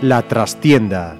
La 0.00 0.22
trastienda. 0.22 1.16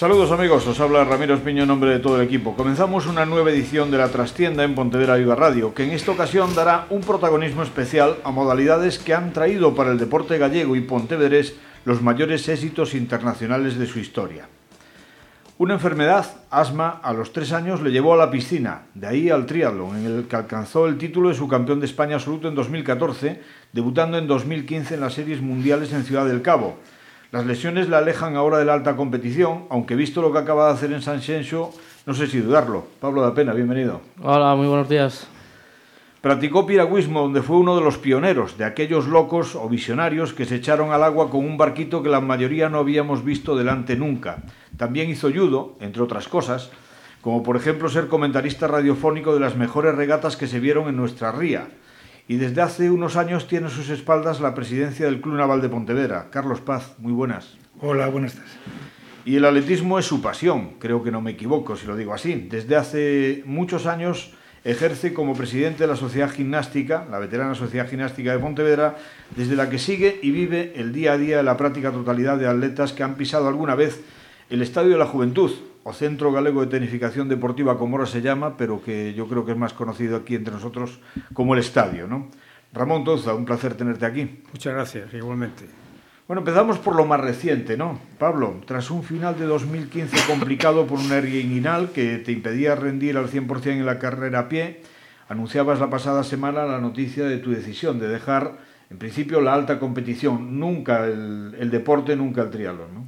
Saludos 0.00 0.30
amigos, 0.30 0.66
os 0.66 0.80
habla 0.80 1.04
Ramiro 1.04 1.34
Espiño 1.34 1.64
en 1.64 1.68
nombre 1.68 1.90
de 1.90 1.98
todo 1.98 2.16
el 2.16 2.26
equipo. 2.26 2.56
Comenzamos 2.56 3.06
una 3.06 3.26
nueva 3.26 3.50
edición 3.50 3.90
de 3.90 3.98
La 3.98 4.08
Trastienda 4.08 4.64
en 4.64 4.74
Pontevedra 4.74 5.16
Viva 5.16 5.34
Radio, 5.34 5.74
que 5.74 5.84
en 5.84 5.90
esta 5.90 6.12
ocasión 6.12 6.54
dará 6.54 6.86
un 6.88 7.02
protagonismo 7.02 7.62
especial 7.62 8.16
a 8.24 8.30
modalidades 8.30 8.98
que 8.98 9.12
han 9.12 9.34
traído 9.34 9.74
para 9.74 9.90
el 9.92 9.98
deporte 9.98 10.38
gallego 10.38 10.74
y 10.74 10.80
pontevedrés 10.80 11.54
los 11.84 12.00
mayores 12.00 12.48
éxitos 12.48 12.94
internacionales 12.94 13.76
de 13.76 13.84
su 13.84 13.98
historia. 13.98 14.48
Una 15.58 15.74
enfermedad, 15.74 16.24
asma, 16.48 16.98
a 17.02 17.12
los 17.12 17.34
tres 17.34 17.52
años 17.52 17.82
le 17.82 17.90
llevó 17.90 18.14
a 18.14 18.16
la 18.16 18.30
piscina, 18.30 18.84
de 18.94 19.06
ahí 19.06 19.28
al 19.28 19.44
triatlón, 19.44 19.98
en 19.98 20.06
el 20.06 20.24
que 20.26 20.36
alcanzó 20.36 20.86
el 20.86 20.96
título 20.96 21.28
de 21.28 21.34
subcampeón 21.34 21.78
de 21.78 21.84
España 21.84 22.14
absoluto 22.14 22.48
en 22.48 22.54
2014, 22.54 23.42
debutando 23.74 24.16
en 24.16 24.26
2015 24.26 24.94
en 24.94 25.00
las 25.02 25.12
series 25.12 25.42
mundiales 25.42 25.92
en 25.92 26.04
Ciudad 26.04 26.24
del 26.24 26.40
Cabo. 26.40 26.78
Las 27.32 27.46
lesiones 27.46 27.88
le 27.88 27.94
alejan 27.94 28.34
ahora 28.34 28.58
de 28.58 28.64
la 28.64 28.74
alta 28.74 28.96
competición, 28.96 29.66
aunque 29.70 29.94
visto 29.94 30.20
lo 30.20 30.32
que 30.32 30.38
acaba 30.38 30.66
de 30.66 30.72
hacer 30.72 30.92
en 30.92 31.00
San 31.00 31.22
Xenxo, 31.22 31.70
no 32.04 32.12
sé 32.12 32.26
si 32.26 32.40
dudarlo. 32.40 32.86
Pablo 32.98 33.22
da 33.22 33.32
Pena, 33.34 33.52
bienvenido. 33.52 34.00
Hola, 34.20 34.56
muy 34.56 34.66
buenos 34.66 34.88
días. 34.88 35.28
Practicó 36.20 36.66
piragüismo, 36.66 37.20
donde 37.20 37.42
fue 37.42 37.56
uno 37.56 37.76
de 37.76 37.82
los 37.82 37.98
pioneros, 37.98 38.58
de 38.58 38.64
aquellos 38.64 39.06
locos 39.06 39.54
o 39.54 39.68
visionarios 39.68 40.32
que 40.32 40.44
se 40.44 40.56
echaron 40.56 40.90
al 40.90 41.04
agua 41.04 41.30
con 41.30 41.44
un 41.44 41.56
barquito 41.56 42.02
que 42.02 42.08
la 42.08 42.20
mayoría 42.20 42.68
no 42.68 42.78
habíamos 42.78 43.24
visto 43.24 43.56
delante 43.56 43.94
nunca. 43.94 44.38
También 44.76 45.08
hizo 45.08 45.30
judo, 45.30 45.76
entre 45.78 46.02
otras 46.02 46.26
cosas, 46.26 46.72
como 47.20 47.44
por 47.44 47.56
ejemplo 47.56 47.88
ser 47.88 48.08
comentarista 48.08 48.66
radiofónico 48.66 49.34
de 49.34 49.40
las 49.40 49.54
mejores 49.54 49.94
regatas 49.94 50.36
que 50.36 50.48
se 50.48 50.58
vieron 50.58 50.88
en 50.88 50.96
nuestra 50.96 51.30
ría. 51.30 51.68
Y 52.30 52.36
desde 52.36 52.62
hace 52.62 52.92
unos 52.92 53.16
años 53.16 53.48
tiene 53.48 53.66
a 53.66 53.70
sus 53.70 53.88
espaldas 53.88 54.40
la 54.40 54.54
presidencia 54.54 55.06
del 55.06 55.20
Club 55.20 55.34
Naval 55.34 55.60
de 55.60 55.68
Pontevedra. 55.68 56.28
Carlos 56.30 56.60
Paz, 56.60 56.94
muy 56.98 57.12
buenas. 57.12 57.56
Hola, 57.80 58.06
buenas 58.06 58.34
tardes. 58.34 58.52
Y 59.24 59.34
el 59.34 59.44
atletismo 59.44 59.98
es 59.98 60.06
su 60.06 60.22
pasión, 60.22 60.74
creo 60.78 61.02
que 61.02 61.10
no 61.10 61.20
me 61.20 61.32
equivoco 61.32 61.74
si 61.74 61.88
lo 61.88 61.96
digo 61.96 62.14
así. 62.14 62.46
Desde 62.48 62.76
hace 62.76 63.42
muchos 63.46 63.86
años 63.86 64.30
ejerce 64.62 65.12
como 65.12 65.34
presidente 65.34 65.82
de 65.82 65.88
la 65.88 65.96
Sociedad 65.96 66.30
Gimnástica, 66.30 67.04
la 67.10 67.18
veterana 67.18 67.56
Sociedad 67.56 67.88
Gimnástica 67.88 68.30
de 68.30 68.38
Pontevedra, 68.38 68.96
desde 69.34 69.56
la 69.56 69.68
que 69.68 69.80
sigue 69.80 70.20
y 70.22 70.30
vive 70.30 70.74
el 70.76 70.92
día 70.92 71.14
a 71.14 71.18
día 71.18 71.38
de 71.38 71.42
la 71.42 71.56
práctica 71.56 71.90
totalidad 71.90 72.38
de 72.38 72.46
atletas 72.46 72.92
que 72.92 73.02
han 73.02 73.16
pisado 73.16 73.48
alguna 73.48 73.74
vez 73.74 74.02
el 74.50 74.62
Estadio 74.62 74.92
de 74.92 74.98
la 74.98 75.06
Juventud, 75.06 75.50
o 75.82 75.92
Centro 75.92 76.32
Galego 76.32 76.60
de 76.60 76.66
Tenificación 76.66 77.28
Deportiva, 77.28 77.78
como 77.78 77.96
ahora 77.96 78.06
se 78.06 78.20
llama, 78.20 78.56
pero 78.56 78.82
que 78.82 79.14
yo 79.14 79.26
creo 79.28 79.44
que 79.44 79.52
es 79.52 79.58
más 79.58 79.72
conocido 79.72 80.16
aquí 80.16 80.34
entre 80.34 80.54
nosotros 80.54 81.00
como 81.32 81.54
el 81.54 81.60
Estadio. 81.60 82.06
¿no? 82.06 82.28
Ramón 82.72 83.04
Toza, 83.04 83.34
un 83.34 83.44
placer 83.44 83.74
tenerte 83.74 84.06
aquí. 84.06 84.42
Muchas 84.52 84.74
gracias, 84.74 85.12
igualmente. 85.14 85.64
Bueno, 86.28 86.42
empezamos 86.42 86.78
por 86.78 86.94
lo 86.94 87.04
más 87.06 87.18
reciente, 87.18 87.76
¿no? 87.76 87.98
Pablo, 88.18 88.60
tras 88.64 88.92
un 88.92 89.02
final 89.02 89.36
de 89.36 89.46
2015 89.46 90.16
complicado 90.28 90.86
por 90.86 91.00
una 91.00 91.16
hernia 91.16 91.40
inguinal 91.40 91.90
que 91.90 92.18
te 92.18 92.30
impedía 92.30 92.76
rendir 92.76 93.16
al 93.16 93.28
100% 93.28 93.66
en 93.72 93.84
la 93.84 93.98
carrera 93.98 94.38
a 94.38 94.48
pie, 94.48 94.80
anunciabas 95.28 95.80
la 95.80 95.90
pasada 95.90 96.22
semana 96.22 96.66
la 96.66 96.78
noticia 96.78 97.24
de 97.24 97.38
tu 97.38 97.50
decisión 97.50 97.98
de 97.98 98.06
dejar, 98.06 98.58
en 98.90 98.98
principio, 98.98 99.40
la 99.40 99.54
alta 99.54 99.80
competición, 99.80 100.60
nunca 100.60 101.04
el, 101.06 101.56
el 101.58 101.70
deporte, 101.70 102.14
nunca 102.14 102.42
el 102.42 102.50
triatlón, 102.50 102.94
¿no? 102.94 103.06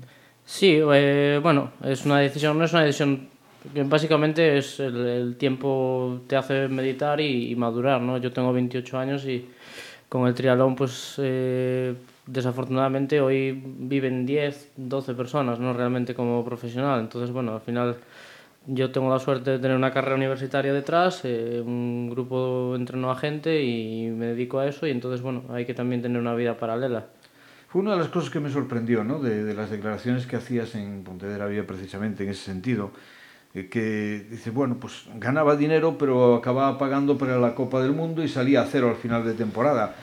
Sí, 0.55 0.79
eh, 0.79 1.41
bueno, 1.43 1.73
es 1.83 2.05
una 2.05 2.19
decisión, 2.19 2.59
no 2.59 2.67
es 2.67 2.73
una 2.75 2.83
decisión 2.85 3.31
básicamente 3.87 4.59
es 4.59 4.81
el, 4.81 5.37
tiempo 5.39 6.21
te 6.27 6.37
hace 6.37 6.69
meditar 6.69 7.21
y, 7.23 7.51
y, 7.51 7.57
madurar, 7.57 8.03
¿no? 8.03 8.19
Yo 8.19 8.33
tengo 8.35 8.53
28 8.53 8.99
años 8.99 9.25
y 9.25 9.49
con 10.11 10.27
el 10.29 10.35
triatlón, 10.35 10.77
pues 10.77 11.15
eh, 11.19 11.95
desafortunadamente 12.27 13.21
hoy 13.23 13.63
viven 13.65 14.27
10, 14.27 14.73
12 14.77 15.15
personas, 15.15 15.59
no 15.59 15.73
realmente 15.73 16.15
como 16.15 16.45
profesional. 16.45 17.01
Entonces, 17.01 17.31
bueno, 17.33 17.55
al 17.55 17.63
final 17.63 17.97
yo 18.67 18.91
tengo 18.93 19.11
la 19.11 19.21
suerte 19.21 19.53
de 19.53 19.59
tener 19.59 19.77
una 19.77 19.91
carrera 19.91 20.17
universitaria 20.17 20.75
detrás, 20.75 21.23
eh, 21.25 21.63
un 21.65 22.11
grupo 22.11 22.75
entreno 22.77 23.11
a 23.11 23.17
gente 23.17 23.63
y 23.63 24.09
me 24.11 24.27
dedico 24.27 24.59
a 24.59 24.67
eso 24.69 24.87
y 24.87 24.91
entonces, 24.91 25.23
bueno, 25.23 25.45
hay 25.51 25.65
que 25.65 25.73
también 25.73 26.03
tener 26.03 26.21
una 26.21 26.35
vida 26.35 26.59
paralela. 26.59 27.07
Fue 27.73 27.81
una 27.81 27.93
de 27.93 27.99
las 27.99 28.09
cosas 28.09 28.31
que 28.31 28.39
me 28.39 28.51
sorprendió, 28.51 29.03
¿no? 29.03 29.19
De, 29.19 29.45
de 29.45 29.55
las 29.55 29.71
declaraciones 29.71 30.27
que 30.27 30.37
hacías 30.37 30.75
en 30.75 31.03
Pontevedra 31.05 31.47
Vía 31.47 31.67
precisamente 31.67 32.23
en 32.23 32.31
ese 32.31 32.45
sentido, 32.45 32.91
eh, 33.55 33.69
que 33.71 34.27
dice, 34.31 34.51
bueno, 34.51 34.77
pues 34.79 35.07
ganaba 35.17 35.57
dinero 35.57 35.97
pero 35.99 36.35
acababa 36.37 36.79
pagando 36.79 37.17
para 37.17 37.39
la 37.39 37.55
Copa 37.55 37.83
del 37.83 37.93
Mundo 37.93 38.23
y 38.23 38.29
salía 38.29 38.63
a 38.63 38.67
cero 38.67 38.91
al 38.91 38.97
final 38.97 39.25
de 39.25 39.33
temporada 39.33 39.97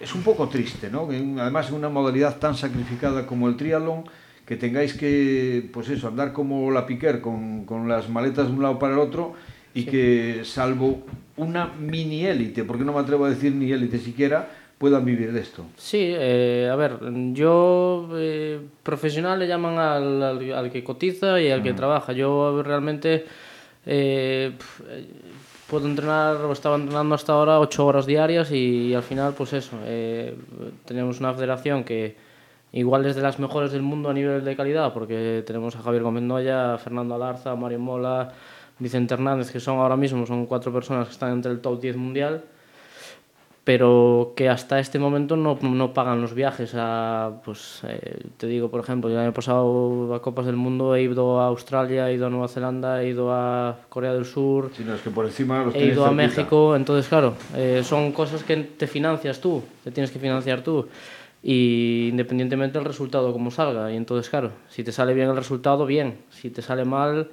es 0.00 0.14
un 0.14 0.22
poco 0.22 0.48
triste, 0.48 0.90
¿no? 0.90 1.08
Además, 1.40 1.68
en 1.68 1.74
una 1.74 1.88
modalidad 1.88 2.38
tan 2.38 2.54
sacrificada 2.54 3.26
como 3.26 3.48
el 3.48 3.56
triatlón, 3.56 4.04
que 4.44 4.56
tengáis 4.56 4.94
que, 4.94 5.68
pues 5.72 5.88
eso, 5.88 6.08
andar 6.08 6.32
como 6.32 6.70
la 6.70 6.86
piquer 6.86 7.20
con, 7.20 7.64
con 7.64 7.88
las 7.88 8.08
maletas 8.08 8.46
de 8.46 8.52
un 8.52 8.62
lado 8.62 8.78
para 8.78 8.94
el 8.94 9.00
otro 9.00 9.34
y 9.74 9.82
sí. 9.82 9.90
que, 9.90 10.40
salvo 10.44 11.04
una 11.36 11.66
mini 11.66 12.24
élite, 12.24 12.64
porque 12.64 12.84
no 12.84 12.92
me 12.92 13.00
atrevo 13.00 13.24
a 13.24 13.30
decir 13.30 13.52
ni 13.54 13.72
élite 13.72 13.98
siquiera, 13.98 14.48
puedan 14.78 15.04
vivir 15.04 15.32
de 15.32 15.40
esto. 15.40 15.64
Sí, 15.76 15.98
eh, 16.02 16.68
a 16.70 16.76
ver, 16.76 16.98
yo 17.32 18.08
eh, 18.14 18.60
profesional 18.82 19.38
le 19.38 19.46
llaman 19.46 19.78
al, 19.78 20.22
al, 20.22 20.52
al, 20.52 20.70
que 20.70 20.84
cotiza 20.84 21.40
y 21.40 21.50
al 21.50 21.62
que 21.62 21.72
trabaja. 21.72 22.12
Yo 22.12 22.62
realmente 22.62 23.24
eh, 23.86 24.52
puedo 25.68 25.86
entrenar 25.86 26.36
o 26.36 26.52
estaba 26.52 26.76
entrenando 26.76 27.14
hasta 27.14 27.32
ahora 27.32 27.60
ocho 27.60 27.86
horas 27.86 28.06
diarias 28.06 28.50
y, 28.50 28.88
y 28.88 28.94
al 28.94 29.02
final 29.02 29.34
pues 29.34 29.52
eso 29.52 29.76
eh, 29.84 30.36
tenemos 30.84 31.20
una 31.20 31.32
federación 31.32 31.84
que 31.84 32.16
igual 32.72 33.06
es 33.06 33.16
de 33.16 33.22
las 33.22 33.38
mejores 33.38 33.72
del 33.72 33.82
mundo 33.82 34.10
a 34.10 34.14
nivel 34.14 34.44
de 34.44 34.56
calidad 34.56 34.92
porque 34.92 35.42
tenemos 35.46 35.74
a 35.76 35.82
Javier 35.82 36.02
Gómez 36.02 36.22
Noya, 36.22 36.78
Fernando 36.78 37.14
Alarza, 37.14 37.54
Mario 37.56 37.78
Mola, 37.78 38.32
Vicente 38.78 39.14
Hernández 39.14 39.50
que 39.50 39.60
son 39.60 39.78
ahora 39.78 39.96
mismo 39.96 40.26
son 40.26 40.46
cuatro 40.46 40.72
personas 40.72 41.06
que 41.06 41.12
están 41.12 41.32
entre 41.32 41.52
el 41.52 41.60
top 41.60 41.80
10 41.80 41.96
mundial 41.96 42.44
pero 43.66 44.32
que 44.36 44.48
hasta 44.48 44.78
este 44.78 45.00
momento 45.00 45.36
no, 45.36 45.58
no 45.60 45.92
pagan 45.92 46.20
los 46.20 46.34
viajes 46.34 46.70
a, 46.76 47.40
pues 47.44 47.80
eh, 47.82 48.22
te 48.36 48.46
digo, 48.46 48.70
por 48.70 48.78
ejemplo, 48.78 49.10
el 49.10 49.18
año 49.18 49.32
pasado 49.32 50.14
a 50.14 50.22
Copas 50.22 50.46
del 50.46 50.54
Mundo 50.54 50.94
he 50.94 51.02
ido 51.02 51.40
a 51.40 51.48
Australia, 51.48 52.08
he 52.08 52.14
ido 52.14 52.28
a 52.28 52.30
Nueva 52.30 52.46
Zelanda, 52.46 53.02
he 53.02 53.08
ido 53.08 53.32
a 53.34 53.76
Corea 53.88 54.12
del 54.12 54.24
Sur, 54.24 54.70
sí, 54.72 54.84
no, 54.86 54.94
es 54.94 55.00
que 55.00 55.10
por 55.10 55.24
encima 55.24 55.64
los 55.64 55.74
he 55.74 55.86
ido 55.86 56.06
a 56.06 56.12
México, 56.12 56.76
entonces 56.76 57.08
claro, 57.08 57.34
eh, 57.56 57.82
son 57.82 58.12
cosas 58.12 58.44
que 58.44 58.56
te 58.56 58.86
financias 58.86 59.40
tú, 59.40 59.64
te 59.82 59.90
tienes 59.90 60.12
que 60.12 60.20
financiar 60.20 60.62
tú. 60.62 60.86
Y 61.42 62.08
independientemente 62.10 62.78
del 62.78 62.86
resultado 62.86 63.32
como 63.32 63.50
salga, 63.50 63.90
y 63.90 63.96
entonces 63.96 64.30
claro, 64.30 64.52
si 64.68 64.84
te 64.84 64.92
sale 64.92 65.12
bien 65.12 65.28
el 65.28 65.36
resultado, 65.36 65.86
bien, 65.86 66.18
si 66.30 66.50
te 66.50 66.62
sale 66.62 66.84
mal, 66.84 67.30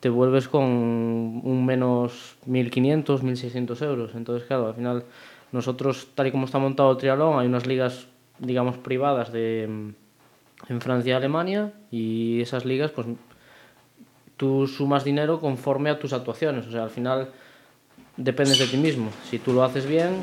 te 0.00 0.08
vuelves 0.08 0.48
con 0.48 0.64
un 0.64 1.64
menos 1.64 2.36
1.500, 2.48 3.20
1.600 3.20 3.82
euros, 3.86 4.10
entonces 4.16 4.48
claro, 4.48 4.66
al 4.66 4.74
final 4.74 5.04
nosotros, 5.52 6.08
tal 6.14 6.28
y 6.28 6.30
como 6.30 6.46
está 6.46 6.58
montado 6.58 6.92
el 6.92 6.96
triatlón, 6.96 7.38
hay 7.38 7.46
unas 7.46 7.66
ligas, 7.66 8.06
digamos, 8.38 8.76
privadas 8.78 9.32
de, 9.32 9.64
en 10.68 10.80
Francia 10.80 11.10
y 11.10 11.16
Alemania 11.16 11.72
y 11.90 12.40
esas 12.40 12.64
ligas, 12.64 12.90
pues 12.90 13.06
tú 14.36 14.66
sumas 14.66 15.04
dinero 15.04 15.40
conforme 15.40 15.90
a 15.90 15.98
tus 15.98 16.12
actuaciones. 16.12 16.66
O 16.66 16.70
sea, 16.70 16.84
al 16.84 16.90
final 16.90 17.28
dependes 18.16 18.58
de 18.58 18.66
ti 18.66 18.76
mismo. 18.76 19.10
Si 19.28 19.38
tú 19.38 19.52
lo 19.52 19.64
haces 19.64 19.86
bien, 19.86 20.16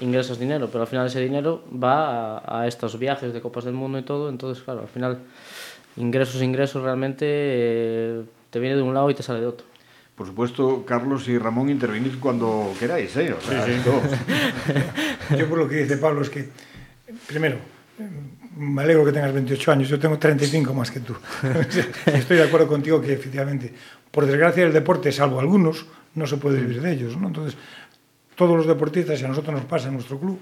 ingresas 0.00 0.38
dinero, 0.38 0.68
pero 0.70 0.82
al 0.82 0.88
final 0.88 1.06
ese 1.06 1.20
dinero 1.20 1.64
va 1.72 2.38
a, 2.38 2.60
a 2.60 2.66
estos 2.66 2.98
viajes 2.98 3.32
de 3.32 3.40
Copas 3.40 3.64
del 3.64 3.74
Mundo 3.74 3.98
y 3.98 4.02
todo. 4.02 4.28
Entonces, 4.28 4.62
claro, 4.62 4.82
al 4.82 4.88
final 4.88 5.18
ingresos, 5.96 6.42
ingresos 6.42 6.82
realmente 6.82 7.26
eh, 7.28 8.22
te 8.50 8.58
viene 8.60 8.76
de 8.76 8.82
un 8.82 8.94
lado 8.94 9.10
y 9.10 9.14
te 9.14 9.22
sale 9.22 9.40
de 9.40 9.46
otro. 9.46 9.66
Por 10.16 10.26
supuesto, 10.26 10.84
Carlos 10.86 11.28
y 11.28 11.36
Ramón, 11.36 11.68
intervenid 11.68 12.18
cuando 12.18 12.72
queráis, 12.78 13.14
¿eh? 13.16 13.34
O 13.34 13.40
sea, 13.40 13.66
sí, 13.66 13.72
sí. 13.84 15.36
Yo 15.36 15.46
por 15.46 15.58
lo 15.58 15.68
que 15.68 15.82
dice 15.82 15.98
Pablo 15.98 16.22
es 16.22 16.30
que, 16.30 16.48
primero, 17.26 17.58
me 18.56 18.82
alegro 18.82 19.04
que 19.04 19.12
tengas 19.12 19.34
28 19.34 19.72
años, 19.72 19.88
yo 19.88 19.98
tengo 19.98 20.18
35 20.18 20.72
más 20.72 20.90
que 20.90 21.00
tú. 21.00 21.14
Estoy 22.06 22.38
de 22.38 22.44
acuerdo 22.44 22.66
contigo 22.66 23.00
que 23.00 23.12
efectivamente, 23.12 23.72
por 24.10 24.24
desgracia 24.24 24.64
el 24.64 24.72
deporte, 24.72 25.12
salvo 25.12 25.38
algunos, 25.38 25.84
no 26.14 26.26
se 26.26 26.38
puede 26.38 26.60
vivir 26.60 26.80
de 26.80 26.92
ellos, 26.92 27.16
¿no? 27.18 27.28
Entonces, 27.28 27.58
todos 28.34 28.56
los 28.56 28.66
deportistas, 28.66 29.20
y 29.20 29.24
a 29.24 29.28
nosotros 29.28 29.54
nos 29.54 29.64
pasa 29.66 29.88
en 29.88 29.94
nuestro 29.94 30.18
club, 30.18 30.38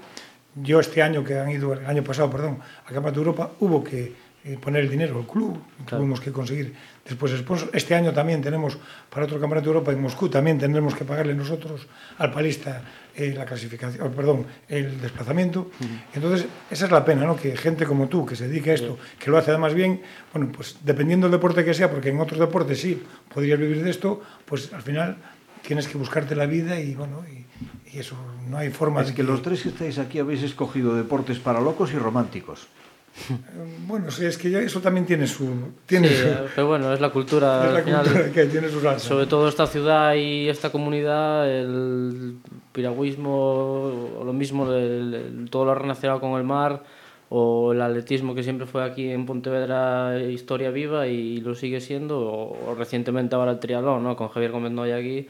yo 0.55 0.79
este 0.79 1.03
año 1.03 1.25
que 1.25 1.37
han 1.37 1.51
ido, 1.51 1.73
el 1.73 1.85
año 1.85 2.05
pasado, 2.05 2.31
perdón, 2.31 2.59
a 2.83 2.87
Campeonato 2.87 3.21
de 3.21 3.27
Europa, 3.27 3.51
hubo 3.59 3.83
que 3.83 4.13
eh, 4.45 4.59
poner 4.61 4.85
el 4.85 4.91
dinero, 4.91 5.19
el 5.19 5.27
club, 5.27 5.59
claro. 5.87 5.99
tuvimos 5.99 6.21
que 6.21 6.31
conseguir 6.31 6.75
después 7.05 7.33
sponsor. 7.33 7.71
Este 7.73 7.95
año 7.95 8.13
también 8.13 8.43
tenemos 8.43 8.77
para 9.09 9.25
otro 9.25 9.41
campeonato 9.41 9.71
de 9.71 9.75
Europa 9.75 9.93
en 9.93 10.03
Moscú, 10.03 10.29
también 10.29 10.59
tendremos 10.59 10.95
que 10.95 11.05
pagarle 11.05 11.35
nosotros 11.35 11.87
al 12.19 12.31
palista 12.31 12.83
eh, 13.17 13.33
la 13.35 13.47
clasificación, 13.47 14.13
perdón, 14.13 14.45
el 14.69 15.01
desplazamiento. 15.01 15.61
Uh 15.61 15.85
-huh. 15.85 16.15
Entonces, 16.15 16.47
esa 16.71 16.85
es 16.85 16.91
la 16.91 17.05
pena, 17.05 17.25
¿no? 17.25 17.37
Que 17.37 17.57
gente 17.57 17.87
como 17.87 18.09
tú, 18.09 18.27
que 18.27 18.37
se 18.37 18.49
dedique 18.49 18.73
a 18.73 18.75
esto, 18.75 18.99
que 19.19 19.31
lo 19.31 19.39
hace 19.39 19.51
además 19.51 19.73
bien, 19.73 20.03
bueno, 20.33 20.53
pues 20.53 20.77
dependiendo 20.83 21.27
del 21.27 21.33
deporte 21.33 21.65
que 21.65 21.73
sea, 21.73 21.91
porque 21.91 22.11
en 22.11 22.21
otros 22.21 22.39
deportes 22.39 22.81
sí 22.81 23.03
podrías 23.33 23.59
vivir 23.59 23.83
de 23.83 23.91
esto, 23.91 24.21
pues 24.45 24.73
al 24.73 24.83
final 24.83 25.17
tienes 25.63 25.89
que 25.89 25.97
buscarte 25.97 26.37
la 26.37 26.45
vida 26.47 26.79
y 26.79 26.95
bueno, 26.95 27.25
y, 27.33 27.97
y 27.97 27.99
eso, 27.99 28.17
no 28.51 28.59
hay 28.59 28.71
forma 28.71 29.01
es 29.01 29.07
de 29.07 29.13
que, 29.15 29.23
que 29.23 29.29
los 29.29 29.41
tres 29.41 29.63
que 29.63 29.71
estáis 29.71 29.99
aquí 29.99 30.19
habéis 30.19 30.43
escogido 30.43 30.95
deportes 30.95 31.39
para 31.39 31.61
locos 31.61 31.93
y 31.93 31.97
románticos. 31.97 32.69
Bueno, 33.87 34.11
sí, 34.11 34.25
es 34.25 34.39
que 34.39 34.51
ya 34.51 34.61
eso 34.61 34.81
también 34.81 35.07
tiene 35.07 35.27
su... 35.27 35.49
Tiene 35.87 36.09
sí, 36.09 36.15
su, 36.15 36.29
pero 36.55 36.69
bueno, 36.69 36.93
es 36.93 37.01
la 37.01 37.11
cultura, 37.11 37.67
es 37.67 37.73
la 37.73 37.83
final, 37.83 38.05
cultura 38.05 38.33
que 38.33 38.47
tiene 38.47 38.69
su 38.69 38.81
salsa. 38.81 39.09
Sobre 39.09 39.27
todo 39.27 39.49
esta 39.49 39.67
ciudad 39.67 40.15
y 40.15 40.49
esta 40.49 40.71
comunidad, 40.71 41.49
el 41.51 42.37
piragüismo, 42.73 44.19
o 44.21 44.25
lo 44.25 44.33
mismo, 44.33 44.71
el, 44.73 45.15
el, 45.15 45.51
todo 45.51 45.67
lo 45.67 45.75
relacionado 45.75 46.21
con 46.21 46.33
el 46.39 46.45
mar, 46.45 46.83
o 47.29 47.73
el 47.73 47.83
atletismo 47.83 48.35
que 48.35 48.43
siempre 48.43 48.67
fue 48.67 48.85
aquí 48.85 49.11
en 49.11 49.27
Pontevedra 49.27 50.21
historia 50.21 50.71
viva 50.71 51.07
y 51.07 51.39
lo 51.39 51.55
sigue 51.55 51.81
siendo, 51.81 52.21
o, 52.21 52.71
o 52.71 52.75
recientemente 52.75 53.35
ahora 53.35 53.53
el 53.53 53.59
triatlón, 53.59 54.03
¿no? 54.03 54.17
con 54.17 54.29
Javier 54.29 54.53
Gómez 54.53 54.73
Noya 54.73 54.97
aquí, 54.97 55.29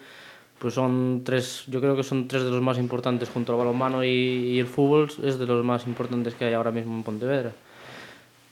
pues 0.58 0.74
son 0.74 1.22
tres, 1.24 1.64
yo 1.66 1.80
creo 1.80 1.96
que 1.96 2.02
son 2.02 2.28
tres 2.28 2.44
de 2.44 2.50
los 2.50 2.62
más 2.62 2.78
importantes 2.78 3.28
junto 3.28 3.52
al 3.52 3.58
balonmano 3.58 4.04
y, 4.04 4.08
y 4.08 4.58
el 4.60 4.66
fútbol, 4.66 5.10
es 5.22 5.38
de 5.38 5.46
los 5.46 5.64
más 5.64 5.86
importantes 5.86 6.34
que 6.34 6.44
hay 6.44 6.54
ahora 6.54 6.70
mismo 6.70 6.94
en 6.94 7.02
Pontevedra 7.02 7.52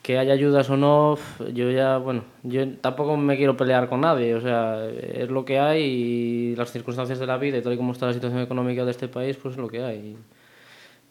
que 0.03 0.19
haya 0.19 0.33
ayudas 0.33 0.69
o 0.69 0.77
no, 0.77 1.17
yo 1.55 1.71
ya, 1.71 1.97
bueno, 1.97 2.25
yo 2.43 2.69
tampoco 2.79 3.17
me 3.17 3.37
quiero 3.37 3.57
pelear 3.57 3.89
con 3.89 4.01
nadie, 4.01 4.35
o 4.35 4.41
sea, 4.41 4.85
es 4.89 5.31
lo 5.31 5.45
que 5.45 5.61
hay 5.61 5.83
y 5.83 6.57
las 6.57 6.73
circunstancias 6.73 7.21
de 7.21 7.27
la 7.27 7.39
vida 7.39 7.59
y 7.59 7.63
tal 7.63 7.73
y 7.73 7.77
como 7.77 7.93
está 7.93 8.07
la 8.07 8.13
situación 8.13 8.43
económica 8.43 8.85
de 8.85 8.91
este 8.91 9.07
país, 9.07 9.37
pues 9.37 9.55
es 9.55 9.61
lo 9.61 9.69
que 9.69 9.83
hay. 9.83 10.17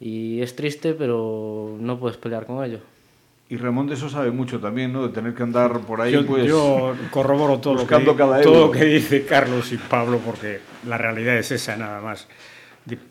Y 0.01 0.41
es 0.41 0.55
triste, 0.55 0.93
pero 0.93 1.77
no 1.79 1.97
puedes 1.99 2.17
pelear 2.17 2.45
con 2.45 2.63
ello. 2.65 2.79
Y 3.47 3.57
Ramón 3.57 3.87
de 3.87 3.93
eso 3.93 4.09
sabe 4.09 4.31
mucho 4.31 4.59
también, 4.59 4.91
¿no? 4.91 5.07
De 5.07 5.13
tener 5.13 5.33
que 5.33 5.43
andar 5.43 5.79
por 5.81 6.01
ahí, 6.01 6.11
yo, 6.11 6.25
pues... 6.25 6.45
Yo 6.45 6.93
corroboro 7.11 7.59
todo, 7.59 7.75
lo 7.75 7.87
que, 7.87 8.15
cada 8.15 8.41
todo 8.41 8.67
lo 8.67 8.71
que 8.71 8.85
dice 8.85 9.25
Carlos 9.25 9.71
y 9.71 9.77
Pablo, 9.77 10.19
porque 10.25 10.59
la 10.87 10.97
realidad 10.97 11.37
es 11.37 11.51
esa, 11.51 11.77
nada 11.77 12.01
más. 12.01 12.27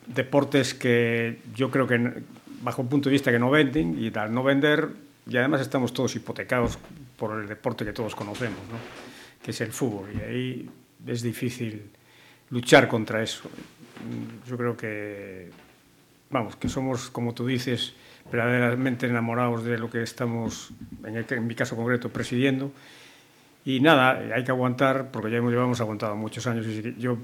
Deportes 0.07 0.75
que 0.75 1.39
yo 1.55 1.71
creo 1.71 1.87
que, 1.87 2.23
bajo 2.63 2.83
el 2.83 2.89
punto 2.89 3.09
de 3.09 3.13
vista 3.15 3.31
que 3.31 3.39
no 3.39 3.51
venden, 3.51 3.97
y 4.03 4.11
tal, 4.11 4.35
no 4.35 4.43
vender 4.43 4.89
y 5.27 5.37
además 5.37 5.61
estamos 5.61 5.93
todos 5.93 6.15
hipotecados 6.17 6.79
por 7.17 7.41
el 7.41 7.49
deporte 7.49 7.85
que 7.85 7.93
todos 7.93 8.15
conocemos, 8.15 8.61
¿no? 8.71 8.79
que 9.43 9.53
es 9.53 9.61
el 9.61 9.73
fútbol, 9.73 10.11
y 10.15 10.21
ahí 10.21 10.71
es 11.07 11.23
difícil 11.23 11.91
luchar 12.51 12.89
contra 12.89 13.23
eso. 13.23 13.49
Yo 14.49 14.57
creo 14.57 14.77
que, 14.77 15.51
vamos, 16.31 16.57
que 16.57 16.69
somos, 16.69 17.11
como 17.11 17.35
tú 17.35 17.47
dices, 17.47 17.95
verdaderamente 18.31 19.07
enamorados 19.07 19.65
de 19.65 19.79
lo 19.79 19.91
que 19.91 20.03
estamos, 20.03 20.73
en, 21.05 21.17
el, 21.17 21.27
en 21.29 21.47
mi 21.47 21.55
caso 21.55 21.77
concreto, 21.77 22.11
presidiendo, 22.11 22.73
y 23.63 23.81
nada, 23.81 24.19
hay 24.35 24.43
que 24.43 24.51
aguantar, 24.51 25.11
porque 25.11 25.31
ya 25.31 25.39
llevamos 25.41 25.81
aguantado 25.83 26.17
muchos 26.17 26.47
años 26.47 26.67
y 26.67 26.95
yo 26.99 27.19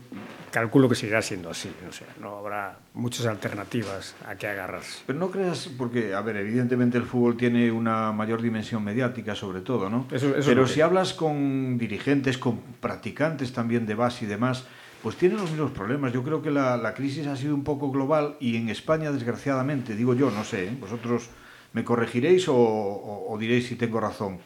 calculo 0.50 0.86
que 0.86 0.94
seguirá 0.94 1.22
siendo 1.22 1.48
así. 1.48 1.70
O 1.88 1.92
sea, 1.92 2.08
no 2.20 2.36
habrá 2.36 2.78
muchas 2.92 3.24
alternativas 3.24 4.14
a 4.26 4.36
que 4.36 4.46
agarrarse. 4.46 5.02
Pero 5.06 5.18
no 5.18 5.30
creas, 5.30 5.70
porque, 5.78 6.12
a 6.12 6.20
ver, 6.20 6.36
evidentemente 6.36 6.98
el 6.98 7.04
fútbol 7.04 7.38
tiene 7.38 7.70
una 7.72 8.12
mayor 8.12 8.42
dimensión 8.42 8.84
mediática, 8.84 9.34
sobre 9.34 9.62
todo, 9.62 9.88
¿no? 9.88 10.06
Eso, 10.12 10.36
eso 10.36 10.46
Pero 10.46 10.66
si 10.66 10.82
hablas 10.82 11.14
con 11.14 11.78
dirigentes, 11.78 12.36
con 12.36 12.58
practicantes 12.80 13.54
también 13.54 13.86
de 13.86 13.94
base 13.94 14.26
y 14.26 14.28
demás, 14.28 14.66
pues 15.02 15.16
tienen 15.16 15.38
los 15.38 15.50
mismos 15.50 15.70
problemas. 15.70 16.12
Yo 16.12 16.22
creo 16.22 16.42
que 16.42 16.50
la, 16.50 16.76
la 16.76 16.92
crisis 16.92 17.26
ha 17.28 17.36
sido 17.36 17.54
un 17.54 17.64
poco 17.64 17.90
global 17.90 18.36
y 18.40 18.56
en 18.56 18.68
España, 18.68 19.10
desgraciadamente, 19.10 19.96
digo 19.96 20.12
yo, 20.12 20.30
no 20.30 20.44
sé, 20.44 20.66
¿eh? 20.66 20.76
vosotros 20.78 21.30
me 21.72 21.82
corregiréis 21.82 22.48
o, 22.48 22.54
o, 22.56 23.32
o 23.32 23.38
diréis 23.38 23.68
si 23.68 23.76
tengo 23.76 24.00
razón 24.00 24.38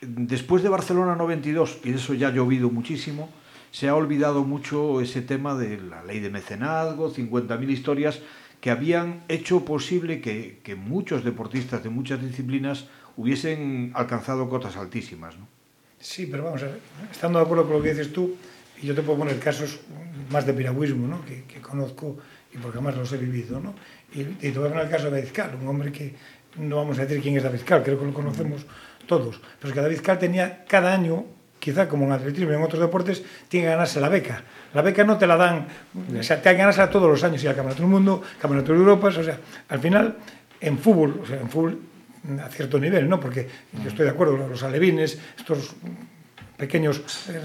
después 0.00 0.62
de 0.62 0.68
Barcelona 0.68 1.16
92, 1.16 1.78
y 1.84 1.92
eso 1.94 2.14
ya 2.14 2.28
ha 2.28 2.32
llovido 2.32 2.70
muchísimo, 2.70 3.30
se 3.70 3.88
ha 3.88 3.94
olvidado 3.94 4.44
mucho 4.44 5.00
ese 5.00 5.22
tema 5.22 5.54
de 5.54 5.78
la 5.78 6.02
ley 6.04 6.20
de 6.20 6.30
mecenazgo, 6.30 7.12
50.000 7.12 7.70
historias 7.70 8.20
que 8.60 8.70
habían 8.70 9.22
hecho 9.28 9.64
posible 9.64 10.20
que, 10.20 10.60
que, 10.62 10.74
muchos 10.74 11.24
deportistas 11.24 11.82
de 11.82 11.90
muchas 11.90 12.22
disciplinas 12.22 12.86
hubiesen 13.16 13.92
alcanzado 13.94 14.48
cotas 14.48 14.76
altísimas. 14.76 15.36
¿no? 15.36 15.46
Sí, 16.00 16.26
pero 16.26 16.44
vamos 16.44 16.62
a 16.62 16.66
ver, 16.66 16.80
estando 17.10 17.38
de 17.38 17.44
acuerdo 17.44 17.64
con 17.64 17.74
lo 17.74 17.82
que 17.82 17.90
dices 17.90 18.12
tú, 18.12 18.36
y 18.80 18.86
yo 18.86 18.94
te 18.94 19.02
puedo 19.02 19.18
poner 19.18 19.38
casos 19.38 19.80
más 20.30 20.46
de 20.46 20.54
piragüismo, 20.54 21.06
¿no? 21.06 21.24
que, 21.24 21.44
que 21.44 21.60
conozco 21.60 22.16
y 22.52 22.58
porque 22.58 22.78
además 22.78 22.96
los 22.96 23.12
he 23.12 23.18
vivido. 23.18 23.60
¿no? 23.60 23.74
Y, 24.14 24.20
y 24.22 24.50
te 24.50 24.58
voy 24.58 24.68
a 24.68 24.70
poner 24.70 24.84
el 24.84 24.90
caso 24.90 25.10
de 25.10 25.20
Vizcal, 25.20 25.56
un 25.60 25.68
hombre 25.68 25.92
que 25.92 26.14
no 26.58 26.76
vamos 26.76 26.98
a 26.98 27.02
decir 27.02 27.22
quién 27.22 27.36
es 27.36 27.42
David 27.42 27.60
Cal, 27.64 27.82
creo 27.82 27.98
que 27.98 28.06
lo 28.06 28.14
conocemos 28.14 28.64
todos. 29.06 29.40
Pero 29.58 29.68
es 29.68 29.74
que 29.74 29.80
David 29.80 30.00
Cal 30.02 30.18
tenía 30.18 30.64
cada 30.66 30.92
año, 30.92 31.24
quizá 31.58 31.88
como 31.88 32.04
en 32.04 32.12
atletismo 32.12 32.52
y 32.52 32.54
en 32.54 32.62
otros 32.62 32.80
deportes, 32.80 33.22
tiene 33.48 33.66
que 33.66 33.72
ganarse 33.72 34.00
la 34.00 34.08
beca. 34.08 34.42
La 34.74 34.82
beca 34.82 35.04
no 35.04 35.16
te 35.16 35.26
la 35.26 35.36
dan, 35.36 35.66
o 36.18 36.22
sea, 36.22 36.40
te 36.40 36.48
hay 36.48 36.56
que 36.56 36.60
ganarse 36.60 36.86
todos 36.88 37.08
los 37.08 37.22
años, 37.24 37.42
y 37.42 37.46
al 37.46 37.54
Campeonato 37.54 37.82
del 37.82 37.90
Mundo, 37.90 38.22
Campeonato 38.40 38.72
de 38.72 38.78
Europa, 38.78 39.08
o 39.08 39.12
sea, 39.22 39.38
al 39.68 39.78
final, 39.78 40.16
en 40.60 40.78
fútbol, 40.78 41.20
o 41.22 41.26
sea, 41.26 41.40
en 41.40 41.48
fútbol 41.48 41.80
a 42.44 42.48
cierto 42.48 42.78
nivel, 42.78 43.08
¿no? 43.08 43.20
Porque 43.20 43.48
yo 43.82 43.88
estoy 43.88 44.04
de 44.04 44.10
acuerdo, 44.10 44.36
los 44.36 44.62
alevines, 44.62 45.18
estos 45.38 45.76
pequeños 46.56 47.02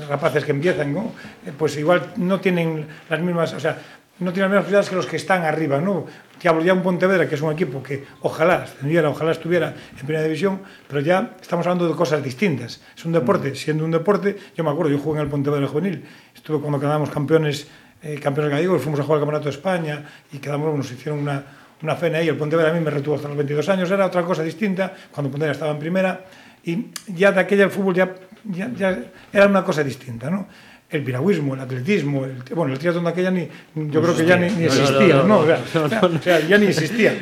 rapaces 0.08 0.44
que 0.46 0.52
empiezan, 0.52 0.94
¿no? 0.94 1.14
Pues 1.58 1.78
igual 1.78 2.14
no 2.18 2.40
tienen 2.40 2.88
las 3.10 3.20
mismas, 3.20 3.54
o 3.54 3.60
sea, 3.60 3.78
no 4.22 4.32
tienen 4.32 4.52
las 4.54 4.64
mismas 4.64 4.64
posibilidades 4.64 4.90
que 4.90 4.96
los 4.96 5.06
que 5.08 5.16
están 5.18 5.44
arriba, 5.44 5.80
¿no? 5.82 6.06
que 6.42 6.50
hablo 6.50 6.64
ya 6.64 6.74
un 6.74 6.82
Pontevedra, 6.82 7.30
que 7.30 7.36
es 7.36 7.42
un 7.42 7.52
equipo 7.52 7.84
que 7.84 8.04
ojalá 8.22 8.64
ascendiera, 8.64 9.10
ojalá 9.10 9.32
estuviera 9.32 9.76
en 9.92 10.06
primera 10.08 10.24
división, 10.24 10.60
pero 10.88 11.00
ya 11.00 11.36
estamos 11.40 11.68
hablando 11.68 11.88
de 11.88 11.94
cosas 11.94 12.24
distintas. 12.24 12.82
Es 12.98 13.06
un 13.06 13.12
deporte, 13.12 13.54
siendo 13.54 13.86
un 13.86 13.92
deporte, 13.92 14.36
yo 14.58 14.64
me 14.64 14.72
acuerdo, 14.72 14.92
yo 14.92 14.98
jugué 14.98 15.20
en 15.20 15.26
el 15.26 15.30
Pontevedra 15.30 15.68
juvenil, 15.68 16.04
estuve 16.34 16.60
cuando 16.60 16.80
quedamos 16.80 17.12
campeones, 17.12 17.68
eh, 18.02 18.20
campeones 18.20 18.52
gallegos, 18.52 18.82
fuimos 18.82 19.00
a 19.00 19.04
jugar 19.04 19.18
al 19.18 19.22
Campeonato 19.22 19.50
de 19.50 19.56
España 19.56 20.04
y 20.34 20.40
quedamos, 20.40 20.76
nos 20.76 20.92
hicieron 20.92 21.20
una, 21.20 21.44
una 21.84 21.96
cena 21.96 22.18
ahí, 22.18 22.28
el 22.28 22.38
Pontevedra 22.38 22.72
a 22.72 22.74
mí 22.74 22.80
me 22.80 22.90
retuvo 22.90 23.16
hasta 23.16 23.28
los 23.28 23.38
22 23.38 23.70
años, 23.70 23.92
era 23.92 24.08
otra 24.08 24.24
cosa 24.24 24.42
distinta, 24.42 24.92
cuando 25.12 25.30
Pontevedra 25.30 25.54
estaba 25.54 25.72
en 25.74 25.80
primera, 25.80 26.26
y 26.64 26.88
ya 27.06 27.32
de 27.32 27.40
aquella 27.40 27.66
el 27.66 27.72
fútbol 27.72 27.94
ya, 27.94 28.16
ya, 28.46 28.72
ya 28.74 28.98
era 29.32 29.46
una 29.46 29.64
cosa 29.64 29.84
distinta, 29.84 30.32
¿no? 30.32 30.48
El 30.92 31.04
piragüismo, 31.04 31.54
el 31.54 31.62
atletismo, 31.62 32.26
el, 32.26 32.44
bueno, 32.54 32.74
el 32.74 32.80
triatlón 32.80 33.06
de 33.06 33.10
aquella 33.10 33.32
ni, 33.32 33.48
yo 33.76 34.02
creo 34.02 34.16
que 34.16 34.26
ya 34.26 34.36
ni, 34.36 34.50
ni 34.50 34.66
existía, 34.66 35.24
¿no? 35.24 35.40
O, 35.42 36.22
sea, 36.22 36.40
ya 36.42 36.58
ni 36.58 36.68
existía. 36.68 37.18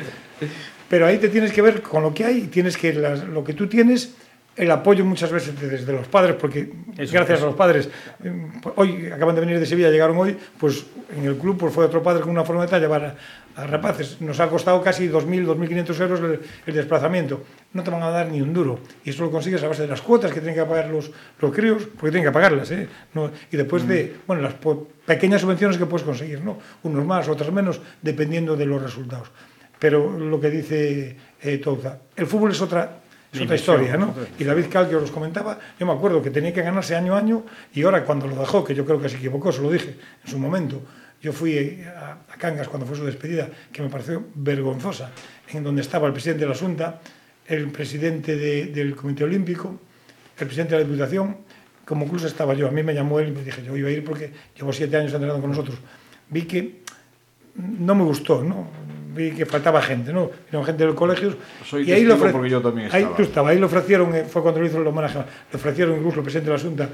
Pero 0.88 1.06
ahí 1.06 1.18
te 1.18 1.28
tienes 1.28 1.52
que 1.52 1.62
ver 1.62 1.80
con 1.80 2.02
lo 2.02 2.12
que 2.12 2.24
hay 2.24 2.38
y 2.38 2.46
tienes 2.48 2.76
que, 2.76 2.92
las, 2.92 3.24
lo 3.24 3.44
que 3.44 3.54
tú 3.54 3.68
tienes, 3.68 4.14
el 4.56 4.70
apoyo 4.72 5.04
muchas 5.04 5.30
veces 5.30 5.58
desde 5.60 5.92
los 5.92 6.08
padres, 6.08 6.34
porque 6.34 6.68
eso, 6.98 7.12
gracias 7.12 7.42
a 7.42 7.46
los 7.46 7.54
padres, 7.54 7.88
hoy 8.74 9.06
acaban 9.06 9.36
de 9.36 9.40
venir 9.40 9.60
de 9.60 9.66
Sevilla, 9.66 9.90
llegaron 9.90 10.18
hoy, 10.18 10.36
pues 10.58 10.84
en 11.16 11.24
el 11.24 11.36
club 11.36 11.56
pues 11.56 11.72
fue 11.72 11.84
otro 11.84 12.02
padre 12.02 12.22
con 12.22 12.30
una 12.30 12.44
forma 12.44 12.66
de 12.66 12.80
llevar 12.80 13.16
a, 13.56 13.66
rapaces. 13.66 14.20
Nos 14.20 14.40
ha 14.40 14.48
costado 14.48 14.82
casi 14.82 15.08
2.000, 15.08 15.46
2.500 15.46 16.00
euros 16.00 16.20
el, 16.20 16.40
el, 16.66 16.74
desplazamiento. 16.74 17.42
No 17.72 17.82
te 17.82 17.90
van 17.90 18.02
a 18.02 18.10
dar 18.10 18.28
ni 18.28 18.40
un 18.40 18.52
duro. 18.52 18.80
Y 19.04 19.10
eso 19.10 19.24
lo 19.24 19.30
consigues 19.30 19.62
a 19.62 19.68
base 19.68 19.82
de 19.82 19.88
las 19.88 20.02
cuotas 20.02 20.32
que 20.32 20.40
tienen 20.40 20.54
que 20.54 20.68
pagar 20.68 20.88
los, 20.88 21.10
los 21.40 21.52
críos, 21.52 21.84
porque 21.84 22.10
tienen 22.10 22.24
que 22.24 22.32
pagarlas. 22.32 22.70
¿eh? 22.70 22.88
No, 23.14 23.30
y 23.50 23.56
después 23.56 23.84
mm. 23.84 23.88
de 23.88 24.16
bueno, 24.26 24.42
las 24.42 24.54
pequeñas 25.06 25.40
subvenciones 25.40 25.76
que 25.78 25.86
puedes 25.86 26.04
conseguir, 26.04 26.42
¿no? 26.42 26.58
unos 26.82 27.04
más, 27.04 27.28
otros 27.28 27.52
menos, 27.52 27.80
dependiendo 28.02 28.56
de 28.56 28.66
los 28.66 28.82
resultados. 28.82 29.30
Pero 29.78 30.18
lo 30.18 30.38
que 30.38 30.50
dice 30.50 31.16
eh, 31.40 31.58
Touza, 31.58 31.98
el 32.14 32.26
fútbol 32.26 32.50
es 32.50 32.60
otra, 32.60 33.00
es 33.32 33.40
otra 33.40 33.56
historia, 33.56 33.96
¿no? 33.96 34.14
Y 34.38 34.44
David 34.44 34.66
Cal, 34.70 34.88
que 34.88 34.96
os 34.96 35.10
comentaba, 35.10 35.58
yo 35.78 35.86
me 35.86 35.92
acuerdo 35.92 36.20
que 36.20 36.30
tenía 36.30 36.52
que 36.52 36.60
ganarse 36.60 36.94
año 36.94 37.14
a 37.14 37.18
año 37.18 37.44
y 37.72 37.82
ahora 37.82 38.04
cuando 38.04 38.26
lo 38.26 38.36
dejó, 38.36 38.62
que 38.62 38.74
yo 38.74 38.84
creo 38.84 39.00
que 39.00 39.08
se 39.08 39.16
equivocó, 39.16 39.50
se 39.50 39.62
lo 39.62 39.70
dije 39.70 39.96
en 40.22 40.30
su 40.30 40.38
momento, 40.38 40.82
yo 41.20 41.32
fui 41.32 41.82
a, 41.84 42.18
a 42.28 42.36
Cangas 42.36 42.68
cuando 42.68 42.86
fue 42.86 42.96
su 42.96 43.04
despedida, 43.04 43.48
que 43.72 43.82
me 43.82 43.88
pareció 43.88 44.24
vergonzosa, 44.34 45.10
en 45.48 45.64
donde 45.64 45.82
estaba 45.82 46.06
el 46.06 46.12
presidente 46.12 46.44
de 46.44 46.50
la 46.50 46.56
Junta, 46.56 47.00
el 47.46 47.68
presidente 47.70 48.36
de, 48.36 48.66
del 48.66 48.94
Comité 48.94 49.24
Olímpico, 49.24 49.80
el 50.38 50.46
presidente 50.46 50.74
de 50.74 50.82
la 50.82 50.88
Diputación, 50.88 51.36
como 51.84 52.04
incluso 52.04 52.26
estaba 52.26 52.54
yo. 52.54 52.68
A 52.68 52.70
mí 52.70 52.82
me 52.82 52.94
llamó 52.94 53.20
él 53.20 53.28
y 53.28 53.32
me 53.32 53.42
dije, 53.42 53.62
yo 53.62 53.76
iba 53.76 53.88
a 53.88 53.92
ir 53.92 54.04
porque 54.04 54.32
llevo 54.56 54.72
siete 54.72 54.96
años 54.96 55.12
entrenando 55.12 55.40
con 55.40 55.50
nosotros. 55.50 55.78
Vi 56.28 56.42
que 56.42 56.80
no 57.54 57.94
me 57.94 58.04
gustó, 58.04 58.42
¿no? 58.42 58.68
vi 59.14 59.32
que 59.32 59.46
faltaba 59.46 59.82
gente, 59.82 60.12
¿no? 60.12 60.30
Vieron 60.50 60.64
gente 60.64 60.84
del 60.84 60.94
colegio. 60.94 61.34
Soy 61.64 61.88
y 61.88 61.92
ahí 61.92 62.04
lo 62.04 62.16
porque 62.16 62.48
yo 62.48 62.60
también 62.60 62.86
estaba. 62.86 63.08
Ahí, 63.08 63.12
tú 63.16 63.22
estaba, 63.22 63.50
ahí 63.50 63.58
le 63.58 63.64
ofrecieron, 63.64 64.14
eh, 64.14 64.24
fue 64.24 64.42
cuando 64.42 64.60
lo 64.60 64.66
hizo 64.66 64.78
el 64.78 64.86
homenaje, 64.86 65.18
le 65.18 65.56
ofrecieron 65.56 65.96
incluso 65.96 66.18
el 66.18 66.22
presidente 66.22 66.50
de 66.50 66.56
la 66.56 66.62
Junta 66.62 66.88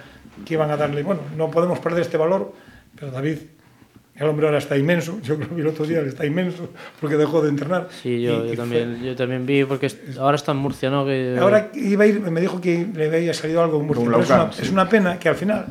que 0.45 0.55
iban 0.55 0.71
a 0.71 0.77
darle, 0.77 1.03
bueno, 1.03 1.23
no 1.37 1.51
podemos 1.51 1.79
perder 1.79 2.03
este 2.03 2.17
valor, 2.17 2.53
pero 2.99 3.11
David 3.11 3.39
El 4.19 4.27
hombre 4.29 4.47
ahora 4.47 4.59
está 4.59 4.77
inmenso, 4.79 5.19
yo 5.23 5.37
creo 5.37 5.55
que 5.55 5.61
el 5.61 5.67
otro 5.67 5.85
día 5.85 6.01
está 6.01 6.25
inmenso 6.25 6.71
porque 7.01 7.17
dejó 7.17 7.43
de 7.43 7.51
entrenar. 7.51 7.89
Sí, 8.03 8.23
yo, 8.23 8.45
Y- 8.45 8.49
yo 8.49 8.53
y 8.55 8.57
también, 8.57 9.03
yo 9.05 9.15
también 9.15 9.45
vi, 9.45 9.65
porque 9.65 9.93
ahora 10.19 10.37
está 10.37 10.53
en 10.53 10.59
Murcia, 10.59 10.89
¿no? 10.89 11.05
Que, 11.05 11.37
Ahora 11.39 11.71
iba 11.75 12.05
a 12.05 12.07
ir, 12.07 12.21
me 12.21 12.41
dijo 12.41 12.61
que 12.61 12.87
le 12.95 13.07
había 13.15 13.35
salido 13.35 13.63
algo 13.63 13.79
en 13.81 13.87
Murcia, 13.87 14.03
es 14.05 14.09
una, 14.09 14.19
Laucan, 14.19 14.53
sí. 14.55 14.63
es 14.63 14.71
una 14.71 14.89
pena 14.89 15.19
que 15.19 15.29
al 15.29 15.35
final 15.37 15.67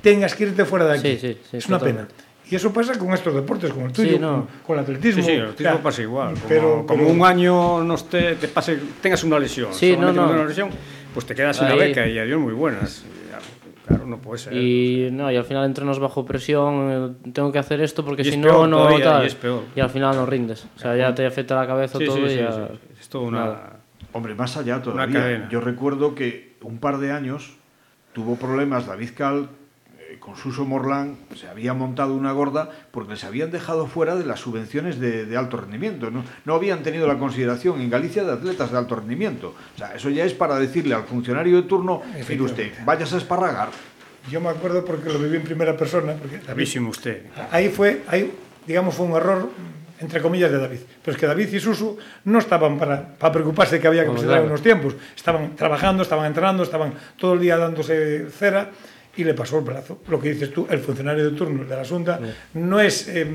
tengas 0.00 0.34
que 0.34 0.44
irte 0.44 0.64
fuera 0.64 0.86
de 0.86 0.98
aquí. 0.98 1.12
Sí, 1.12 1.18
sí, 1.20 1.38
sí, 1.50 1.56
es 1.58 1.66
una 1.68 1.78
totalmente. 1.78 2.12
pena. 2.14 2.26
Y 2.50 2.54
eso 2.56 2.72
pasa 2.72 2.98
con 2.98 3.12
estos 3.14 3.34
deportes, 3.34 3.70
como 3.72 3.86
el 3.86 3.92
tuyo, 3.92 4.10
Sí, 4.12 4.18
no. 4.18 4.46
con, 4.46 4.48
con 4.66 4.78
el 4.78 4.82
atletismo. 4.84 5.22
Sí, 5.22 5.28
sí, 5.28 5.34
el 5.36 5.42
atletismo 5.42 5.78
pasa 5.82 6.02
igual. 6.02 6.34
Como, 6.34 6.48
Pero, 6.48 6.84
como 6.86 7.02
pero- 7.04 7.08
un 7.14 7.24
año 7.24 7.84
no 7.84 7.94
esté, 7.94 8.34
te 8.36 8.48
pase, 8.48 8.78
tengas 9.00 9.22
una 9.24 9.38
lesión, 9.38 9.72
Sí, 9.72 9.96
no, 9.98 10.12
no. 10.12 10.30
una 10.30 10.44
lesión, 10.44 10.70
pues 11.14 11.24
te 11.26 11.34
quedas 11.34 11.56
sin 11.56 11.66
la 11.68 11.74
Ahí. 11.74 11.78
beca 11.80 12.06
y 12.06 12.18
adiós 12.18 12.40
muy 12.40 12.52
buenas. 12.54 13.04
Y, 13.82 13.86
Claro, 13.86 14.06
no 14.06 14.18
puede 14.18 14.38
ser. 14.38 14.52
Y, 14.54 15.10
no, 15.12 15.30
y 15.30 15.36
al 15.36 15.44
final 15.44 15.64
entrenos 15.66 15.98
bajo 15.98 16.24
presión, 16.24 17.16
eh, 17.24 17.30
tengo 17.32 17.50
que 17.50 17.58
hacer 17.58 17.80
esto 17.80 18.04
porque 18.04 18.22
Y 18.22 18.28
es 18.28 18.34
si 18.34 18.40
peor 18.40 18.68
no, 18.68 18.78
no 18.78 18.78
todavía, 18.86 19.04
tal. 19.04 19.22
y 19.24 19.26
es 19.26 19.34
peor. 19.34 19.62
Y 19.74 19.80
al 19.80 19.90
final 19.90 20.14
no 20.16 20.24
rindes. 20.26 20.66
O 20.76 20.78
sea, 20.78 20.96
ya 20.96 21.14
te 21.14 21.26
afecta 21.26 21.56
la 21.56 21.66
cabeza 21.66 21.98
Sí, 21.98 22.04
todo 22.06 22.16
sí, 22.16 22.22
y 22.22 22.28
sí, 22.28 22.36
ya... 22.36 22.52
sí. 22.52 22.60
Es 23.00 23.08
todo 23.08 23.22
una... 23.22 23.40
Nada. 23.40 23.76
Hombre, 24.12 24.34
más 24.34 24.56
allá 24.56 24.80
todavía. 24.82 25.20
cadena. 25.20 25.48
Yo 25.50 25.60
recuerdo 25.60 26.14
que 26.14 26.56
un 26.62 26.78
par 26.78 26.98
de 26.98 27.12
años 27.12 27.56
tuvo 28.12 28.36
problemas 28.36 28.86
David 28.86 29.10
Cal 29.16 29.48
con 30.24 30.36
Suso 30.36 30.64
Morlán, 30.64 31.16
se 31.34 31.48
había 31.48 31.74
montado 31.74 32.14
una 32.14 32.30
gorda 32.30 32.70
porque 32.92 33.16
se 33.16 33.26
habían 33.26 33.50
dejado 33.50 33.88
fuera 33.88 34.14
de 34.14 34.24
las 34.24 34.38
subvenciones 34.38 35.00
de, 35.00 35.26
de 35.26 35.36
alto 35.36 35.56
rendimiento. 35.56 36.12
¿no? 36.12 36.22
no 36.44 36.54
habían 36.54 36.84
tenido 36.84 37.08
la 37.08 37.18
consideración 37.18 37.80
en 37.80 37.90
Galicia 37.90 38.22
de 38.22 38.32
atletas 38.32 38.70
de 38.70 38.78
alto 38.78 38.94
rendimiento. 38.94 39.54
O 39.74 39.78
sea, 39.78 39.94
eso 39.96 40.10
ya 40.10 40.24
es 40.24 40.32
para 40.32 40.58
decirle 40.60 40.94
al 40.94 41.04
funcionario 41.04 41.56
de 41.56 41.62
turno, 41.64 42.02
mire 42.28 42.42
usted, 42.42 42.72
vayas 42.84 43.12
a 43.12 43.16
esparragar. 43.16 43.70
Yo 44.30 44.40
me 44.40 44.50
acuerdo 44.50 44.84
porque 44.84 45.12
lo 45.12 45.18
viví 45.18 45.36
en 45.36 45.42
primera 45.42 45.76
persona, 45.76 46.12
porque 46.14 46.38
David, 46.38 46.80
usted. 46.88 47.26
ahí 47.50 47.68
fue, 47.68 48.02
ahí, 48.06 48.32
digamos, 48.64 48.94
fue 48.94 49.06
un 49.06 49.16
error, 49.16 49.50
entre 49.98 50.22
comillas, 50.22 50.52
de 50.52 50.58
David. 50.58 50.78
Pero 51.04 51.16
es 51.16 51.20
que 51.20 51.26
David 51.26 51.48
y 51.52 51.58
Susu 51.58 51.98
no 52.26 52.38
estaban 52.38 52.78
para, 52.78 53.08
para 53.18 53.32
preocuparse 53.32 53.80
que 53.80 53.88
había 53.88 54.06
que 54.06 54.12
claro. 54.12 54.44
unos 54.44 54.62
tiempos. 54.62 54.94
Estaban 55.16 55.56
trabajando, 55.56 56.04
estaban 56.04 56.26
entrenando, 56.26 56.62
estaban 56.62 56.94
todo 57.16 57.34
el 57.34 57.40
día 57.40 57.56
dándose 57.56 58.28
cera 58.30 58.70
y 59.16 59.24
le 59.24 59.34
pasó 59.34 59.58
el 59.58 59.64
brazo. 59.64 60.00
Lo 60.08 60.20
que 60.20 60.32
dices 60.32 60.52
tú, 60.52 60.66
el 60.70 60.78
funcionario 60.80 61.30
de 61.30 61.36
turno 61.36 61.64
de 61.64 61.74
la 61.74 61.82
Asunta 61.82 62.18
no 62.54 62.80
es 62.80 63.08
eh, 63.08 63.26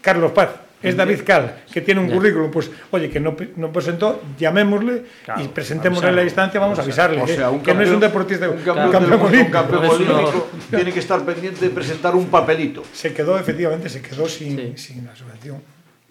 Carlos 0.00 0.32
Paz, 0.32 0.50
es 0.82 0.94
David 0.96 1.20
Cal, 1.24 1.62
que 1.72 1.80
tiene 1.80 2.00
un 2.02 2.10
currículum. 2.10 2.50
Pues, 2.50 2.70
oye, 2.90 3.08
que 3.08 3.18
no, 3.20 3.34
no 3.56 3.72
presentó, 3.72 4.22
llamémosle 4.38 5.04
Claro, 5.24 5.42
y 5.42 5.48
presentémosle 5.48 6.08
avisarlo. 6.08 6.16
la 6.16 6.22
instancia, 6.24 6.60
vamos 6.60 6.78
a 6.78 6.82
avisarle. 6.82 7.22
O 7.22 7.24
eh, 7.26 7.36
sea, 7.36 7.48
un 7.50 7.62
que 7.62 7.72
no 7.72 7.80
es 7.80 7.88
un 7.88 7.94
campeón- 7.94 8.00
deportista, 8.00 8.50
un 8.50 8.56
campeón, 8.58 8.86
un 8.86 8.92
campeón 8.92 9.20
un 9.20 9.26
olímpico. 9.26 9.52
campeón 9.52 9.84
olímpico 9.86 10.48
tiene 10.70 10.92
que 10.92 10.98
estar 10.98 11.24
pendiente 11.24 11.64
de 11.64 11.70
presentar 11.70 12.14
un 12.14 12.26
papelito. 12.26 12.82
Se 12.92 13.14
quedó, 13.14 13.38
efectivamente, 13.38 13.88
se 13.88 14.02
quedó 14.02 14.28
sin, 14.28 14.56
Sí. 14.58 14.72
sin 14.76 15.06
la 15.06 15.16
subvención. 15.16 15.62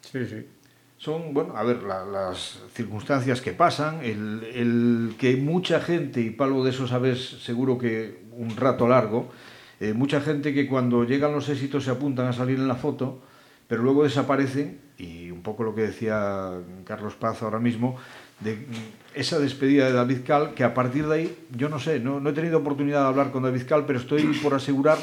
Sí, 0.02 0.26
sí. 0.28 0.48
Son, 0.98 1.34
bueno, 1.34 1.56
a 1.56 1.64
ver, 1.64 1.84
la- 1.84 2.06
las 2.06 2.60
circunstancias 2.74 3.42
que 3.42 3.52
pasan, 3.52 4.00
el, 4.04 4.42
el 4.56 5.16
que 5.20 5.36
mucha 5.36 5.82
gente, 5.82 6.22
y 6.22 6.30
Pablo 6.32 6.64
de 6.64 6.72
eso 6.72 6.88
sabes 6.88 7.20
seguro 7.44 7.78
que 7.78 8.23
un 8.38 8.56
rato 8.56 8.88
largo, 8.88 9.30
eh, 9.80 9.94
mucha 9.94 10.22
gente 10.22 10.54
que 10.54 10.68
cuando 10.68 11.04
llegan 11.04 11.34
los 11.34 11.50
éxitos 11.50 11.84
se 11.84 11.92
apuntan 11.92 12.28
a 12.28 12.34
salir 12.34 12.58
en 12.58 12.68
la 12.68 12.76
foto, 12.76 13.20
pero 13.68 13.84
luego 13.84 14.04
desaparecen, 14.04 14.80
y 14.98 15.32
un 15.32 15.42
poco 15.42 15.64
lo 15.64 15.74
que 15.74 15.82
decía 15.82 16.52
Carlos 16.86 17.16
Paz 17.16 17.42
ahora 17.42 17.60
mismo, 17.60 17.98
de 18.40 18.66
esa 19.16 19.40
despedida 19.40 19.86
de 19.86 19.94
David 19.94 20.20
Cal, 20.26 20.54
que 20.54 20.64
a 20.64 20.74
partir 20.74 21.08
de 21.08 21.16
ahí, 21.16 21.38
yo 21.52 21.70
no 21.70 21.80
sé, 21.80 22.00
no, 22.00 22.20
no 22.20 22.30
he 22.30 22.34
tenido 22.34 22.60
oportunidad 22.60 23.02
de 23.02 23.08
hablar 23.08 23.32
con 23.32 23.44
David 23.44 23.64
Cal, 23.68 23.86
pero 23.86 24.00
estoy 24.00 24.24
por 24.42 24.54
asegurar 24.54 24.98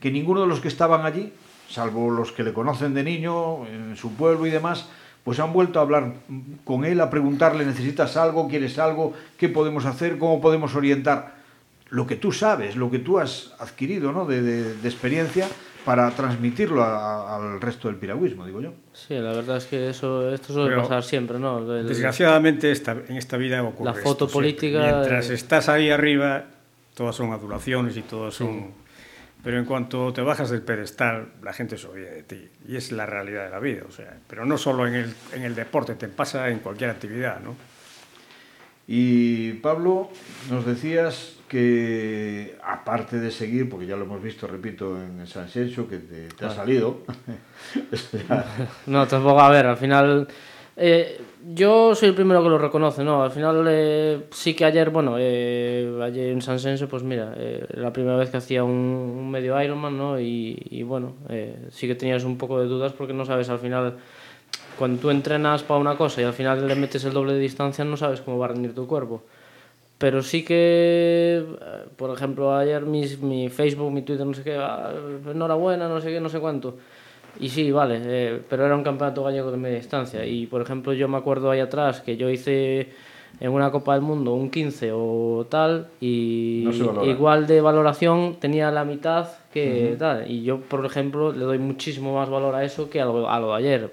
que 0.00 0.10
ninguno 0.10 0.42
de 0.42 0.46
los 0.46 0.60
que 0.60 0.68
estaban 0.68 1.06
allí, 1.06 1.32
salvo 1.68 2.10
los 2.10 2.32
que 2.32 2.42
le 2.42 2.52
conocen 2.52 2.94
de 2.94 3.02
niño, 3.02 3.66
en 3.66 3.96
su 3.96 4.14
pueblo 4.14 4.46
y 4.46 4.50
demás, 4.50 4.88
pues 5.24 5.40
han 5.40 5.52
vuelto 5.52 5.78
a 5.78 5.82
hablar 5.82 6.14
con 6.64 6.84
él, 6.84 7.00
a 7.00 7.10
preguntarle, 7.10 7.66
¿necesitas 7.66 8.16
algo? 8.16 8.48
¿Quieres 8.48 8.78
algo? 8.78 9.12
¿Qué 9.36 9.48
podemos 9.48 9.84
hacer? 9.84 10.18
¿Cómo 10.18 10.40
podemos 10.40 10.74
orientar? 10.76 11.35
Lo 11.90 12.06
que 12.06 12.16
tú 12.16 12.32
sabes, 12.32 12.74
lo 12.76 12.90
que 12.90 12.98
tú 12.98 13.18
has 13.18 13.54
adquirido 13.58 14.12
¿no? 14.12 14.26
de, 14.26 14.42
de- 14.42 14.74
de 14.74 14.88
experiencia 14.88 15.48
para 15.84 16.10
transmitirlo 16.10 16.82
a- 16.82 16.96
a- 16.96 17.36
al 17.36 17.60
resto 17.60 17.86
del 17.86 17.96
piragüismo, 17.96 18.44
digo 18.44 18.60
yo. 18.60 18.72
Sí, 18.92 19.14
la 19.14 19.32
verdad 19.32 19.58
es 19.58 19.66
que 19.66 19.88
eso, 19.90 20.32
esto 20.34 20.52
suele 20.52 20.70
Pero, 20.70 20.82
pasar 20.82 21.04
siempre, 21.04 21.38
¿no? 21.38 21.58
El- 21.76 21.86
Desgraciadamente 21.86 22.72
esta, 22.72 22.92
en 22.92 23.16
esta 23.16 23.36
vida 23.36 23.62
ocurre 23.62 23.84
La 23.84 23.94
foto 23.94 24.24
esto 24.24 24.28
siempre. 24.28 24.52
política, 24.68 24.80
Mientras 24.80 25.30
eh, 25.30 25.34
estás 25.34 25.68
ahí 25.68 25.90
arriba, 25.90 26.44
todas 26.94 27.14
son 27.14 27.32
adulaciones 27.32 27.96
y 27.96 28.02
todas 28.02 28.34
son... 28.34 28.72
Pero 29.44 29.58
en 29.60 29.64
cuanto 29.64 30.12
te 30.12 30.22
bajas 30.22 30.50
del 30.50 30.62
pedestal, 30.62 31.28
la 31.40 31.52
gente 31.52 31.78
se 31.78 31.86
olvida 31.86 32.10
de 32.10 32.24
ti. 32.24 32.48
Y 32.66 32.74
es 32.74 32.90
la 32.90 33.06
realidad 33.06 33.44
de 33.44 33.50
la 33.50 33.60
vida. 33.60 33.82
O 33.88 33.92
sea, 33.92 34.18
pero 34.26 34.44
no 34.44 34.58
solo 34.58 34.88
en 34.88 34.94
el, 34.94 35.14
en 35.34 35.42
el 35.44 35.54
deporte, 35.54 35.94
te 35.94 36.08
pasa 36.08 36.48
en 36.48 36.58
cualquier 36.58 36.90
actividad, 36.90 37.38
¿no? 37.38 37.54
Y 38.88 39.52
Pablo, 39.54 40.10
nos 40.50 40.66
decías 40.66 41.35
que 41.48 42.56
aparte 42.64 43.18
de 43.18 43.30
seguir, 43.30 43.68
porque 43.68 43.86
ya 43.86 43.96
lo 43.96 44.04
hemos 44.04 44.22
visto, 44.22 44.46
repito, 44.46 44.96
en 45.00 45.26
San 45.26 45.48
Xenxo, 45.48 45.88
que 45.88 45.98
te, 45.98 46.28
te 46.28 46.44
ha 46.44 46.50
salido, 46.50 47.02
No, 48.86 49.06
tampoco, 49.06 49.40
a 49.40 49.50
ver, 49.50 49.66
al 49.66 49.76
final... 49.76 50.28
eh, 50.76 51.20
yo 51.48 51.94
soy 51.94 52.08
el 52.08 52.14
primero 52.16 52.42
que 52.42 52.48
lo 52.48 52.58
reconoce, 52.58 53.04
¿no? 53.04 53.22
Al 53.22 53.30
final 53.30 53.64
eh, 53.68 54.24
sí 54.32 54.54
que 54.54 54.64
ayer, 54.64 54.90
bueno, 54.90 55.14
eh, 55.16 55.96
ayer 56.02 56.30
en 56.30 56.42
San 56.42 56.58
Senso, 56.58 56.88
pues 56.88 57.04
mira, 57.04 57.34
eh, 57.36 57.64
la 57.74 57.92
primera 57.92 58.16
vez 58.16 58.30
que 58.30 58.38
hacía 58.38 58.64
un, 58.64 58.72
un 58.72 59.30
medio 59.30 59.60
Ironman, 59.62 59.96
¿no? 59.96 60.18
Y, 60.20 60.60
y 60.70 60.82
bueno, 60.82 61.14
eh, 61.28 61.68
sí 61.70 61.86
que 61.86 61.94
tenías 61.94 62.24
un 62.24 62.36
poco 62.36 62.60
de 62.60 62.66
dudas 62.66 62.92
porque 62.92 63.12
no 63.12 63.24
sabes 63.24 63.48
al 63.48 63.60
final, 63.60 63.96
cuando 64.76 65.00
tú 65.00 65.10
entrenas 65.10 65.62
para 65.62 65.78
una 65.78 65.96
cosa 65.96 66.20
y 66.20 66.24
al 66.24 66.32
final 66.32 66.66
le 66.66 66.74
metes 66.74 67.04
el 67.04 67.12
doble 67.12 67.34
de 67.34 67.38
distancia, 67.40 67.84
no 67.84 67.96
sabes 67.96 68.20
cómo 68.20 68.38
va 68.38 68.46
a 68.46 68.48
rendir 68.48 68.74
tu 68.74 68.88
cuerpo. 68.88 69.22
Pero 69.98 70.22
sí 70.22 70.44
que, 70.44 71.42
eh, 71.42 71.84
por 71.96 72.10
ejemplo, 72.10 72.54
ayer 72.54 72.82
mis, 72.82 73.20
mi 73.20 73.48
Facebook, 73.48 73.90
mi 73.90 74.02
Twitter, 74.02 74.26
no 74.26 74.34
sé 74.34 74.42
qué, 74.42 74.56
ah, 74.56 74.92
enhorabuena, 75.30 75.88
no 75.88 76.00
sé 76.00 76.08
qué, 76.08 76.20
no 76.20 76.28
sé 76.28 76.38
cuánto. 76.38 76.76
Y 77.40 77.48
sí, 77.48 77.70
vale, 77.70 78.00
eh, 78.04 78.42
pero 78.48 78.64
era 78.66 78.74
un 78.74 78.82
campeonato 78.82 79.22
gallego 79.24 79.50
de 79.50 79.56
media 79.56 79.76
distancia. 79.76 80.24
Y 80.24 80.46
por 80.46 80.60
ejemplo, 80.60 80.92
yo 80.92 81.08
me 81.08 81.16
acuerdo 81.16 81.50
ahí 81.50 81.60
atrás 81.60 82.00
que 82.00 82.16
yo 82.16 82.28
hice 82.30 82.88
en 83.40 83.50
una 83.50 83.70
Copa 83.70 83.94
del 83.94 84.02
Mundo 84.02 84.32
un 84.32 84.50
15 84.50 84.90
o 84.94 85.46
tal, 85.48 85.88
y 86.00 86.64
No 86.66 87.04
igual 87.04 87.46
de 87.46 87.60
valoración 87.60 88.36
tenía 88.40 88.70
la 88.70 88.84
mitad 88.84 89.28
que 89.52 89.96
tal. 89.98 90.30
Y 90.30 90.42
yo, 90.42 90.60
por 90.60 90.84
ejemplo, 90.84 91.32
le 91.32 91.44
doy 91.44 91.58
muchísimo 91.58 92.14
más 92.14 92.28
valor 92.28 92.54
a 92.54 92.64
eso 92.64 92.88
que 92.88 93.00
a 93.00 93.04
lo, 93.04 93.28
a 93.28 93.38
lo 93.40 93.48
de 93.48 93.56
ayer. 93.56 93.92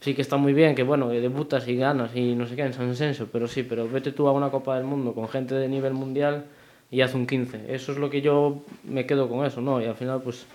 Sí 0.00 0.14
que 0.14 0.22
está 0.22 0.36
muy 0.36 0.52
bien, 0.52 0.74
que 0.74 0.82
bueno, 0.82 1.08
que 1.08 1.20
debutas 1.20 1.66
y 1.68 1.76
ganas 1.76 2.14
y 2.14 2.34
no 2.34 2.46
sé 2.46 2.54
qué 2.54 2.62
en 2.62 2.72
San 2.72 2.94
Senso, 2.94 3.28
pero 3.32 3.48
sí, 3.48 3.62
pero 3.62 3.88
vete 3.88 4.12
tú 4.12 4.28
a 4.28 4.32
una 4.32 4.50
Copa 4.50 4.76
del 4.76 4.84
Mundo 4.84 5.14
con 5.14 5.28
gente 5.28 5.54
de 5.54 5.68
nivel 5.68 5.94
mundial 5.94 6.44
y 6.90 7.00
haz 7.00 7.14
un 7.14 7.26
15. 7.26 7.74
Eso 7.74 7.92
es 7.92 7.98
lo 7.98 8.10
que 8.10 8.20
yo 8.20 8.62
me 8.84 9.06
quedo 9.06 9.28
con 9.28 9.44
eso, 9.44 9.60
¿no? 9.60 9.80
Y 9.80 9.86
al 9.86 9.96
final, 9.96 10.20
pues 10.22 10.46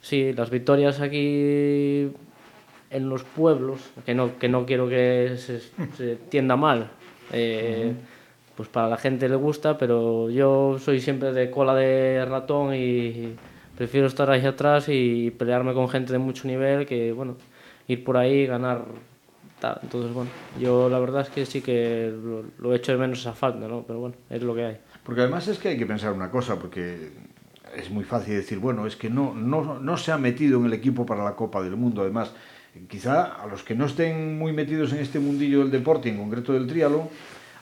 sí, 0.00 0.32
las 0.32 0.50
victorias 0.50 1.00
aquí 1.00 2.10
en 2.90 3.08
los 3.08 3.24
pueblos, 3.24 3.80
que 4.06 4.14
no, 4.14 4.38
que 4.38 4.48
no 4.48 4.64
quiero 4.64 4.88
que 4.88 5.34
se, 5.36 5.60
se 5.60 6.16
tienda 6.16 6.56
mal, 6.56 6.88
eh, 7.32 7.92
pues 8.56 8.68
para 8.68 8.88
la 8.88 8.96
gente 8.96 9.28
le 9.28 9.36
gusta, 9.36 9.78
pero 9.78 10.30
yo 10.30 10.78
soy 10.78 11.00
siempre 11.00 11.32
de 11.32 11.50
cola 11.50 11.74
de 11.74 12.24
ratón 12.24 12.74
y 12.74 13.34
prefiero 13.76 14.06
estar 14.06 14.30
ahí 14.30 14.44
atrás 14.44 14.86
y 14.88 15.30
pelearme 15.30 15.74
con 15.74 15.88
gente 15.88 16.12
de 16.12 16.18
mucho 16.18 16.48
nivel 16.48 16.86
que, 16.86 17.12
bueno, 17.12 17.36
ir 17.88 18.04
por 18.04 18.16
ahí 18.16 18.42
y 18.42 18.46
ganar. 18.46 18.84
Tal. 19.58 19.80
Entonces, 19.82 20.12
bueno, 20.12 20.30
yo 20.60 20.88
la 20.88 21.00
verdad 21.00 21.22
es 21.22 21.30
que 21.30 21.44
sí 21.44 21.62
que 21.62 22.14
lo, 22.14 22.44
lo 22.58 22.74
echo 22.76 22.92
de 22.92 22.98
menos 22.98 23.18
esa 23.18 23.32
falta, 23.32 23.66
¿no? 23.66 23.82
Pero 23.84 23.98
bueno, 23.98 24.14
es 24.30 24.40
lo 24.40 24.54
que 24.54 24.64
hay. 24.64 24.76
Porque 25.02 25.22
además 25.22 25.48
es 25.48 25.58
que 25.58 25.70
hay 25.70 25.76
que 25.76 25.86
pensar 25.86 26.12
una 26.12 26.30
cosa, 26.30 26.56
porque 26.60 27.10
es 27.76 27.90
muy 27.90 28.04
fácil 28.04 28.34
decir, 28.34 28.58
bueno, 28.58 28.86
es 28.86 28.94
que 28.94 29.10
no, 29.10 29.34
no, 29.34 29.80
no 29.80 29.96
se 29.96 30.12
ha 30.12 30.18
metido 30.18 30.60
en 30.60 30.66
el 30.66 30.72
equipo 30.74 31.04
para 31.06 31.24
la 31.24 31.34
Copa 31.34 31.62
del 31.62 31.76
Mundo. 31.76 32.02
Además, 32.02 32.32
quizá 32.88 33.24
a 33.24 33.46
los 33.46 33.62
que 33.62 33.74
no 33.74 33.86
estén 33.86 34.38
muy 34.38 34.52
metidos 34.52 34.92
en 34.92 35.00
este 35.00 35.18
mundillo 35.18 35.60
del 35.60 35.70
deporte, 35.70 36.08
en 36.08 36.18
concreto 36.18 36.52
del 36.52 36.66
triatlón, 36.66 37.08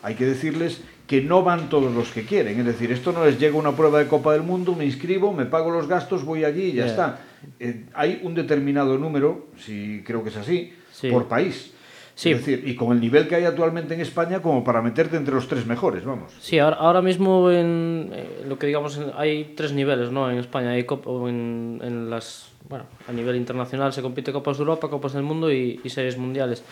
hay 0.02 0.14
que 0.14 0.26
decirles 0.26 0.82
que 1.06 1.22
no 1.22 1.42
van 1.42 1.68
todos 1.68 1.92
los 1.94 2.10
que 2.10 2.24
quieren. 2.24 2.58
Es 2.60 2.66
decir, 2.66 2.90
esto 2.90 3.12
no 3.12 3.24
es 3.26 3.38
llega 3.38 3.56
una 3.56 3.72
prueba 3.76 3.98
de 4.00 4.06
Copa 4.08 4.32
del 4.32 4.42
Mundo, 4.42 4.74
me 4.74 4.84
inscribo, 4.84 5.32
me 5.32 5.46
pago 5.46 5.70
los 5.70 5.86
gastos, 5.86 6.24
voy 6.24 6.44
allí 6.44 6.64
y 6.64 6.72
ya 6.72 6.84
Yeah. 6.84 6.86
está. 6.86 7.18
Eh, 7.60 7.84
hay 7.94 8.20
un 8.24 8.34
determinado 8.34 8.98
número, 8.98 9.46
si 9.58 10.02
creo 10.04 10.22
que 10.22 10.30
es 10.30 10.36
así, 10.36 10.72
Sí. 10.92 11.10
por 11.10 11.26
país. 11.28 11.72
Sí. 12.16 12.30
Es 12.32 12.38
decir, 12.38 12.66
y 12.66 12.74
con 12.74 12.92
el 12.92 13.00
nivel 13.00 13.28
que 13.28 13.34
hay 13.34 13.44
actualmente 13.44 13.92
en 13.92 14.00
España, 14.00 14.40
como 14.40 14.64
para 14.64 14.80
meterte 14.80 15.16
entre 15.18 15.34
los 15.34 15.46
tres 15.48 15.66
mejores, 15.66 16.02
vamos. 16.04 16.32
Sí, 16.40 16.58
ahora, 16.58 16.76
ahora 16.76 17.02
mismo 17.02 17.50
en 17.50 18.10
eh, 18.12 18.44
lo 18.48 18.58
que 18.58 18.66
digamos 18.66 18.96
en- 18.96 19.10
hay 19.16 19.52
tres 19.54 19.72
niveles, 19.72 20.10
¿no? 20.10 20.30
En 20.30 20.38
España 20.38 20.70
hay 20.70 20.84
cop- 20.84 21.06
o 21.06 21.28
en, 21.28 21.78
en 21.84 22.08
las 22.10 22.48
bueno, 22.68 22.86
a 23.06 23.12
nivel 23.12 23.36
internacional 23.36 23.92
se 23.92 24.02
compite 24.02 24.32
Copas 24.32 24.56
de 24.56 24.62
Europa, 24.62 24.88
Copas 24.90 25.12
del 25.12 25.22
Mundo 25.22 25.52
y, 25.52 25.78
y 25.84 25.88
series 25.90 26.16
mundiales. 26.18 26.64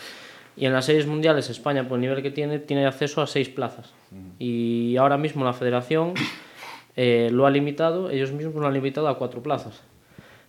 Y 0.56 0.66
en 0.66 0.72
las 0.72 0.84
series 0.84 1.06
mundiales 1.06 1.50
España, 1.50 1.88
por 1.88 1.96
el 1.96 2.02
nivel 2.02 2.22
que 2.22 2.30
tiene, 2.30 2.58
tiene 2.58 2.86
acceso 2.86 3.20
a 3.22 3.26
seis 3.26 3.48
plazas. 3.48 3.92
Y 4.38 4.96
ahora 4.96 5.18
mismo 5.18 5.44
la 5.44 5.52
Federación 5.52 6.14
eh, 6.96 7.28
lo 7.32 7.46
ha 7.46 7.50
limitado, 7.50 8.10
ellos 8.10 8.32
mismos 8.32 8.54
lo 8.56 8.66
han 8.66 8.74
limitado 8.74 9.08
a 9.08 9.18
cuatro 9.18 9.42
plazas. 9.42 9.82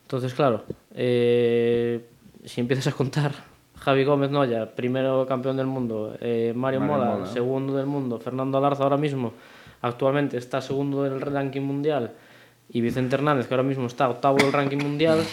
Entonces, 0.04 0.34
claro, 0.36 0.64
eh, 0.94 2.06
si 2.44 2.62
empiezas 2.62 2.94
a 2.94 2.96
contar 2.96 3.32
Javi 3.78 4.04
Gómez 4.04 4.30
Noya, 4.30 4.76
primero 4.76 5.26
campeón 5.26 5.58
del 5.58 5.66
mundo, 5.66 6.16
eh, 6.22 6.54
Mario, 6.56 6.82
Mario 6.82 6.98
Mola, 6.98 7.12
Mola. 7.12 7.26
segundo 7.26 7.76
del 7.76 7.88
mundo, 7.88 8.20
Fernando 8.20 8.60
Alarza 8.60 8.84
ahora 8.84 8.98
mismo, 8.98 9.34
actualmente 9.82 10.38
está 10.38 10.62
segundo 10.62 11.02
del 11.04 11.20
ranking 11.20 11.62
mundial, 11.62 12.12
y 12.70 12.82
Vicente 12.82 13.16
Hernández, 13.16 13.48
que 13.48 13.54
ahora 13.56 13.64
mismo 13.64 13.88
está 13.88 14.08
octavo 14.10 14.38
del 14.38 14.54
ranking 14.54 14.78
mundial, 14.78 15.24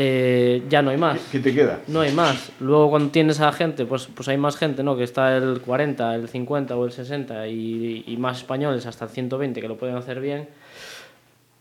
eh, 0.00 0.62
ya 0.68 0.80
no 0.80 0.90
hay 0.90 0.96
más. 0.96 1.18
¿Qué 1.32 1.40
te 1.40 1.52
queda? 1.52 1.80
No 1.88 2.02
hay 2.02 2.12
más. 2.12 2.52
Luego 2.60 2.88
cuando 2.88 3.10
tienes 3.10 3.40
a 3.40 3.50
gente, 3.50 3.84
pues, 3.84 4.06
pues 4.14 4.28
hay 4.28 4.36
más 4.36 4.56
gente, 4.56 4.84
¿no? 4.84 4.96
Que 4.96 5.02
está 5.02 5.36
el 5.36 5.60
40, 5.60 6.14
el 6.14 6.28
50 6.28 6.76
o 6.76 6.84
el 6.84 6.92
60 6.92 7.48
y, 7.48 8.04
y 8.06 8.16
más 8.16 8.38
españoles 8.38 8.86
hasta 8.86 9.06
el 9.06 9.10
120 9.10 9.60
que 9.60 9.66
lo 9.66 9.76
pueden 9.76 9.96
hacer 9.96 10.20
bien. 10.20 10.46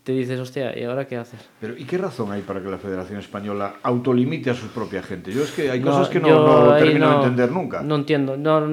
Te 0.07 0.13
dices, 0.13 0.39
hostia, 0.39 0.73
¿y 0.79 0.85
ahora 0.85 1.05
qué 1.05 1.17
haces? 1.17 1.49
Pero, 1.59 1.77
¿y 1.77 1.83
qué 1.83 1.97
razón 1.97 2.31
hay 2.31 2.41
para 2.41 2.61
que 2.61 2.69
la 2.69 2.77
Federación 2.77 3.19
Española 3.19 3.73
autolimite 3.83 4.51
a 4.51 4.53
su 4.53 4.67
propia 4.67 5.03
gente? 5.03 5.33
Yo 5.33 5.43
es 5.43 5.51
que 5.51 5.69
hay 5.69 5.81
No, 5.81 5.91
cosas 5.91 6.07
que 6.07 6.21
no, 6.21 6.73
termino 6.77 7.09
de 7.09 7.15
entender 7.17 7.51
nunca. 7.51 7.81
No 7.81 7.95
entiendo. 7.95 8.37
No, 8.37 8.65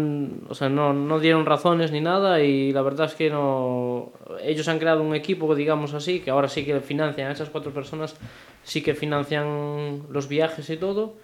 o 0.48 0.54
sea, 0.54 0.68
no, 0.68 0.92
no 0.92 1.18
dieron 1.18 1.44
razones 1.44 1.90
ni 1.90 2.00
nada 2.00 2.40
y 2.40 2.72
la 2.72 2.82
verdad 2.82 3.06
es 3.06 3.16
que 3.16 3.30
no... 3.30 4.12
Ellos 4.44 4.68
han 4.68 4.78
creado 4.78 5.02
un 5.02 5.12
equipo, 5.16 5.52
digamos 5.56 5.92
así, 5.92 6.20
que 6.20 6.30
ahora 6.30 6.46
sí 6.46 6.64
que 6.64 6.78
financian 6.78 7.26
a 7.26 7.32
esas 7.32 7.50
cuatro 7.50 7.72
personas, 7.72 8.14
sí 8.62 8.80
que 8.80 8.94
financian 8.94 10.02
los 10.10 10.28
viajes 10.28 10.70
y 10.70 10.76
todo, 10.76 11.14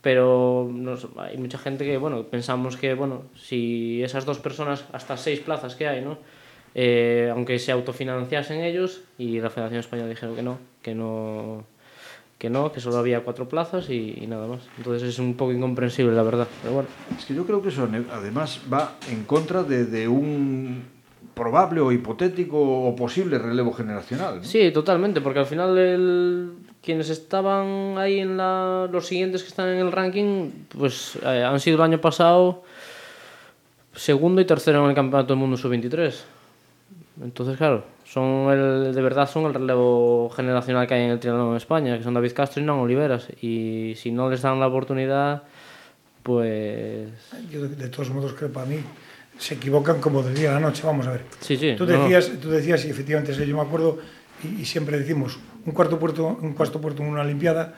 pero 0.00 0.70
hay 1.16 1.38
mucha 1.38 1.58
gente 1.58 1.84
que, 1.84 1.96
bueno, 1.96 2.22
pensamos 2.22 2.76
que, 2.76 2.94
bueno, 2.94 3.22
si 3.34 4.00
esas 4.00 4.26
dos 4.26 4.38
personas, 4.38 4.84
hasta 4.92 5.16
seis 5.16 5.40
plazas 5.40 5.74
que 5.74 5.88
hay, 5.88 6.04
¿no? 6.04 6.18
Eh, 6.74 7.28
aunque 7.32 7.58
se 7.58 7.70
autofinanciasen 7.72 8.60
ellos 8.62 9.02
y 9.18 9.38
la 9.40 9.50
Federación 9.50 9.80
Española 9.80 10.08
dijeron 10.08 10.34
que 10.34 10.42
no, 10.42 10.58
que 10.82 10.94
no, 10.94 11.64
que 12.38 12.50
no, 12.50 12.72
que 12.72 12.80
solo 12.80 12.96
había 12.98 13.20
cuatro 13.22 13.48
plazas 13.48 13.88
y, 13.90 14.18
y 14.20 14.26
nada 14.26 14.46
más. 14.48 14.60
Entonces 14.78 15.08
es 15.08 15.18
un 15.20 15.34
poco 15.34 15.52
incomprensible, 15.52 16.12
la 16.14 16.22
verdad. 16.24 16.48
Pero 16.62 16.74
bueno, 16.74 16.88
Es 17.16 17.24
que 17.26 17.34
yo 17.34 17.46
creo 17.46 17.62
que 17.62 17.68
eso 17.68 17.88
además 18.12 18.60
va 18.72 18.96
en 19.08 19.22
contra 19.24 19.62
de, 19.62 19.84
de 19.84 20.08
un 20.08 20.82
probable 21.34 21.80
o 21.80 21.90
hipotético 21.92 22.58
o 22.60 22.94
posible 22.96 23.38
relevo 23.38 23.72
generacional. 23.72 24.36
¿no? 24.38 24.44
sí, 24.44 24.70
totalmente, 24.72 25.20
porque 25.20 25.38
al 25.40 25.46
final 25.46 25.76
el- 25.78 26.52
quienes 26.82 27.08
estaban 27.08 27.96
ahí 27.98 28.18
en 28.20 28.36
la, 28.36 28.88
los 28.92 29.06
siguientes 29.06 29.42
que 29.42 29.48
están 29.48 29.68
en 29.68 29.78
el 29.78 29.90
ranking, 29.90 30.50
pues 30.76 31.16
eh, 31.24 31.42
han 31.42 31.58
sido 31.60 31.76
el 31.76 31.82
año 31.82 32.00
pasado 32.00 32.62
segundo 33.94 34.40
y 34.40 34.44
tercero 34.44 34.82
en 34.84 34.90
el 34.90 34.94
Campeonato 34.94 35.28
del 35.28 35.38
Mundo 35.38 35.56
Sub-23. 35.56 36.14
Entonces, 37.22 37.56
claro, 37.56 37.84
son 38.04 38.50
el, 38.50 38.92
de 38.94 39.02
verdad 39.02 39.28
son 39.30 39.44
el 39.46 39.54
relevo 39.54 40.30
generacional 40.30 40.86
que 40.86 40.94
hay 40.94 41.02
en 41.02 41.10
el 41.10 41.20
triatlón 41.20 41.50
en 41.50 41.56
España, 41.56 41.96
que 41.96 42.02
son 42.02 42.14
David 42.14 42.32
Castro 42.32 42.60
y 42.60 42.64
Nan 42.64 42.76
Oliveras. 42.76 43.28
Y 43.40 43.94
si 43.96 44.10
no 44.10 44.28
les 44.28 44.42
dan 44.42 44.58
la 44.58 44.66
oportunidad, 44.66 45.44
pues... 46.22 47.08
Yo, 47.50 47.62
de, 47.62 47.76
de 47.76 47.88
todos 47.88 48.10
modos, 48.10 48.32
creo 48.32 48.52
para 48.52 48.66
mí 48.66 48.78
se 49.38 49.54
equivocan 49.54 50.00
como 50.00 50.22
del 50.22 50.34
día 50.34 50.50
a 50.50 50.54
la 50.54 50.60
noche. 50.60 50.82
Vamos 50.84 51.06
a 51.06 51.12
ver. 51.12 51.22
Sí, 51.40 51.56
sí. 51.56 51.74
Tú 51.76 51.86
no, 51.86 51.92
no. 51.92 52.02
decías, 52.02 52.32
tú 52.40 52.50
decías 52.50 52.84
y 52.84 52.90
efectivamente, 52.90 53.32
yo 53.46 53.56
me 53.56 53.62
acuerdo, 53.62 53.98
y, 54.42 54.62
y 54.62 54.64
siempre 54.64 54.98
decimos, 54.98 55.38
un 55.64 55.72
cuarto 55.72 55.98
puerto, 55.98 56.36
un 56.40 56.52
cuarto 56.54 56.80
puerto 56.80 57.02
en 57.02 57.10
una 57.10 57.22
Olimpiada, 57.22 57.74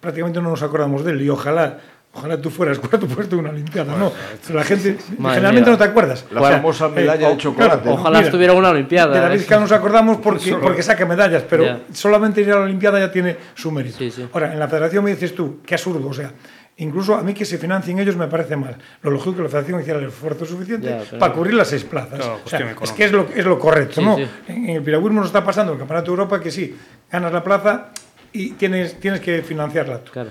prácticamente 0.00 0.42
no 0.42 0.50
nos 0.50 0.62
acordamos 0.62 1.04
de 1.04 1.12
él, 1.12 1.22
y 1.22 1.30
ojalá, 1.30 1.80
ojalá 2.14 2.40
tú 2.40 2.50
fueras 2.50 2.78
cuarto 2.78 3.06
puerto 3.08 3.34
en 3.36 3.40
una 3.40 3.50
Olimpiada, 3.50 3.96
¿no? 3.96 4.12
La 4.52 4.64
gente, 4.64 4.96
Madre 5.18 5.34
generalmente 5.36 5.70
mía. 5.70 5.78
no 5.78 5.84
te 5.84 5.90
acuerdas. 5.90 6.24
La 6.30 6.40
O 6.40 6.46
sea, 6.46 6.56
famosa 6.56 6.86
eh, 6.86 6.90
medalla 6.90 7.28
de 7.28 7.34
o- 7.34 7.36
chocolate. 7.36 7.82
claro. 7.82 7.94
Ojalá 8.00 8.18
mira, 8.18 8.28
estuviera 8.28 8.52
una 8.54 8.70
Olimpiada. 8.70 9.14
De 9.14 9.20
David 9.20 9.40
¿eh? 9.40 9.46
Cal 9.48 9.60
nos 9.60 9.72
acordamos 9.72 10.18
porque, 10.18 10.54
porque 10.56 10.82
saca 10.82 11.04
medallas, 11.06 11.44
pero 11.48 11.80
solamente 11.92 12.40
ir 12.40 12.50
a 12.52 12.56
la 12.56 12.62
Olimpiada 12.62 12.98
ya 13.00 13.10
tiene 13.12 13.36
su 13.54 13.70
mérito. 13.70 13.98
Sí, 13.98 14.10
sí. 14.10 14.26
Ahora, 14.32 14.52
en 14.52 14.58
la 14.58 14.68
federación 14.68 15.04
me 15.04 15.10
dices 15.10 15.34
tú, 15.34 15.60
qué 15.66 15.74
absurdo, 15.74 16.08
o 16.08 16.12
sea, 16.14 16.30
incluso 16.76 17.14
a 17.14 17.22
mí 17.22 17.34
que 17.34 17.44
se 17.44 17.56
financien 17.58 17.98
ellos 18.00 18.16
me 18.16 18.26
parece 18.26 18.56
mal. 18.56 18.76
Lo 19.02 19.10
lógico 19.10 19.30
es 19.30 19.36
que 19.36 19.42
la 19.44 19.48
federación 19.48 19.80
hiciera 19.80 19.98
el 20.00 20.06
esfuerzo 20.08 20.44
suficiente 20.44 20.88
Ya, 20.88 21.02
pero- 21.08 21.18
para 21.18 21.32
cubrir 21.32 21.54
las 21.54 21.68
seis 21.68 21.84
plazas. 21.84 22.18
Claro, 22.18 22.40
O 22.44 22.48
sea, 22.48 22.74
es 22.82 22.92
que 22.92 23.04
es 23.04 23.12
lo, 23.12 23.28
es 23.34 23.44
lo 23.44 23.58
correcto, 23.58 24.00
Sí, 24.00 24.04
¿no? 24.04 24.16
sí. 24.16 24.26
En, 24.48 24.68
en 24.70 24.76
el 24.76 24.82
piragüismo 24.82 25.20
nos 25.20 25.26
está 25.28 25.44
pasando 25.44 25.72
en 25.72 25.76
el 25.76 25.80
Campeonato 25.80 26.06
de 26.10 26.16
Europa 26.16 26.40
que 26.40 26.50
sí, 26.50 26.76
ganas 27.10 27.32
la 27.32 27.44
plaza 27.44 27.90
y 28.32 28.50
tienes, 28.52 28.98
tienes 28.98 29.20
que 29.20 29.42
financiarla 29.42 29.98
tú. 30.00 30.10
Claro. 30.12 30.30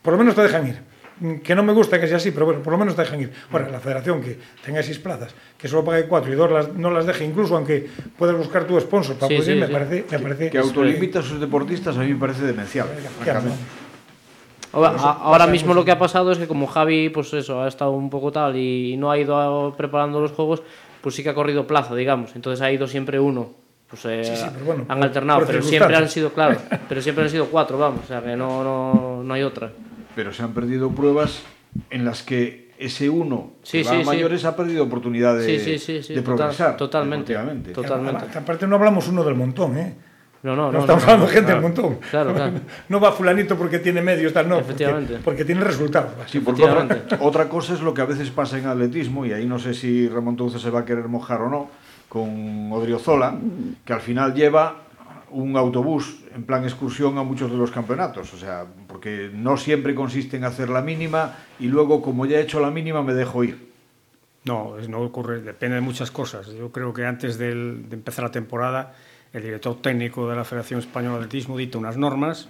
Por 0.00 0.12
lo 0.12 0.18
menos 0.18 0.36
te 0.36 0.42
dejan 0.42 0.68
ir. 0.68 0.87
Mm, 1.20 1.36
Que 1.38 1.54
no 1.54 1.62
me 1.62 1.72
gusta 1.72 1.98
que 2.00 2.06
sea 2.06 2.18
así, 2.18 2.30
pero 2.30 2.46
bueno, 2.46 2.62
por 2.62 2.72
lo 2.72 2.78
menos 2.78 2.94
te 2.94 3.02
dejan 3.02 3.20
ir. 3.20 3.32
Ahora, 3.50 3.68
la 3.70 3.80
federación 3.80 4.20
que 4.22 4.38
tenga 4.64 4.82
seis 4.82 4.98
plazas, 4.98 5.34
que 5.58 5.66
solo 5.68 5.84
pague 5.84 6.04
cuatro 6.06 6.32
y 6.32 6.36
dos 6.36 6.50
las, 6.50 6.72
no 6.74 6.90
las 6.90 7.06
deje, 7.06 7.24
incluso 7.24 7.56
aunque 7.56 7.88
puedas 8.16 8.36
buscar 8.36 8.64
tu 8.66 8.78
sponsor 8.80 9.16
para 9.16 9.28
Sí, 9.28 9.36
poder 9.38 9.48
ir, 9.50 9.54
sí, 9.56 9.60
me 9.60 9.66
sí. 9.66 9.72
parece... 9.72 10.04
Me 10.10 10.18
parece 10.20 10.50
Que 10.50 10.58
autolimita 10.58 11.18
a 11.18 11.22
sus 11.22 11.40
deportistas 11.40 11.96
a 11.96 12.00
mí 12.00 12.12
me 12.12 12.20
parece 12.20 12.44
demencial. 12.44 12.86
¿Qué 12.88 13.00
francamente. 13.08 13.38
hacemos? 13.50 13.58
Ahora, 14.70 14.90
ahora 14.90 15.46
mismo 15.46 15.72
lo 15.72 15.84
que 15.84 15.90
ha 15.92 15.98
pasado 15.98 16.30
es 16.30 16.36
que 16.38 16.46
como 16.46 16.66
Javi 16.66 17.08
pues 17.08 17.32
eso 17.32 17.62
ha 17.62 17.68
estado 17.68 17.92
un 17.92 18.10
poco 18.10 18.30
tal 18.30 18.54
y 18.54 18.96
no 18.98 19.10
ha 19.10 19.18
ido 19.18 19.36
a- 19.70 19.74
preparando 19.76 20.20
los 20.20 20.32
juegos 20.32 20.62
pues 21.00 21.14
sí 21.14 21.22
que 21.22 21.30
ha 21.30 21.34
corrido 21.34 21.66
plaza 21.66 21.94
digamos 21.94 22.36
entonces 22.36 22.60
ha 22.60 22.70
ido 22.70 22.86
siempre 22.86 23.18
uno 23.18 23.48
pues 23.88 24.04
eh, 24.04 24.22
Sí, 24.24 24.36
sí, 24.36 24.50
pero 24.52 24.64
bueno, 24.66 24.84
han 24.88 25.02
alternado 25.02 25.42
pero 25.46 25.62
siempre 25.62 25.96
han 25.96 26.08
sido 26.10 26.34
claro 26.34 26.60
pero 26.88 27.00
siempre 27.00 27.24
han 27.24 27.30
sido 27.30 27.46
cuatro 27.46 27.78
vamos 27.78 28.00
o 28.04 28.06
sea 28.08 28.20
que 28.22 28.36
no, 28.36 28.62
no, 28.62 29.22
no 29.24 29.34
hay 29.34 29.42
otra 29.42 29.70
Pero 30.18 30.32
se 30.32 30.42
han 30.42 30.52
perdido 30.52 30.90
pruebas 30.90 31.42
en 31.90 32.04
las 32.04 32.24
que 32.24 32.72
ese 32.76 33.08
uno 33.08 33.52
Sí, 33.62 33.82
que 33.82 33.84
va 33.84 33.90
sí, 33.92 33.96
a 33.98 34.00
sí. 34.00 34.06
mayores 34.06 34.44
ha 34.44 34.56
perdido 34.56 34.82
oportunidad 34.82 35.38
de, 35.38 35.44
Sí, 35.46 35.60
sí, 35.64 35.78
sí, 35.78 36.02
sí, 36.02 36.12
de 36.12 36.22
total- 36.22 36.36
progresar. 36.38 36.76
totalmente. 36.76 37.32
Totalmente. 37.72 38.36
Aparte 38.36 38.66
no 38.66 38.74
hablamos 38.74 39.06
uno 39.06 39.22
del 39.22 39.36
montón, 39.36 39.78
¿eh? 39.78 39.94
no 40.42 40.56
no 40.56 40.72
No, 40.72 40.72
no, 40.72 40.78
estamos 40.80 41.02
no, 41.06 41.12
hablando 41.12 41.26
de 41.26 41.32
gente 41.34 41.52
claro. 41.52 41.60
del 41.68 41.72
montón. 41.72 41.98
Claro, 42.10 42.34
claro. 42.34 42.52
No 42.88 42.98
va 42.98 43.12
fulanito 43.12 43.56
porque 43.56 43.78
tiene 43.78 44.02
medios, 44.02 44.32
tal, 44.32 44.48
no. 44.48 44.56
porque- 44.56 44.70
Efectivamente. 44.72 45.18
Porque, 45.24 45.44
tiene 45.44 45.62
resultados. 45.62 46.10
Sí, 46.26 46.40
porque 46.40 46.62
otra, 46.64 46.82
Efectivamente. 46.82 47.16
otra 47.24 47.48
cosa 47.48 47.74
es 47.74 47.80
lo 47.80 47.94
que 47.94 48.00
a 48.02 48.06
veces 48.06 48.28
pasa 48.32 48.58
en 48.58 48.66
atletismo, 48.66 49.24
y 49.24 49.32
ahí 49.32 49.46
no 49.46 49.60
sé 49.60 49.72
si 49.72 50.08
Ramón 50.08 50.34
Tunce 50.34 50.58
se 50.58 50.70
va 50.70 50.80
a 50.80 50.84
querer 50.84 51.06
mojar 51.06 51.42
o 51.42 51.48
no, 51.48 51.70
con 52.08 52.72
Odriozola, 52.72 53.36
que 53.84 53.92
al 53.92 54.00
final 54.00 54.34
lleva 54.34 54.82
un 55.30 55.56
autobús 55.56 56.24
en 56.34 56.42
plan 56.44 56.64
excursión 56.64 57.18
a 57.18 57.22
muchos 57.22 57.50
de 57.52 57.56
los 57.58 57.70
campeonatos. 57.70 58.32
O 58.32 58.36
sea, 58.38 58.64
porque 58.98 59.30
no 59.32 59.56
siempre 59.56 59.94
consiste 59.94 60.38
en 60.38 60.42
hacer 60.42 60.68
la 60.70 60.82
mínima 60.82 61.36
y 61.60 61.68
luego, 61.68 62.02
como 62.02 62.26
ya 62.26 62.38
he 62.38 62.42
hecho 62.42 62.58
la 62.58 62.72
mínima, 62.72 63.00
me 63.00 63.14
dejo 63.14 63.44
ir. 63.44 63.68
No, 64.44 64.74
no 64.88 65.02
ocurre, 65.02 65.40
depende 65.40 65.76
de 65.76 65.80
muchas 65.80 66.10
cosas. 66.10 66.48
Yo 66.48 66.72
creo 66.72 66.92
que 66.92 67.06
antes 67.06 67.38
de 67.38 67.52
empezar 67.52 68.24
la 68.24 68.32
temporada, 68.32 68.96
el 69.32 69.44
director 69.44 69.80
técnico 69.80 70.28
de 70.28 70.34
la 70.34 70.42
Federación 70.42 70.80
Española 70.80 71.18
de 71.18 71.26
Atletismo 71.26 71.56
dicta 71.56 71.78
unas 71.78 71.96
normas 71.96 72.48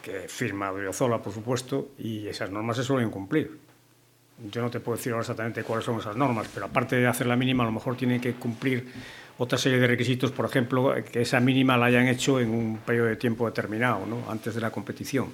que 0.00 0.26
firma 0.26 0.72
Odriozola, 0.72 1.18
por 1.18 1.34
supuesto, 1.34 1.88
y 1.98 2.26
esas 2.26 2.50
normas 2.50 2.78
se 2.78 2.82
suelen 2.82 3.10
cumplir. 3.10 3.58
Yo 4.50 4.62
no 4.62 4.70
te 4.70 4.80
puedo 4.80 4.96
decir 4.96 5.12
ahora 5.12 5.20
exactamente 5.20 5.64
cuáles 5.64 5.84
son 5.84 5.98
esas 5.98 6.16
normas, 6.16 6.48
pero 6.54 6.64
aparte 6.64 6.96
de 6.96 7.06
hacer 7.06 7.26
la 7.26 7.36
mínima, 7.36 7.64
a 7.64 7.66
lo 7.66 7.72
mejor 7.72 7.94
tiene 7.94 8.22
que 8.22 8.32
cumplir 8.32 8.86
otra 9.38 9.56
serie 9.56 9.78
de 9.78 9.86
requisitos, 9.86 10.32
por 10.32 10.46
ejemplo, 10.46 10.92
que 11.12 11.22
esa 11.22 11.38
mínima 11.40 11.76
la 11.76 11.86
hayan 11.86 12.08
hecho 12.08 12.40
en 12.40 12.50
un 12.50 12.78
periodo 12.78 13.06
de 13.06 13.16
tiempo 13.16 13.46
determinado, 13.46 14.04
¿no? 14.04 14.28
antes 14.28 14.54
de 14.54 14.60
la 14.60 14.70
competición. 14.70 15.28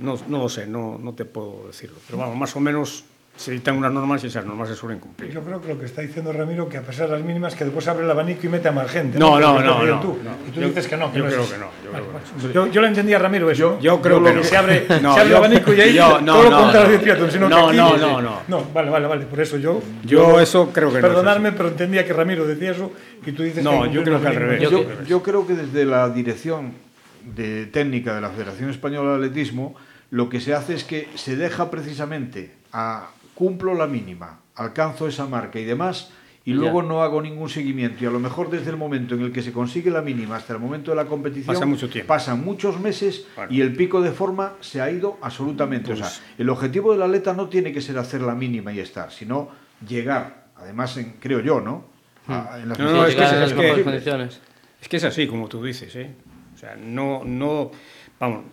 No, 0.00 0.18
no 0.28 0.38
lo 0.38 0.48
sé, 0.48 0.66
no, 0.66 0.98
no 0.98 1.12
te 1.14 1.24
puedo 1.24 1.64
decirlo. 1.66 1.96
Pero 2.06 2.18
vamos, 2.18 2.36
más 2.36 2.54
o 2.56 2.60
menos 2.60 3.04
se 3.36 3.52
dictan 3.52 3.76
unas 3.78 3.90
normas 3.92 4.22
y 4.22 4.26
esas 4.26 4.44
normas 4.44 4.68
se 4.68 4.74
suelen 4.74 4.98
cumplir. 4.98 5.30
Yo 5.30 5.40
creo 5.42 5.62
que 5.62 5.68
lo 5.68 5.78
que 5.78 5.86
está 5.86 6.02
diciendo 6.02 6.30
Ramiro, 6.30 6.68
que 6.68 6.76
a 6.76 6.82
pesar 6.82 7.08
de 7.08 7.16
las 7.16 7.24
mínimas, 7.24 7.54
que 7.54 7.64
después 7.64 7.88
abre 7.88 8.04
el 8.04 8.10
abanico 8.10 8.40
y 8.44 8.50
mete 8.50 8.68
a 8.68 8.72
más 8.72 8.90
gente. 8.90 9.18
No, 9.18 9.40
no, 9.40 9.58
no, 9.60 9.82
no, 9.86 10.00
tú. 10.00 10.18
no. 10.22 10.30
Y 10.46 10.50
tú 10.50 10.60
Yo- 10.60 10.68
dices 10.68 10.86
que 10.86 10.96
no. 10.98 11.10
Que 11.10 11.18
yo 11.20 11.24
no 11.24 11.30
creo 11.30 11.48
que 11.48 11.56
no, 11.58 11.66
yo 11.84 11.92
Vale, 11.92 12.04
creo 12.04 12.20
que 12.20 12.42
vale. 12.42 12.54
Yo, 12.54 12.66
yo 12.66 12.80
le 12.82 12.88
entendía 12.88 13.16
a 13.16 13.18
Ramiro 13.20 13.50
eso. 13.50 13.78
Yo- 13.78 13.80
yo 13.80 14.02
creo 14.02 14.20
lo 14.20 14.26
que 14.26 14.34
no. 14.34 14.44
se 14.44 14.56
abre, 14.58 14.86
No, 15.02 15.14
se 15.14 15.20
abre 15.20 15.30
yo- 15.30 15.36
el 15.38 15.44
abanico 15.44 15.72
y 15.72 15.80
ahí 15.80 15.94
yo- 15.94 16.20
no, 16.20 16.32
todo 16.34 16.42
lo 16.44 16.50
no, 16.50 16.58
contrario 16.64 16.98
no. 17.18 17.30
sino 17.30 17.48
No, 17.48 17.56
que 17.56 17.62
aquí- 17.68 17.76
no, 17.76 17.96
no, 17.96 18.20
no. 18.22 18.40
No, 18.48 18.64
vale, 18.74 18.90
vale, 18.90 19.06
vale. 19.06 19.24
Por 19.26 19.40
eso 19.40 19.56
yo... 19.56 19.80
Yo 20.04 20.38
eso 20.40 20.70
creo 20.70 20.88
que 20.88 21.00
no 21.00 21.06
es 21.06 21.12
Perdonadme, 21.14 21.52
pero 21.52 21.68
entendía 21.70 22.04
que 22.04 22.12
Ramiro 22.12 22.46
decía 22.46 22.72
eso 22.72 22.92
y 23.24 23.32
tú 23.32 23.42
dices 23.42 23.64
No, 23.64 23.84
que... 23.84 23.90
yo 23.90 24.02
creo 24.02 24.20
que 24.20 24.26
al 24.28 24.34
no- 24.34 24.40
revés. 24.40 24.68
Que- 24.68 25.06
yo 25.06 25.22
creo 25.22 25.46
que 25.46 25.54
desde 25.54 25.84
la 25.86 26.10
dirección 26.10 26.72
de 27.24 27.66
técnica 27.66 28.14
de 28.14 28.20
la 28.20 28.30
Federación 28.30 28.68
Española 28.70 29.10
de 29.12 29.16
Atletismo, 29.26 29.76
lo 30.10 30.28
que 30.28 30.40
se 30.40 30.54
hace 30.54 30.74
es 30.74 30.84
que 30.84 31.08
se 31.14 31.36
deja 31.36 31.70
precisamente 31.70 32.54
a 32.72 33.10
cumplo 33.34 33.74
la 33.74 33.86
mínima, 33.86 34.40
alcanzo 34.56 35.06
esa 35.08 35.26
marca 35.26 35.58
y 35.58 35.64
demás, 35.64 36.10
y 36.44 36.50
Ya. 36.52 36.56
luego 36.56 36.82
no 36.82 37.02
hago 37.02 37.20
ningún 37.22 37.48
seguimiento. 37.48 38.02
Y 38.02 38.06
a 38.06 38.10
lo 38.10 38.18
mejor 38.18 38.50
desde 38.50 38.70
el 38.70 38.76
momento 38.76 39.14
en 39.14 39.20
el 39.22 39.32
que 39.32 39.42
se 39.42 39.52
consigue 39.52 39.90
la 39.90 40.00
mínima 40.02 40.36
hasta 40.36 40.52
el 40.54 40.58
momento 40.58 40.90
de 40.90 40.96
la 40.96 41.04
competición, 41.04 41.54
Pasa 41.54 41.66
mucho 41.66 41.88
tiempo. 41.88 42.08
pasan 42.08 42.42
muchos 42.44 42.80
meses 42.80 43.26
Claro. 43.34 43.52
y 43.52 43.60
el 43.60 43.74
pico 43.76 44.00
de 44.00 44.10
forma 44.10 44.54
se 44.60 44.80
ha 44.80 44.90
ido 44.90 45.18
absolutamente. 45.22 45.92
o 45.92 45.96
sea, 45.96 46.06
Pues- 46.06 46.22
el 46.38 46.48
objetivo 46.48 46.92
del 46.92 47.02
atleta 47.02 47.34
no 47.34 47.48
tiene 47.48 47.72
que 47.72 47.80
ser 47.80 47.98
hacer 47.98 48.22
la 48.22 48.34
mínima 48.34 48.72
y 48.72 48.80
estar, 48.80 49.12
sino 49.12 49.48
llegar, 49.86 50.46
además, 50.56 50.96
en, 50.96 51.14
creo 51.20 51.40
yo, 51.40 51.60
¿no? 51.60 51.84
A- 52.26 52.58
en 52.60 52.68
las 52.70 52.78
No, 52.78 53.04
es 53.06 53.14
que 53.14 53.22
es- 53.22 53.52
que- 53.52 53.82
condiciones 53.84 54.40
Es 54.80 54.88
que 54.88 54.96
es 54.96 55.04
así, 55.04 55.26
como 55.26 55.46
tú 55.48 55.62
dices, 55.62 55.94
¿eh? 55.96 56.10
O 56.54 56.58
sea, 56.58 56.74
no, 56.74 57.22
no, 57.24 57.70
vamos, 58.18 58.44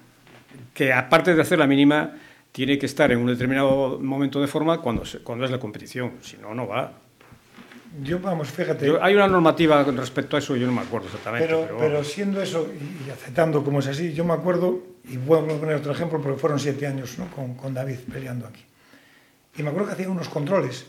que 0.74 0.93
aparte 0.93 1.36
de 1.36 1.41
hacer 1.41 1.60
la 1.60 1.67
mínima, 1.67 2.13
tiene 2.52 2.78
que 2.78 2.86
estar 2.86 3.12
en 3.12 3.20
un 3.20 3.28
determinado 3.28 4.00
momento 4.00 4.41
de 4.41 4.48
forma 4.48 4.80
cuando, 4.80 5.04
cuando 5.24 5.46
es 5.46 5.52
la 5.52 5.60
competición, 5.60 6.13
si 6.22 6.38
no, 6.38 6.54
no 6.54 6.67
va. 6.67 6.91
Yo, 8.02 8.20
vamos, 8.20 8.50
fíjate. 8.50 8.86
Yo, 8.86 9.04
hay 9.04 9.15
una 9.15 9.28
normativa 9.28 9.84
con 9.84 9.98
respecto 9.98 10.36
a 10.36 10.39
eso, 10.39 10.56
yo 10.56 10.65
no 10.67 10.74
me 10.74 10.82
acuerdo 10.82 11.08
exactamente. 11.08 11.48
Pero, 11.48 11.65
pero, 11.65 11.78
pero 11.78 12.04
siendo 12.04 12.41
eso 12.41 12.70
y, 12.74 13.08
y, 13.08 13.12
aceptando 13.12 13.63
como 13.63 13.80
es 13.80 13.88
así, 13.88 14.13
yo 14.13 14.24
me 14.26 14.34
acuerdo, 14.34 14.84
y 15.06 15.17
voy 15.17 15.39
a 15.39 15.60
poner 15.60 15.76
otro 15.76 15.91
ejemplo, 15.91 16.22
porque 16.22 16.39
fueron 16.39 16.60
siete 16.60 16.86
años 16.86 17.17
¿no? 17.17 17.28
con, 17.28 17.56
con 17.56 17.74
David 17.74 18.00
peleando 18.12 18.48
aquí. 18.48 18.63
Y 19.58 19.63
me 19.63 19.70
acuerdo 19.70 19.88
que 19.88 19.93
hacían 19.93 20.12
unos 20.12 20.30
controles 20.30 20.86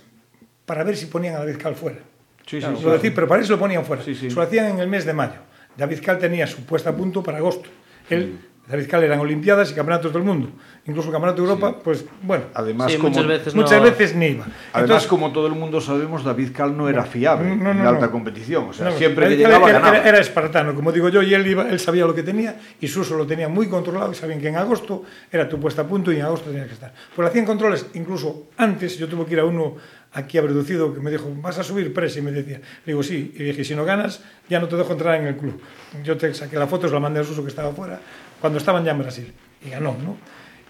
para 0.66 0.84
ver 0.84 0.96
si 0.96 1.06
ponían 1.06 1.36
a 1.36 1.38
David 1.38 1.56
Cal 1.56 1.74
fuera. 1.74 1.98
Sí, 2.46 2.58
claro, 2.58 2.76
sí, 2.76 2.82
lo 2.82 2.90
sí. 2.90 2.96
decir, 2.96 3.14
pero 3.14 3.26
para 3.26 3.42
eso 3.42 3.52
lo 3.52 3.58
ponían 3.58 3.84
fuera. 3.84 4.02
Sí, 4.02 4.14
sí. 4.14 4.30
Se 4.30 4.36
lo 4.36 4.42
hacían 4.42 4.66
en 4.66 4.78
el 4.78 4.88
mes 4.88 5.04
de 5.06 5.14
mayo. 5.14 5.40
David 5.76 6.00
Cal 6.04 6.18
tenía 6.18 6.46
su 6.46 6.64
puesta 6.64 6.90
a 6.90 6.96
punto 6.96 7.22
para 7.22 7.38
agosto. 7.38 7.68
Él, 8.10 8.38
David 8.68 8.86
Cal 8.88 9.02
eran 9.02 9.18
Olimpiadas 9.20 9.70
y 9.70 9.74
Campeonatos 9.74 10.12
del 10.12 10.22
Mundo. 10.22 10.50
Incluso 10.86 11.10
Campeonato 11.10 11.42
de 11.42 11.48
Europa, 11.48 11.78
pues 11.82 12.04
bueno. 12.22 12.44
Además, 12.54 12.92
Sí, 12.92 12.98
como, 12.98 13.08
muchas 13.10 13.26
veces 13.26 13.54
Muchas 13.54 13.78
no- 13.78 13.82
veces 13.84 14.14
ni 14.14 14.26
iba. 14.26 14.44
además 14.44 14.80
Entonces, 14.82 15.08
como 15.08 15.32
todo 15.32 15.46
el 15.46 15.54
mundo 15.54 15.80
sabemos, 15.80 16.22
David 16.24 16.50
Cal 16.54 16.76
no 16.76 16.88
era 16.88 17.04
fiable 17.04 17.56
No, 17.56 17.72
no, 17.74 17.80
en 17.80 17.86
alta 17.86 18.06
no. 18.06 18.12
competición. 18.12 18.68
O 18.68 18.72
sea, 18.72 18.90
No, 18.90 18.92
siempre 18.96 19.28
que 19.28 19.36
llegaba 19.36 19.68
era, 19.70 19.78
ganaba. 19.80 19.96
era- 19.98 20.08
era 20.08 20.18
espartano, 20.18 20.74
como 20.74 20.92
digo 20.92 21.08
yo, 21.08 21.22
y 21.22 21.32
él, 21.34 21.46
iba, 21.46 21.68
él 21.68 21.80
sabía 21.80 22.04
lo 22.06 22.14
que 22.14 22.22
tenía 22.22 22.56
y 22.80 22.88
Suso 22.88 23.16
lo 23.16 23.26
tenía 23.26 23.48
muy 23.48 23.68
controlado 23.68 24.12
y 24.12 24.14
sabían 24.14 24.40
que 24.40 24.48
en 24.48 24.56
agosto 24.56 25.02
era 25.32 25.48
tu 25.48 25.58
puesta 25.58 25.82
a 25.82 25.86
punto 25.86 26.12
y 26.12 26.16
en 26.16 26.22
agosto 26.22 26.50
tenías 26.50 26.66
que 26.68 26.74
estar. 26.74 26.92
Pues 27.16 27.28
hacían 27.28 27.44
controles, 27.46 27.86
incluso 27.94 28.48
antes 28.58 28.98
yo 28.98 29.08
tuve 29.08 29.24
que 29.26 29.32
ir 29.34 29.40
a 29.40 29.44
uno 29.44 29.76
aquí 30.12 30.38
a 30.38 30.42
Reducido 30.42 30.94
que 30.94 31.00
me 31.00 31.10
dijo, 31.10 31.30
vas 31.42 31.58
a 31.58 31.62
subir 31.62 31.92
presa 31.92 32.18
y 32.18 32.22
me 32.22 32.32
decía, 32.32 32.56
le 32.58 32.92
digo, 32.92 33.02
sí, 33.02 33.32
y 33.36 33.42
dije, 33.42 33.62
si 33.62 33.74
no 33.74 33.84
ganas, 33.84 34.22
ya 34.48 34.58
no 34.58 34.66
te 34.66 34.76
dejo 34.76 34.92
entrar 34.92 35.20
en 35.20 35.26
el 35.26 35.36
club. 35.36 35.60
Yo 36.02 36.16
te 36.16 36.32
saqué 36.32 36.56
la 36.58 36.66
foto, 36.66 36.88
se 36.88 36.94
la 36.94 37.00
mandé 37.00 37.20
a 37.20 37.24
Suso 37.24 37.42
que 37.42 37.48
estaba 37.50 37.72
fuera, 37.72 38.00
cuando 38.40 38.58
estaban 38.58 38.84
ya 38.84 38.92
en 38.92 38.98
Brasil, 38.98 39.32
y 39.64 39.70
ganó, 39.70 39.96
¿no? 40.02 40.16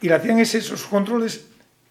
Y 0.00 0.08
le 0.08 0.14
hacían 0.14 0.38
ese- 0.38 0.58
esos 0.58 0.84
controles 0.84 1.46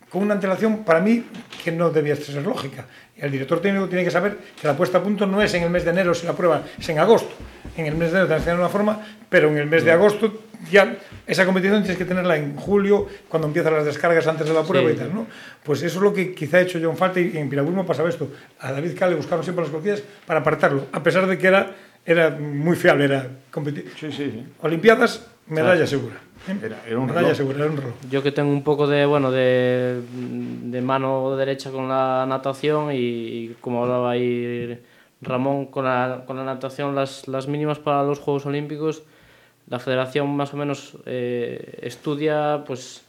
con 0.10 0.24
una 0.24 0.34
antelación 0.36 0.84
para 0.86 1.02
mí 1.02 1.26
que 1.63 1.72
no 1.72 1.90
debía 1.90 2.16
ser 2.16 2.42
lógica. 2.44 2.86
El 3.18 3.30
director 3.32 3.60
técnico 3.62 3.88
tiene 3.90 4.04
que 4.06 4.12
saber 4.12 4.38
que 4.60 4.66
la 4.68 4.78
puesta 4.78 5.00
a 5.00 5.04
punto 5.04 5.26
no 5.26 5.42
es 5.42 5.54
en 5.54 5.63
el 5.63 5.70
mes 5.70 5.84
de 5.84 5.92
enero 5.92 6.13
si 6.13 6.26
la 6.26 6.34
prueba 6.34 6.63
es 6.80 6.88
en 6.90 7.00
agosto. 7.00 7.34
En 7.76 7.86
el 7.88 7.96
mes 7.96 8.12
de 8.12 8.20
enero 8.20 8.28
tienes 8.28 8.44
que 8.44 8.50
tener 8.52 8.60
una 8.60 8.70
forma, 8.70 9.06
pero 9.30 9.50
en 9.50 9.58
el 9.58 9.66
mes 9.68 9.84
de 9.84 9.92
agosto 9.92 10.44
ya 10.72 10.96
esa 11.26 11.46
competición 11.46 11.82
tienes 11.82 11.98
que 11.98 12.06
tenerla 12.06 12.38
en 12.38 12.56
julio, 12.56 13.08
cuando 13.28 13.48
empiezan 13.48 13.74
las 13.74 13.84
descargas 13.86 14.26
antes 14.28 14.48
de 14.48 14.54
la 14.54 14.63
prueba 14.63 14.88
Sí. 14.90 14.96
y 14.96 14.98
tal, 15.00 15.13
¿no? 15.13 15.28
Pues 15.63 15.82
eso 15.84 15.98
es 15.98 16.02
lo 16.04 16.13
que 16.13 16.34
quizá 16.34 16.58
ha 16.58 16.62
hecho 16.62 16.80
yo 16.80 16.90
en 16.90 16.96
falta 16.98 17.20
y 17.20 17.38
en 17.38 17.50
piragüismo 17.50 17.86
pasaba 17.86 18.08
esto. 18.08 18.32
A 18.60 18.72
David 18.72 18.98
Cal 18.98 19.10
le 19.10 19.18
buscaron 19.18 19.44
siempre 19.44 19.63
las 19.66 19.72
cosquillas 19.74 20.02
para 20.26 20.40
apartarlo, 20.40 20.88
a 20.94 21.04
pesar 21.04 21.28
de 21.28 21.38
que 21.38 21.48
era, 21.48 21.76
era 22.06 22.30
muy 22.30 22.76
fiable, 22.78 23.06
era 23.06 23.28
competitivo. 23.52 23.94
Sí, 24.00 24.08
sí, 24.12 24.32
sí. 24.32 24.46
Olimpiadas, 24.62 25.26
medalla 25.50 25.88
segura. 25.88 26.16
¿eh? 26.48 26.56
Era- 26.64 26.82
era 26.88 27.00
un 27.00 27.10
reloj. 27.10 27.34
segura, 27.36 27.58
era 27.58 27.68
un 27.72 27.78
reloj. 27.78 27.94
Yo 28.10 28.24
que 28.24 28.32
tengo 28.32 28.52
un 28.52 28.64
poco 28.64 28.88
de, 28.88 29.06
bueno, 29.06 29.32
de, 29.32 30.02
de 30.12 30.82
mano 30.82 31.36
derecha 31.36 31.72
con 31.72 31.88
la 31.90 32.26
natación 32.28 32.92
y, 32.92 32.96
y 32.98 33.56
como 33.62 33.84
hablaba 33.84 34.12
ahí 34.12 34.80
Ramón, 35.22 35.66
con 35.68 35.86
la, 35.86 36.24
con 36.26 36.38
la 36.38 36.44
natación, 36.44 36.96
las, 36.96 37.28
las 37.28 37.48
mínimas 37.48 37.80
para 37.80 38.04
los 38.04 38.20
Juegos 38.20 38.46
Olímpicos, 38.46 39.04
la 39.68 39.80
federación 39.80 40.30
más 40.36 40.54
o 40.54 40.58
menos 40.58 40.96
eh, 41.06 41.80
estudia 41.82 42.64
pues 42.66 43.04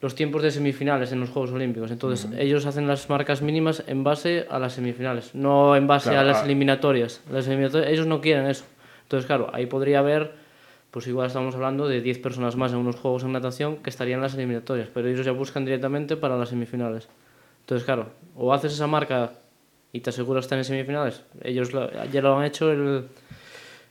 los 0.00 0.14
tiempos 0.14 0.42
de 0.42 0.50
semifinales 0.50 1.10
en 1.12 1.20
los 1.20 1.30
Juegos 1.30 1.52
Olímpicos. 1.52 1.90
Entonces, 1.90 2.28
ellos 2.36 2.66
hacen 2.66 2.86
las 2.88 3.08
marcas 3.08 3.40
mínimas 3.40 3.84
en 3.86 4.02
base 4.04 4.46
a 4.50 4.58
las 4.58 4.72
semifinales, 4.74 5.32
no 5.34 5.74
en 5.76 5.86
base 5.86 6.10
Claro, 6.10 6.20
a 6.28 6.32
las 6.32 6.42
ah. 6.42 6.44
eliminatorias. 6.44 7.20
Las 7.30 7.46
eliminatorias. 7.46 7.90
Ellos 7.90 8.06
no 8.06 8.20
quieren 8.20 8.46
eso. 8.46 8.64
Entonces, 9.04 9.26
claro, 9.26 9.48
ahí 9.52 9.66
podría 9.66 10.00
haber, 10.00 10.32
pues 10.92 11.08
igual 11.08 11.26
estamos 11.26 11.54
hablando 11.56 11.88
de 11.88 12.00
10 12.00 12.18
personas 12.20 12.54
más 12.54 12.70
en 12.72 12.78
unos 12.78 12.94
Juegos 12.96 13.24
en 13.24 13.32
natación 13.32 13.78
que 13.78 13.90
estarían 13.90 14.18
en 14.18 14.22
las 14.22 14.34
eliminatorias, 14.34 14.88
pero 14.94 15.08
ellos 15.08 15.26
ya 15.26 15.32
buscan 15.32 15.64
directamente 15.64 16.16
para 16.16 16.36
las 16.38 16.50
semifinales. 16.50 17.08
Entonces, 17.62 17.84
claro, 17.84 18.10
o 18.36 18.52
haces 18.52 18.72
esa 18.74 18.86
marca 18.86 19.32
y 19.92 20.00
te 20.00 20.10
aseguras 20.10 20.44
estar 20.44 20.58
en 20.58 20.64
semifinales. 20.64 21.22
Ellos 21.42 21.72
lo- 21.72 21.90
ya 22.06 22.20
lo 22.22 22.38
han 22.38 22.44
hecho, 22.44 22.70
el, 22.70 23.06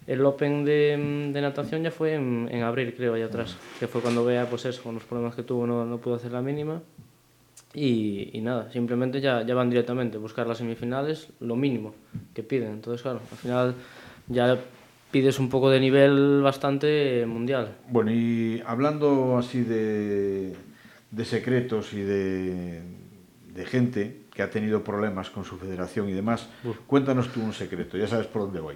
el 0.07 0.25
Open 0.25 0.63
de, 0.63 1.29
natación 1.41 1.83
ya 1.83 1.91
fue 1.91 2.13
en, 2.13 2.47
en 2.51 2.63
abril, 2.63 2.93
creo, 2.95 3.15
allá 3.15 3.25
atrás, 3.25 3.57
que 3.79 3.87
fue 3.87 4.01
cuando 4.01 4.23
vea, 4.23 4.47
pues 4.47 4.65
eso, 4.65 4.81
con 4.83 4.93
los 4.95 5.03
problemas 5.03 5.35
que 5.35 5.43
tuvo, 5.43 5.65
no, 5.67 5.85
no 5.85 5.97
pudo 5.97 6.15
hacer 6.15 6.31
la 6.31 6.41
mínima. 6.41 6.81
Y, 7.73 8.29
y 8.33 8.41
nada, 8.41 8.69
simplemente 8.71 9.21
ya, 9.21 9.43
ya 9.43 9.55
van 9.55 9.69
directamente, 9.69 10.17
buscar 10.17 10.45
las 10.45 10.57
semifinales, 10.57 11.29
lo 11.39 11.55
mínimo 11.55 11.95
que 12.33 12.43
piden. 12.43 12.73
Entonces, 12.73 13.01
claro, 13.01 13.21
al 13.31 13.37
final 13.37 13.73
ya 14.27 14.57
pides 15.11 15.39
un 15.39 15.49
poco 15.49 15.69
de 15.69 15.79
nivel 15.79 16.41
bastante 16.41 17.25
mundial. 17.25 17.75
Bueno, 17.89 18.11
y 18.11 18.61
hablando 18.65 19.37
así 19.37 19.61
de, 19.61 20.55
de 21.11 21.25
secretos 21.25 21.93
y 21.93 22.01
de, 22.01 22.81
de 23.53 23.65
gente 23.65 24.21
que 24.33 24.41
ha 24.41 24.49
tenido 24.49 24.83
problemas 24.83 25.29
con 25.29 25.43
su 25.43 25.57
federación 25.57 26.07
y 26.09 26.13
demás, 26.13 26.47
cuéntanos 26.87 27.27
tú 27.33 27.41
un 27.41 27.53
secreto, 27.53 27.97
ya 27.97 28.07
sabes 28.07 28.27
por 28.27 28.43
dónde 28.43 28.61
voy. 28.61 28.75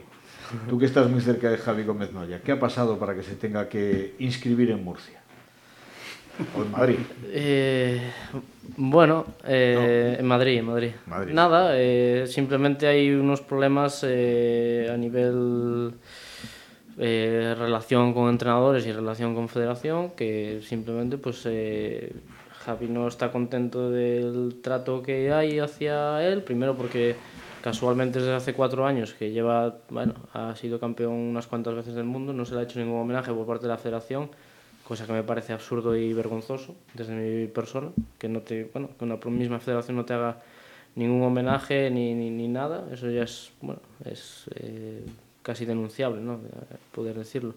Tú 0.69 0.77
que 0.77 0.85
estás 0.85 1.09
muy 1.09 1.21
cerca 1.21 1.49
de 1.49 1.57
Javi 1.57 1.83
Gómez 1.83 2.11
Noya, 2.11 2.41
¿qué 2.41 2.51
ha 2.51 2.59
pasado 2.59 2.99
para 2.99 3.15
que 3.15 3.23
se 3.23 3.35
tenga 3.35 3.67
que 3.67 4.13
inscribir 4.19 4.69
en 4.71 4.83
Murcia? 4.83 5.21
O 6.55 6.63
en 6.63 6.71
Madrid. 6.71 6.97
Eh, 7.29 8.01
bueno, 8.75 9.25
eh, 9.47 10.17
en 10.19 10.25
Madrid, 10.25 10.57
en 10.57 10.65
Madrid. 10.65 10.91
Madrid. 11.07 11.33
Nada, 11.33 11.71
eh, 11.79 12.25
simplemente 12.27 12.85
hay 12.87 13.09
unos 13.11 13.39
problemas 13.39 14.03
eh, 14.05 14.89
a 14.93 14.97
nivel 14.97 15.93
eh, 16.97 17.55
relación 17.57 18.13
con 18.13 18.29
entrenadores 18.29 18.85
y 18.85 18.91
relación 18.91 19.35
con 19.35 19.49
federación 19.49 20.11
que 20.11 20.61
simplemente 20.63 21.17
pues 21.17 21.41
eh, 21.45 22.13
Javi 22.65 22.87
no 22.87 23.07
está 23.07 23.31
contento 23.31 23.91
del 23.91 24.61
trato 24.61 25.03
que 25.03 25.31
hay 25.31 25.59
hacia 25.59 26.25
él, 26.25 26.41
primero 26.41 26.75
porque 26.75 27.15
casualmente 27.61 28.19
desde 28.19 28.33
hace 28.33 28.53
cuatro 28.53 28.85
años 28.85 29.13
que 29.13 29.31
lleva, 29.31 29.75
bueno, 29.89 30.13
ha 30.33 30.55
sido 30.55 30.79
campeón 30.79 31.13
unas 31.13 31.47
cuantas 31.47 31.75
veces 31.75 31.95
del 31.95 32.05
mundo, 32.05 32.31
no 32.31 32.45
se 32.45 32.53
le 32.53 32.61
ha 32.61 32.63
hecho 32.63 32.79
ningún 32.79 33.01
homenaje 33.01 33.31
por 33.33 33.45
parte 33.45 33.63
de 33.63 33.69
la 33.69 33.77
federación, 33.77 34.29
cosa 34.87 35.05
que 35.05 35.13
me 35.13 35.23
parece 35.23 35.51
absurdo 35.51 35.95
y 35.95 36.13
vergonzoso 36.13 36.75
desde 36.93 37.13
mi 37.13 37.47
persona, 37.47 37.89
que 38.17 38.29
no 38.29 38.41
te, 38.41 38.69
bueno, 38.71 38.89
que 38.97 39.05
una 39.05 39.17
misma 39.25 39.59
federación 39.59 39.97
no 39.97 40.05
te 40.05 40.13
haga 40.13 40.37
ningún 40.95 41.23
homenaje 41.23 41.89
ni, 41.91 42.13
ni, 42.13 42.29
ni 42.29 42.47
nada, 42.47 42.85
eso 42.91 43.09
ya 43.09 43.23
es, 43.23 43.51
bueno, 43.61 43.81
es 44.05 44.45
eh, 44.55 45.03
casi 45.45 45.63
denunciable, 45.65 46.21
¿no? 46.21 46.39
Poder 46.91 47.15
decirlo. 47.15 47.53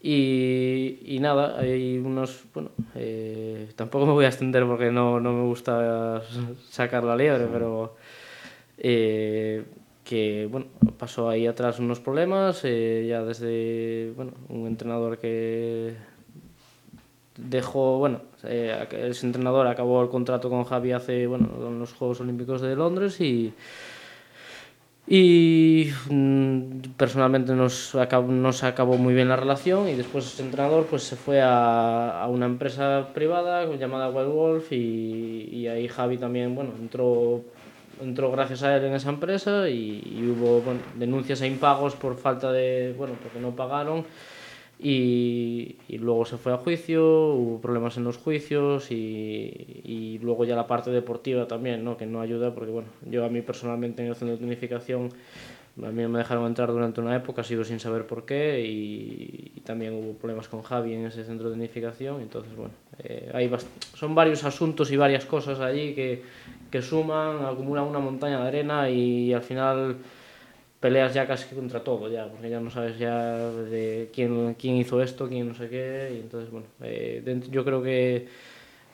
Y, 0.00 0.98
y 1.04 1.20
nada, 1.20 1.60
hay 1.60 1.98
unos, 1.98 2.44
bueno, 2.54 2.70
eh, 2.94 3.70
tampoco 3.76 4.06
me 4.06 4.12
voy 4.12 4.24
a 4.24 4.28
extender 4.28 4.66
porque 4.66 4.90
no, 4.90 5.20
no 5.20 5.32
me 5.32 5.44
gusta 5.44 6.22
sacar 6.70 7.04
la 7.04 7.14
liebre, 7.14 7.46
pero 7.52 7.94
eh, 8.78 9.62
que, 10.02 10.48
bueno, 10.50 10.66
pasó 10.98 11.28
ahí 11.28 11.46
atrás 11.46 11.78
unos 11.78 12.00
problemas, 12.00 12.62
eh, 12.64 13.04
ya 13.08 13.22
desde, 13.22 14.12
bueno, 14.16 14.32
un 14.48 14.66
entrenador 14.66 15.18
que 15.18 15.94
dejó, 17.36 17.98
bueno, 17.98 18.22
ese 18.42 19.26
entrenador 19.26 19.66
acabó 19.66 20.02
el 20.02 20.08
contrato 20.08 20.48
con 20.50 20.64
Javi 20.64 20.92
hace, 20.92 21.26
bueno, 21.26 21.48
en 21.68 21.78
los 21.78 21.92
Juegos 21.92 22.20
Olímpicos 22.20 22.60
de 22.60 22.74
Londres 22.74 23.20
y 23.20 23.52
y 25.06 25.90
mm, 26.08 26.94
personalmente 26.96 27.54
nos, 27.54 27.94
acabó, 27.96 28.30
nos 28.30 28.62
acabó 28.62 28.96
muy 28.98 29.14
bien 29.14 29.28
la 29.28 29.36
relación 29.36 29.88
y 29.88 29.94
después 29.94 30.26
ese 30.26 30.42
entrenador 30.42 30.86
pues 30.86 31.02
se 31.02 31.16
fue 31.16 31.40
a, 31.40 32.22
a 32.22 32.28
una 32.28 32.46
empresa 32.46 33.08
privada 33.12 33.64
llamada 33.76 34.10
Wild 34.10 34.32
Wolf 34.32 34.72
y, 34.72 35.48
y 35.50 35.66
ahí 35.66 35.88
Javi 35.88 36.18
también 36.18 36.54
bueno 36.54 36.70
entró 36.78 37.42
entró 38.00 38.30
gracias 38.30 38.62
a 38.62 38.76
él 38.76 38.84
en 38.84 38.94
esa 38.94 39.10
empresa 39.10 39.68
y, 39.68 40.02
y 40.04 40.28
hubo 40.28 40.60
bueno, 40.60 40.80
denuncias 40.94 41.40
e 41.42 41.48
impagos 41.48 41.94
por 41.96 42.16
falta 42.16 42.52
de 42.52 42.94
bueno 42.96 43.14
porque 43.20 43.40
no 43.40 43.56
pagaron 43.56 44.04
y, 44.82 45.76
y 45.88 45.98
luego 45.98 46.24
se 46.24 46.36
fue 46.36 46.52
a 46.52 46.56
juicio, 46.56 47.34
hubo 47.34 47.60
problemas 47.60 47.96
en 47.96 48.04
los 48.04 48.16
juicios 48.16 48.90
y, 48.90 49.80
y 49.84 50.18
luego 50.20 50.44
ya 50.44 50.56
la 50.56 50.66
parte 50.66 50.90
deportiva 50.90 51.46
también, 51.46 51.84
¿no? 51.84 51.96
que 51.96 52.06
no 52.06 52.20
ayuda 52.20 52.54
porque 52.54 52.72
bueno, 52.72 52.88
yo 53.08 53.24
a 53.24 53.28
mí 53.28 53.42
personalmente 53.42 54.02
en 54.02 54.08
el 54.08 54.16
centro 54.16 54.36
de 54.36 54.42
tonificación 54.42 55.10
a 55.78 55.90
mí 55.90 56.06
me 56.06 56.18
dejaron 56.18 56.46
entrar 56.46 56.70
durante 56.70 57.00
una 57.00 57.16
época, 57.16 57.42
sigo 57.42 57.64
sin 57.64 57.80
saber 57.80 58.06
por 58.06 58.26
qué 58.26 58.60
y, 58.60 59.52
y 59.56 59.60
también 59.60 59.94
hubo 59.94 60.12
problemas 60.14 60.48
con 60.48 60.62
Javi 60.62 60.92
en 60.92 61.06
ese 61.06 61.24
centro 61.24 61.48
de 61.48 61.54
tonificación, 61.54 62.20
entonces 62.20 62.54
bueno, 62.54 62.74
eh, 62.98 63.30
hay 63.32 63.50
son 63.94 64.14
varios 64.14 64.44
asuntos 64.44 64.90
y 64.90 64.96
varias 64.96 65.24
cosas 65.24 65.60
allí 65.60 65.94
que, 65.94 66.22
que 66.70 66.82
suman, 66.82 67.44
acumulan 67.46 67.84
una 67.84 68.00
montaña 68.00 68.40
de 68.42 68.48
arena 68.48 68.90
y 68.90 69.32
al 69.32 69.42
final 69.42 69.96
peleas 70.82 71.14
ya 71.14 71.26
casi 71.28 71.54
contra 71.54 71.82
todo 71.84 72.10
ya, 72.10 72.26
porque 72.28 72.50
ya 72.50 72.58
no 72.60 72.68
sabes 72.70 72.98
ya 72.98 73.38
de 73.38 74.10
quién, 74.12 74.54
quién 74.58 74.74
hizo 74.76 75.00
esto, 75.00 75.28
quién 75.28 75.48
no 75.48 75.54
sé 75.54 75.68
qué, 75.70 76.10
y 76.16 76.20
entonces 76.20 76.50
bueno, 76.50 76.66
eh, 76.82 77.22
dent- 77.24 77.48
yo 77.50 77.64
creo 77.64 77.80
que 77.82 78.26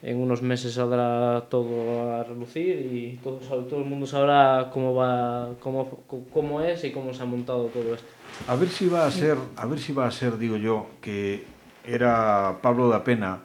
en 0.02 0.18
unos 0.18 0.42
meses 0.42 0.74
saldrá 0.74 1.46
todo 1.48 2.12
a 2.12 2.22
relucir 2.24 2.76
y 2.92 3.18
todo, 3.24 3.38
todo 3.64 3.80
el 3.80 3.86
mundo 3.86 4.06
sabrá 4.06 4.70
cómo 4.72 4.94
va, 4.94 5.54
cómo, 5.60 6.04
cómo 6.32 6.60
es 6.60 6.84
y 6.84 6.92
cómo 6.92 7.12
se 7.14 7.22
ha 7.22 7.26
montado 7.26 7.64
todo 7.68 7.94
esto. 7.94 8.06
A 8.46 8.54
ver 8.54 8.68
si 8.68 8.86
va 8.86 9.06
a 9.06 9.10
ser, 9.10 9.36
a 9.56 9.64
ver 9.66 9.78
si 9.78 9.92
va 9.94 10.06
a 10.06 10.10
ser, 10.10 10.36
digo 10.38 10.56
yo, 10.58 10.86
que 11.00 11.44
era 11.84 12.58
Pablo 12.62 12.88
da 12.90 13.02
Pena 13.02 13.40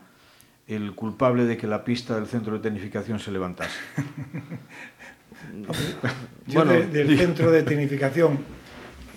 el 0.68 0.94
culpable 0.96 1.46
de 1.46 1.58
que 1.58 1.66
la 1.68 1.84
pista 1.84 2.16
del 2.16 2.28
centro 2.28 2.54
de 2.54 2.60
tecnificación 2.60 3.20
se 3.20 3.32
levantase? 3.32 3.80
Yo 6.48 6.56
bueno, 6.64 6.74
de, 6.74 6.88
del 6.88 7.18
centro 7.18 7.52
de 7.52 7.64
tecnificación, 7.64 8.40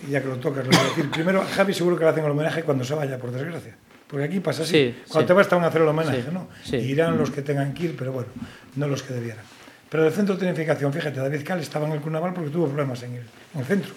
ya 0.09 0.21
que 0.21 0.27
lo 0.27 0.37
tocas, 0.37 0.65
lo 0.65 0.71
voy 0.71 0.79
a 0.79 0.83
decir. 0.83 1.09
Primero, 1.11 1.41
a 1.41 1.45
Javi 1.45 1.73
seguro 1.73 1.97
que 1.97 2.03
le 2.03 2.09
hacen 2.11 2.23
el 2.23 2.31
homenaje 2.31 2.63
cuando 2.63 2.83
se 2.83 2.93
vaya, 2.95 3.17
por 3.17 3.31
desgracia. 3.31 3.75
Porque 4.07 4.25
aquí 4.25 4.39
pasa 4.39 4.63
así. 4.63 4.71
Sí, 4.71 4.95
cuando 5.09 5.21
sí. 5.21 5.27
te 5.27 5.33
vas 5.33 5.49
te 5.49 5.55
van 5.55 5.63
a 5.65 5.67
hacer 5.67 5.81
el 5.81 5.87
homenaje, 5.89 6.21
Sí, 6.23 6.29
¿no? 6.31 6.47
sí. 6.63 6.77
Irán 6.77 7.17
los 7.17 7.29
que 7.31 7.41
tengan 7.41 7.73
que 7.73 7.85
ir, 7.85 7.95
pero 7.97 8.13
bueno, 8.13 8.29
no 8.75 8.87
los 8.87 9.03
que 9.03 9.13
debieran. 9.13 9.43
Pero 9.89 10.05
el 10.05 10.13
centro 10.13 10.35
de 10.35 10.39
tecnificación, 10.45 10.93
fíjate, 10.93 11.19
David 11.19 11.41
Cal 11.45 11.59
estaba 11.59 11.87
en 11.87 11.93
el 11.93 11.99
Cunaval 12.01 12.33
porque 12.33 12.49
tuvo 12.49 12.67
problemas 12.67 13.03
en 13.03 13.13
el, 13.15 13.23
en 13.53 13.59
el 13.59 13.65
centro. 13.65 13.91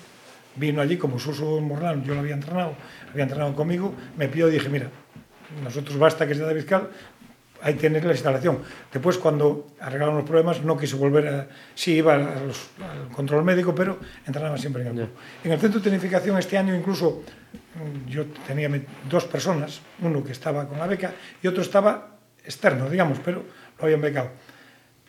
Vino 0.57 0.81
allí 0.81 0.97
como 0.97 1.19
Suso 1.19 1.61
Morlán, 1.61 2.03
yo 2.05 2.15
lo 2.15 2.21
había 2.21 2.35
entrenado, 2.35 2.75
había 3.11 3.23
entrenado 3.25 3.55
conmigo, 3.55 3.95
me 4.17 4.29
pidió 4.29 4.49
y 4.49 4.53
dije, 4.53 4.69
mira, 4.69 4.89
nosotros 5.63 5.97
basta 5.97 6.27
que 6.27 6.35
sea 6.35 6.47
David 6.47 6.65
Cal, 6.69 6.89
ahí 7.63 7.75
tienes 7.75 8.05
la 8.05 8.13
instalación. 8.13 8.59
Después, 8.93 9.19
cuando 9.19 9.69
arreglaron 9.81 10.17
los 10.17 10.25
problemas, 10.25 10.63
no 10.63 10.77
quiso 10.77 10.97
volver 10.99 11.29
a... 11.29 11.49
Sí, 11.75 11.95
iba 11.97 12.15
a 12.15 12.19
los- 12.19 12.71
al 12.81 13.09
control 13.15 13.45
médico, 13.45 13.75
pero 13.75 13.99
entrenaba 14.27 14.57
siempre 14.59 14.83
en 14.83 14.89
el 14.89 14.95
club. 14.95 15.09
En 15.45 15.53
el 15.53 15.59
centro 15.61 15.81
de 15.81 15.85
tecnificación 15.85 16.39
este 16.39 16.57
año 16.59 16.75
incluso 16.75 17.23
mm, 17.75 18.09
yo 18.09 18.25
tenía 18.47 18.71
dos 19.09 19.25
personas, 19.27 19.81
uno 20.01 20.23
que 20.25 20.33
estaba 20.33 20.67
con 20.69 20.79
la 20.79 20.87
beca 20.87 21.13
y 21.43 21.47
otro 21.49 21.63
estaba 21.63 22.17
externo, 22.45 22.89
digamos, 22.89 23.19
pero 23.25 23.45
lo 23.79 23.85
habían 23.85 24.01
becado. 24.01 24.31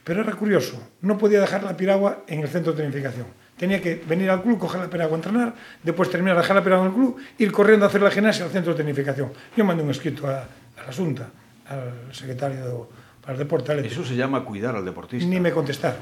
Pero 0.04 0.22
era 0.22 0.34
curioso, 0.34 0.82
no 1.02 1.18
podía 1.18 1.40
dejar 1.40 1.64
la 1.64 1.78
piragua 1.78 2.24
en 2.28 2.40
el 2.40 2.48
centro 2.48 2.74
de 2.74 2.84
tecnificación. 2.84 3.28
Tenía 3.56 3.80
que 3.80 4.02
venir 4.08 4.30
al 4.32 4.42
club, 4.42 4.58
coger 4.58 4.82
la 4.82 4.90
piragua, 4.90 5.16
entrenar, 5.16 5.54
después 5.84 6.10
terminar, 6.10 6.36
dejar 6.36 6.56
la 6.56 6.64
piragua 6.64 6.88
en 6.88 6.92
el 6.92 6.98
club, 6.98 7.18
ir 7.38 7.52
corriendo 7.52 7.86
a 7.86 7.90
hacer 7.90 8.02
la 8.02 8.10
gimnasia 8.10 8.44
al 8.46 8.52
centro 8.52 8.74
de 8.74 8.78
tecnificación. 8.78 9.32
Yo 9.56 9.64
mandé 9.64 9.84
un 9.84 9.92
escrito 9.92 10.28
a, 10.28 10.40
a 10.42 10.88
la 10.88 10.92
Junta, 10.92 11.30
al 11.72 12.14
secretario 12.14 12.90
para 13.22 13.34
el 13.34 13.40
deporte, 13.40 13.72
al 13.72 13.86
Eso 13.86 14.04
se 14.04 14.16
llama 14.16 14.44
cuidar 14.44 14.76
al 14.76 14.86
deportista. 14.86 15.28
ni 15.28 15.40
me 15.40 15.52
contestaron. 15.52 16.00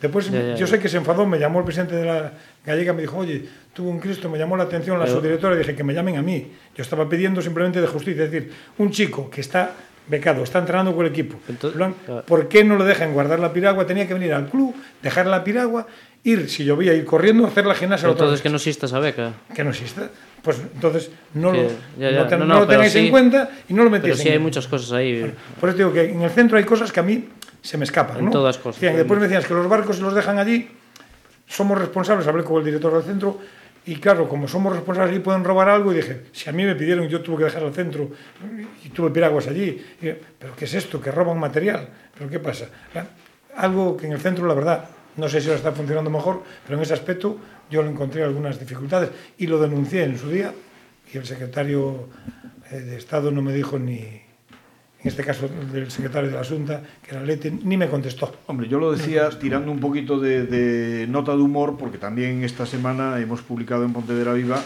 Después, 0.00 0.30
Ya, 0.30 0.40
ya, 0.48 0.54
yo 0.56 0.66
sé 0.66 0.78
que 0.78 0.88
se 0.90 0.98
enfadó, 0.98 1.24
me 1.26 1.38
llamó 1.38 1.60
el 1.60 1.64
presidente 1.64 1.94
de 1.96 2.04
la 2.04 2.32
gallega, 2.64 2.92
me 2.92 3.00
dijo, 3.00 3.16
oye, 3.16 3.48
tuvo 3.72 3.88
un 3.90 3.98
Cristo, 3.98 4.28
me 4.28 4.36
llamó 4.38 4.54
la 4.56 4.64
atención 4.64 4.98
la 4.98 5.06
Pero- 5.06 5.18
subdirectora 5.18 5.54
y 5.54 5.58
dije 5.58 5.74
que 5.74 5.84
me 5.84 5.94
llamen 5.94 6.16
a 6.18 6.22
mí. 6.22 6.52
Yo 6.76 6.82
estaba 6.82 7.08
pidiendo 7.08 7.40
simplemente 7.40 7.80
de 7.80 7.86
justicia, 7.86 8.24
es 8.24 8.30
decir, 8.30 8.52
un 8.76 8.90
chico 8.90 9.30
que 9.30 9.40
está 9.40 9.70
becado, 10.08 10.42
está 10.42 10.58
entrenando 10.58 10.94
con 10.94 11.06
el 11.06 11.10
equipo, 11.12 11.38
Entonces, 11.48 11.78
lo 11.78 11.86
han- 11.86 11.94
claro. 12.04 12.22
¿por 12.26 12.46
qué 12.46 12.62
no 12.62 12.76
le 12.76 12.84
dejan 12.84 13.12
guardar 13.14 13.38
la 13.40 13.52
piragua? 13.52 13.86
Tenía 13.86 14.06
que 14.06 14.12
venir 14.14 14.34
al 14.34 14.48
club, 14.50 14.74
dejar 15.02 15.26
la 15.26 15.42
piragua, 15.42 15.86
ir, 16.24 16.48
si 16.50 16.64
llovía, 16.64 16.92
ir 16.92 17.04
corriendo, 17.06 17.46
hacer 17.46 17.64
la 17.64 17.74
gimnasia. 17.74 18.06
otra 18.08 18.26
Entonces 18.26 18.40
vez. 18.40 18.42
que 18.42 18.50
no 18.50 18.56
exista 18.56 18.84
esa 18.86 18.98
beca. 18.98 19.32
que 19.54 19.64
no 19.64 19.70
exista. 19.70 20.10
Pues 20.46 20.60
entonces 20.74 21.10
no, 21.34 21.50
Que- 21.50 21.62
lo, 21.64 21.68
ya, 21.98 22.10
ya. 22.12 22.22
no 22.22 22.26
te- 22.28 22.36
No, 22.36 22.44
no 22.44 22.54
no, 22.54 22.60
lo 22.60 22.66
tengáis 22.68 22.94
en 22.94 23.10
cuenta 23.10 23.50
y 23.68 23.74
no 23.74 23.82
lo 23.82 23.90
metéis 23.90 24.12
Pero 24.12 24.22
sí 24.22 24.28
en 24.28 24.34
hay 24.34 24.38
muchas 24.38 24.68
cosas 24.68 24.92
ahí. 24.92 25.34
por 25.58 25.68
eso 25.70 25.78
digo 25.78 25.92
que 25.92 26.04
en 26.08 26.22
el 26.22 26.30
centro 26.30 26.56
hay 26.56 26.62
cosas 26.62 26.92
que 26.92 27.00
a 27.00 27.02
mí 27.02 27.28
se 27.62 27.76
me 27.76 27.84
escapan. 27.84 28.18
En 28.18 28.26
¿no? 28.26 28.30
todas 28.30 28.56
cosas. 28.56 28.80
Decían, 28.80 28.96
después 28.96 29.18
me 29.18 29.24
decían 29.26 29.42
"Es 29.42 29.48
que 29.48 29.54
los 29.54 29.68
barcos 29.68 29.96
se 29.96 30.02
los 30.02 30.14
dejan 30.14 30.38
allí, 30.38 30.68
somos 31.48 31.76
responsables, 31.76 32.28
hablé 32.28 32.44
con 32.44 32.58
el 32.60 32.64
director 32.64 32.92
del 32.94 33.02
centro, 33.02 33.40
y 33.86 33.96
claro, 33.96 34.28
como 34.28 34.46
somos 34.46 34.72
responsables 34.72 35.10
allí 35.14 35.18
pueden 35.20 35.42
robar 35.42 35.68
algo, 35.68 35.92
y 35.92 35.96
dije, 35.96 36.26
si 36.30 36.48
a 36.48 36.52
mí 36.52 36.62
me 36.64 36.76
pidieron, 36.76 37.08
yo 37.08 37.20
tuve 37.22 37.38
que 37.38 37.44
dejar 37.46 37.64
el 37.64 37.74
centro 37.74 38.08
y 38.84 38.88
tuve 38.90 39.10
piraguas 39.10 39.48
allí, 39.48 39.84
y 40.00 40.12
pero 40.38 40.54
¿qué 40.56 40.66
es 40.66 40.74
esto? 40.74 41.00
Que 41.00 41.10
roban 41.10 41.40
material, 41.40 41.88
pero 42.16 42.30
¿qué 42.30 42.38
pasa? 42.38 42.66
Algo 43.56 43.96
que 43.96 44.06
en 44.06 44.12
el 44.12 44.20
centro, 44.20 44.46
la 44.46 44.54
verdad, 44.54 44.84
no 45.16 45.28
sé 45.28 45.40
si 45.40 45.48
ahora 45.48 45.56
está 45.58 45.72
funcionando 45.72 46.08
mejor, 46.08 46.44
pero 46.64 46.76
en 46.78 46.84
ese 46.84 46.94
aspecto 46.94 47.36
yo 47.70 47.82
lo 47.82 47.90
encontré 47.90 48.22
algunas 48.22 48.58
dificultades 48.58 49.10
y 49.38 49.46
lo 49.46 49.58
denuncié 49.58 50.04
en 50.04 50.18
su 50.18 50.30
día, 50.30 50.52
y 51.12 51.16
el 51.16 51.26
secretario 51.26 52.08
eh, 52.70 52.80
de 52.80 52.96
Estado 52.96 53.30
no 53.30 53.42
me 53.42 53.52
dijo 53.52 53.78
ni, 53.78 53.98
en 53.98 54.22
este 55.04 55.22
caso 55.22 55.48
del 55.72 55.90
secretario 55.90 56.30
de 56.30 56.36
la 56.36 56.44
Junta, 56.44 56.82
que 57.02 57.14
era 57.14 57.22
Lete, 57.22 57.50
ni 57.50 57.76
me 57.76 57.88
contestó. 57.88 58.34
Hombre, 58.46 58.68
yo 58.68 58.78
lo 58.78 58.92
decía 58.92 59.28
tirando 59.30 59.70
un 59.70 59.80
poquito 59.80 60.18
de, 60.18 60.46
de 60.46 61.06
nota 61.06 61.32
de 61.32 61.42
humor, 61.42 61.76
porque 61.78 61.98
también 61.98 62.42
esta 62.42 62.66
semana 62.66 63.20
hemos 63.20 63.42
publicado 63.42 63.84
en 63.84 63.92
Pontevedra 63.92 64.32
Viva, 64.32 64.60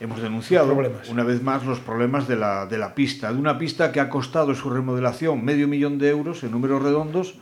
hemos 0.00 0.20
denunciado 0.20 0.76
una 1.08 1.24
vez 1.24 1.42
más 1.42 1.64
los 1.64 1.78
problemas 1.78 2.26
de 2.26 2.36
la, 2.36 2.66
de 2.66 2.78
la 2.78 2.94
pista, 2.94 3.32
de 3.32 3.38
una 3.38 3.58
pista 3.58 3.92
que 3.92 4.00
ha 4.00 4.08
costado 4.08 4.54
su 4.54 4.70
remodelación 4.70 5.44
medio 5.44 5.68
millón 5.68 5.98
de 5.98 6.08
euros 6.08 6.42
en 6.42 6.50
números 6.50 6.82
redondos 6.82 7.36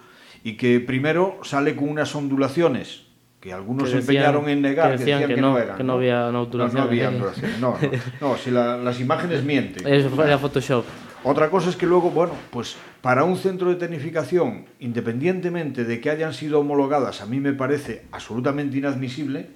y 0.44 0.56
que 0.56 0.80
primero 0.80 1.38
sale 1.42 1.74
con 1.76 1.88
unas 1.88 2.14
ondulaciones 2.14 3.11
que 3.42 3.52
algunos 3.52 3.84
Que 3.84 3.90
se 3.90 3.96
decían- 3.96 4.16
empeñaron 4.24 4.48
en 4.48 4.62
negar, 4.62 4.92
que 4.92 4.98
decían 4.98 5.20
que 5.26 5.34
que 5.34 5.40
no, 5.40 5.50
no 5.50 5.58
eran. 5.58 5.76
que 5.76 5.82
no 5.82 5.94
había. 5.94 6.30
No, 6.30 6.46
no 6.46 6.82
había 6.82 7.10
no, 7.10 7.26
no, 7.60 7.76
no, 8.20 8.36
si 8.36 8.52
la- 8.52 8.76
las 8.76 9.00
imágenes 9.00 9.42
mienten. 9.44 9.84
Eso 9.92 10.08
fue 10.10 10.28
la 10.28 10.38
Photoshop. 10.38 10.84
Otra 11.24 11.50
cosa 11.50 11.68
es 11.70 11.76
que 11.76 11.84
luego, 11.86 12.10
bueno, 12.10 12.32
pues 12.50 12.76
para 13.00 13.24
un 13.24 13.36
centro 13.36 13.68
de 13.68 13.74
tecnificación, 13.76 14.66
independientemente 14.78 15.84
de 15.84 16.00
que 16.00 16.10
hayan 16.10 16.32
sido 16.34 16.60
homologadas, 16.60 17.20
a 17.20 17.26
mí 17.26 17.40
me 17.40 17.52
parece 17.52 18.04
absolutamente 18.12 18.78
inadmisible, 18.78 19.48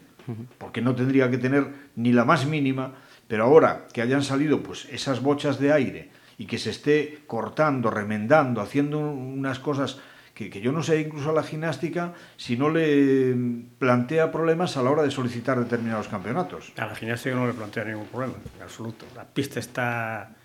porque 0.59 0.81
no 0.81 0.95
tendría 0.97 1.31
que 1.31 1.39
tener 1.39 1.67
ni 1.95 2.13
la 2.13 2.25
más 2.25 2.47
mínima, 2.47 2.95
pero 3.29 3.45
ahora 3.45 3.87
que 3.93 4.03
hayan 4.03 4.23
salido 4.25 4.63
pues 4.65 4.87
esas 4.91 5.23
bochas 5.23 5.61
de 5.61 5.73
aire 5.73 6.11
y 6.39 6.47
que 6.47 6.59
se 6.59 6.71
esté 6.71 7.21
cortando, 7.29 7.91
remendando, 7.91 8.61
haciendo 8.61 8.99
unas 8.99 9.61
cosas 9.61 9.99
que, 10.37 10.51
que 10.51 10.61
yo 10.61 10.71
no 10.71 10.83
sé 10.83 11.01
incluso 11.01 11.31
a 11.31 11.33
la 11.33 11.43
gimnástica 11.43 12.13
si 12.37 12.59
no 12.59 12.69
le 12.69 13.35
plantea 13.79 14.31
problemas 14.31 14.77
a 14.77 14.83
la 14.83 14.91
hora 14.91 15.03
de 15.03 15.11
solicitar 15.11 15.59
determinados 15.59 16.09
campeonatos. 16.09 16.75
A 16.77 16.87
la 16.87 16.95
gimnasia 16.95 17.35
no 17.35 17.47
le 17.47 17.55
plantea 17.55 17.87
ningún 17.87 18.07
problema, 18.07 18.35
en 18.55 18.63
absoluto. 18.63 19.07
La 19.17 19.25
pista 19.25 19.59
está 19.59 20.37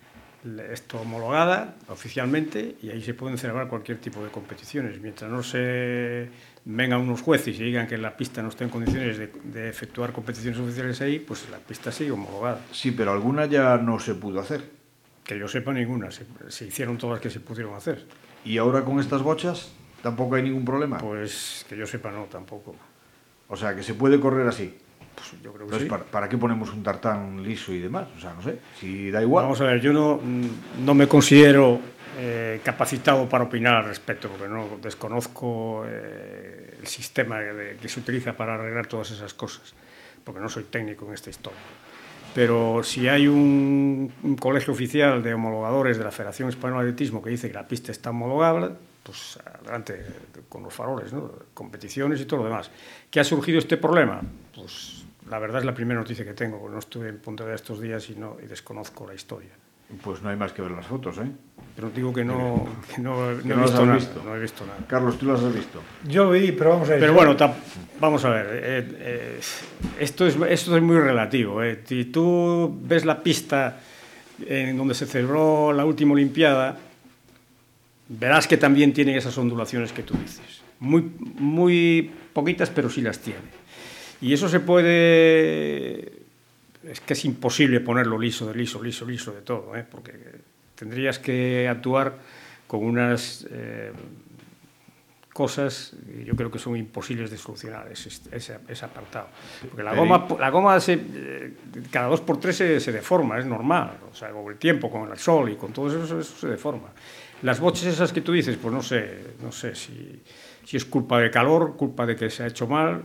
esto 0.71 1.01
homologada 1.01 1.75
oficialmente 1.89 2.77
y 2.81 2.89
ahí 2.89 3.01
se 3.03 3.13
pueden 3.13 3.37
celebrar 3.37 3.67
cualquier 3.67 3.97
tipo 3.97 4.23
de 4.23 4.31
competiciones. 4.31 4.99
Mientras 5.01 5.29
no 5.29 5.43
se 5.43 6.29
vengan 6.63 7.01
unos 7.01 7.21
jueces 7.21 7.59
y 7.59 7.63
digan 7.63 7.85
que 7.85 7.97
la 7.97 8.15
pista 8.15 8.41
no 8.41 8.47
está 8.47 8.63
en 8.63 8.69
condiciones 8.69 9.17
de, 9.17 9.27
de 9.43 9.67
efectuar 9.67 10.13
competiciones 10.13 10.57
oficiales 10.57 11.01
ahí, 11.01 11.19
pues 11.19 11.49
la 11.49 11.57
pista 11.57 11.91
sigue 11.91 12.11
homologada. 12.11 12.61
Sí, 12.71 12.91
pero 12.91 13.11
alguna 13.11 13.45
ya 13.45 13.77
no 13.77 13.99
se 13.99 14.15
pudo 14.15 14.39
hacer. 14.39 14.63
Que 15.25 15.37
yo 15.37 15.49
sepa 15.49 15.73
ninguna, 15.73 16.11
se, 16.11 16.25
se 16.47 16.65
hicieron 16.65 16.97
todas 16.97 17.15
las 17.15 17.21
que 17.21 17.29
se 17.29 17.41
pudieron 17.41 17.75
hacer. 17.75 18.05
Y 18.43 18.57
ahora 18.57 18.83
con 18.83 18.99
estas 18.99 19.21
bochas 19.21 19.73
tampoco 20.01 20.35
hay 20.35 20.43
ningún 20.43 20.65
problema. 20.65 20.97
Pues 20.97 21.65
que 21.69 21.75
yo 21.77 21.85
sepa 21.87 22.11
no, 22.11 22.23
tampoco. 22.25 22.75
O 23.47 23.55
sea, 23.55 23.75
que 23.75 23.83
se 23.83 23.93
puede 23.93 24.19
correr 24.19 24.47
así. 24.47 24.77
Pues 25.15 25.31
yo 25.43 25.51
creo 25.51 25.67
que 25.67 25.75
Entonces, 25.75 25.83
sí. 25.83 25.89
¿para, 25.89 26.03
para 26.03 26.29
qué 26.29 26.37
ponemos 26.37 26.71
un 26.73 26.83
tartán 26.83 27.43
liso 27.43 27.73
y 27.73 27.79
demás? 27.79 28.07
O 28.15 28.19
sea, 28.19 28.33
no 28.33 28.41
sé, 28.41 28.59
si 28.79 29.11
da 29.11 29.21
igual. 29.21 29.43
Vamos 29.45 29.59
a 29.61 29.65
ver, 29.65 29.81
yo 29.81 29.91
no, 29.93 30.19
no 30.83 30.93
me 30.93 31.07
considero 31.07 31.79
eh, 32.17 32.61
capacitado 32.63 33.27
para 33.27 33.43
opinar 33.43 33.75
al 33.75 33.85
respecto, 33.85 34.29
porque 34.29 34.47
no 34.47 34.77
desconozco 34.81 35.83
eh, 35.87 36.77
el 36.79 36.87
sistema 36.87 37.39
de- 37.39 37.77
que 37.81 37.89
se 37.89 37.99
utiliza 37.99 38.33
para 38.37 38.55
arreglar 38.55 38.87
todas 38.87 39.11
esas 39.11 39.33
cosas, 39.33 39.73
porque 40.23 40.39
no 40.39 40.47
soy 40.49 40.63
técnico 40.63 41.05
en 41.07 41.13
esta 41.13 41.29
historia. 41.29 41.59
Pero 42.33 42.81
si 42.83 43.09
hay 43.09 43.27
un, 43.27 44.11
un 44.23 44.35
colegio 44.37 44.71
oficial 44.73 45.21
de 45.21 45.33
homologadores 45.33 45.97
de 45.97 46.05
la 46.05 46.11
Federación 46.11 46.47
Española 46.47 46.83
de 46.83 46.91
Atletismo 46.91 47.21
que 47.21 47.29
dice 47.29 47.49
que 47.49 47.53
la 47.55 47.67
pista 47.67 47.91
está 47.91 48.11
homologable, 48.11 48.69
pues 49.03 49.39
adelante 49.59 50.05
con 50.47 50.63
los 50.63 50.73
faroles, 50.73 51.11
¿no? 51.13 51.31
competiciones 51.53 52.21
y 52.21 52.25
todo 52.25 52.41
lo 52.41 52.45
demás. 52.45 52.69
¿Qué 53.09 53.19
ha 53.19 53.23
surgido 53.23 53.59
este 53.59 53.77
problema? 53.77 54.21
Pues 54.55 55.03
la 55.29 55.39
verdad 55.39 55.59
es 55.59 55.65
la 55.65 55.73
primera 55.73 55.99
noticia 55.99 56.23
que 56.25 56.33
tengo, 56.33 56.59
porque 56.59 56.73
no 56.73 56.79
estuve 56.79 57.09
en 57.09 57.17
Pontevedra 57.19 57.55
estos 57.55 57.79
días 57.81 58.09
y, 58.09 58.15
no, 58.15 58.37
y 58.43 58.47
desconozco 58.47 59.07
la 59.07 59.13
historia. 59.13 59.49
Pues 60.03 60.21
no 60.21 60.29
hay 60.29 60.37
más 60.37 60.53
que 60.53 60.61
ver 60.61 60.71
las 60.71 60.85
fotos, 60.87 61.17
¿eh? 61.17 61.29
Pero 61.75 61.89
digo 61.89 62.13
que 62.13 62.23
no, 62.23 62.65
que 62.95 63.01
no, 63.01 63.31
no 63.33 63.41
Que 63.41 63.47
he 63.47 63.55
no 63.55 63.61
las 63.61 63.71
visto 63.71 63.85
nada, 63.85 63.97
visto. 63.97 64.21
no 64.23 64.35
he 64.35 64.39
visto 64.39 64.65
nada. 64.65 64.79
Carlos, 64.87 65.17
tú 65.17 65.25
las 65.25 65.43
has 65.43 65.53
visto. 65.53 65.81
Yo 66.07 66.29
vi, 66.29 66.51
pero 66.53 66.69
vamos 66.71 66.87
a 66.87 66.91
ver. 66.91 66.99
Pero 67.01 67.13
bueno, 67.13 67.35
tam- 67.35 67.53
vamos 67.99 68.23
a 68.23 68.29
ver, 68.29 68.45
eh, 68.53 68.97
eh, 68.99 69.39
esto, 69.99 70.25
es, 70.27 70.37
esto 70.47 70.77
es 70.77 70.81
muy 70.83 70.97
relativo. 70.97 71.61
eh. 71.63 71.81
Si 71.85 72.05
tú 72.05 72.79
ves 72.83 73.03
la 73.03 73.21
pista 73.21 73.79
en 74.45 74.77
donde 74.77 74.93
se 74.93 75.05
celebró 75.05 75.73
la 75.73 75.83
última 75.85 76.13
Olimpiada, 76.13 76.77
verás 78.19 78.47
que 78.47 78.57
también 78.57 78.93
tiene 78.93 79.15
esas 79.15 79.37
ondulaciones 79.37 79.93
que 79.93 80.03
tú 80.03 80.15
dices. 80.15 80.61
Muy, 80.79 81.01
muy 81.19 82.11
poquitas, 82.33 82.69
pero 82.69 82.89
sí 82.89 83.01
las 83.01 83.19
tiene. 83.19 83.39
Y 84.21 84.33
eso 84.33 84.49
se 84.49 84.59
puede... 84.59 86.21
Es 86.83 86.99
que 86.99 87.13
es 87.13 87.25
imposible 87.25 87.79
ponerlo 87.79 88.17
liso, 88.17 88.47
de 88.47 88.55
liso, 88.55 88.81
liso, 88.81 89.05
liso 89.05 89.31
de 89.31 89.41
todo, 89.41 89.75
¿eh? 89.75 89.85
porque 89.89 90.13
tendrías 90.75 91.19
que 91.19 91.67
actuar 91.67 92.17
con 92.67 92.83
unas... 92.83 93.47
eh, 93.51 93.91
cosas 95.33 95.93
que 96.05 96.25
yo 96.25 96.35
creo 96.35 96.51
que 96.51 96.59
son 96.59 96.75
imposibles 96.75 97.31
de 97.31 97.37
solucionar 97.37 97.87
ese, 97.91 98.09
ese, 98.31 98.57
ese 98.67 98.85
apartado. 98.85 99.27
Porque 99.61 99.81
la 99.81 99.95
goma, 99.95 100.27
la 100.37 100.49
goma 100.49 100.79
se, 100.79 100.93
eh, 100.93 101.53
cada 101.89 102.07
dos 102.07 102.21
por 102.21 102.37
tres 102.37 102.57
se, 102.57 102.79
se 102.79 102.91
deforma, 102.91 103.39
es 103.39 103.45
normal. 103.45 103.97
O 104.11 104.15
sea, 104.15 104.29
con 104.31 104.51
el 104.51 104.57
tiempo, 104.57 104.91
con 104.91 105.09
el 105.09 105.17
sol 105.17 105.49
y 105.49 105.55
con 105.55 105.71
todo 105.71 105.87
eso, 105.87 106.19
eso 106.19 106.35
se 106.35 106.47
deforma. 106.47 106.89
Las 107.41 107.59
boches 107.59 107.85
esas 107.85 108.13
que 108.13 108.21
tú 108.21 108.31
dices, 108.31 108.57
pues 108.61 108.73
no 108.73 108.83
sé, 108.83 109.35
no 109.41 109.51
sé 109.51 109.75
si, 109.75 110.21
si 110.63 110.77
es 110.77 110.85
culpa 110.85 111.19
de 111.19 111.31
calor, 111.31 111.75
culpa 111.75 112.05
de 112.05 112.15
que 112.15 112.29
se 112.29 112.43
ha 112.43 112.47
hecho 112.47 112.67
mal. 112.67 113.01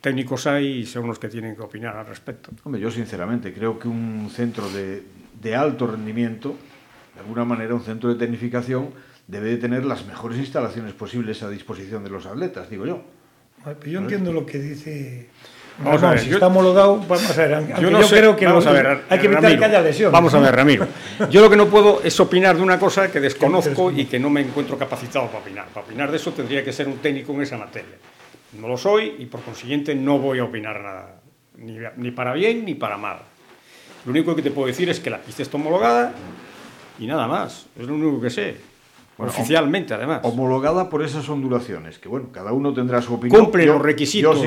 Técnicos 0.00 0.46
hay 0.46 0.66
y 0.66 0.86
son 0.86 1.06
los 1.06 1.18
que 1.18 1.28
tienen 1.28 1.56
que 1.56 1.62
opinar 1.62 1.96
al 1.96 2.06
respecto. 2.06 2.50
Hombre, 2.62 2.80
yo 2.80 2.90
sinceramente 2.90 3.52
creo 3.52 3.78
que 3.78 3.88
un 3.88 4.30
centro 4.30 4.68
de, 4.70 5.02
de 5.40 5.54
alto 5.56 5.86
rendimiento, 5.86 6.56
de 7.14 7.20
alguna 7.20 7.44
manera 7.44 7.74
un 7.74 7.82
centro 7.82 8.08
de 8.12 8.14
tecnificación, 8.16 8.90
debe 9.26 9.50
de 9.50 9.56
tener 9.56 9.84
las 9.84 10.06
mejores 10.06 10.38
instalaciones 10.38 10.92
posibles 10.92 11.42
a 11.42 11.50
disposición 11.50 12.04
de 12.04 12.10
los 12.10 12.26
atletas, 12.26 12.70
digo 12.70 12.86
yo. 12.86 13.02
Yo 13.84 13.98
entiendo 13.98 14.32
lo 14.32 14.46
que 14.46 14.58
dice 14.60 15.28
Vamos 15.78 16.02
a 16.02 16.10
ver, 16.10 16.20
si 16.20 16.28
yo, 16.28 16.36
está 16.36 16.46
homologado, 16.46 16.96
vamos 17.06 17.38
a 17.38 17.46
ver. 17.46 17.76
Yo, 17.78 17.90
no 17.90 18.02
sé, 18.02 18.16
creo 18.16 18.34
que 18.34 18.46
vamos 18.46 18.66
a 18.66 18.72
ver, 18.72 19.02
hay 19.08 19.18
que 19.18 19.26
evitar 19.26 19.58
que 19.58 19.64
haya 19.64 19.80
lesiones. 19.82 20.12
Vamos 20.12 20.32
a 20.32 20.38
ver, 20.38 20.56
Ramiro. 20.56 20.86
Yo 21.30 21.42
lo 21.42 21.50
que 21.50 21.56
no 21.56 21.66
puedo 21.66 22.00
es 22.02 22.18
opinar 22.18 22.56
de 22.56 22.62
una 22.62 22.78
cosa 22.78 23.10
que 23.10 23.20
desconozco 23.20 23.90
y 23.90 24.06
que 24.06 24.18
no 24.18 24.30
me 24.30 24.40
encuentro 24.40 24.78
capacitado 24.78 25.26
para 25.26 25.40
opinar. 25.40 25.66
Para 25.66 25.84
opinar 25.84 26.10
de 26.10 26.16
eso 26.16 26.32
tendría 26.32 26.64
que 26.64 26.72
ser 26.72 26.88
un 26.88 26.98
técnico 26.98 27.32
en 27.32 27.42
esa 27.42 27.58
materia. 27.58 27.96
No 28.58 28.68
lo 28.68 28.78
soy 28.78 29.16
y 29.18 29.26
por 29.26 29.42
consiguiente 29.42 29.94
no 29.94 30.18
voy 30.18 30.38
a 30.38 30.44
opinar 30.44 30.80
nada, 30.80 31.20
ni, 31.56 31.76
ni 31.96 32.10
para 32.10 32.32
bien 32.32 32.64
ni 32.64 32.74
para 32.74 32.96
mal. 32.96 33.18
Lo 34.06 34.12
único 34.12 34.34
que 34.34 34.42
te 34.42 34.50
puedo 34.50 34.68
decir 34.68 34.88
es 34.88 35.00
que 35.00 35.10
la 35.10 35.18
pista 35.18 35.42
está 35.42 35.56
homologada 35.56 36.14
y 36.98 37.06
nada 37.06 37.26
más. 37.26 37.66
Es 37.78 37.86
lo 37.86 37.94
único 37.94 38.20
que 38.20 38.30
sé. 38.30 38.56
Oficialmente, 39.18 39.94
además. 39.94 40.20
Homologada 40.22 40.88
por 40.88 41.02
esas 41.02 41.28
ondulaciones, 41.28 41.98
que 41.98 42.08
bueno, 42.08 42.28
cada 42.32 42.52
uno 42.52 42.72
tendrá 42.74 43.00
su 43.00 43.14
opinión. 43.14 43.44
Cumple 43.44 43.66
los 43.66 43.80
requisitos, 43.80 44.38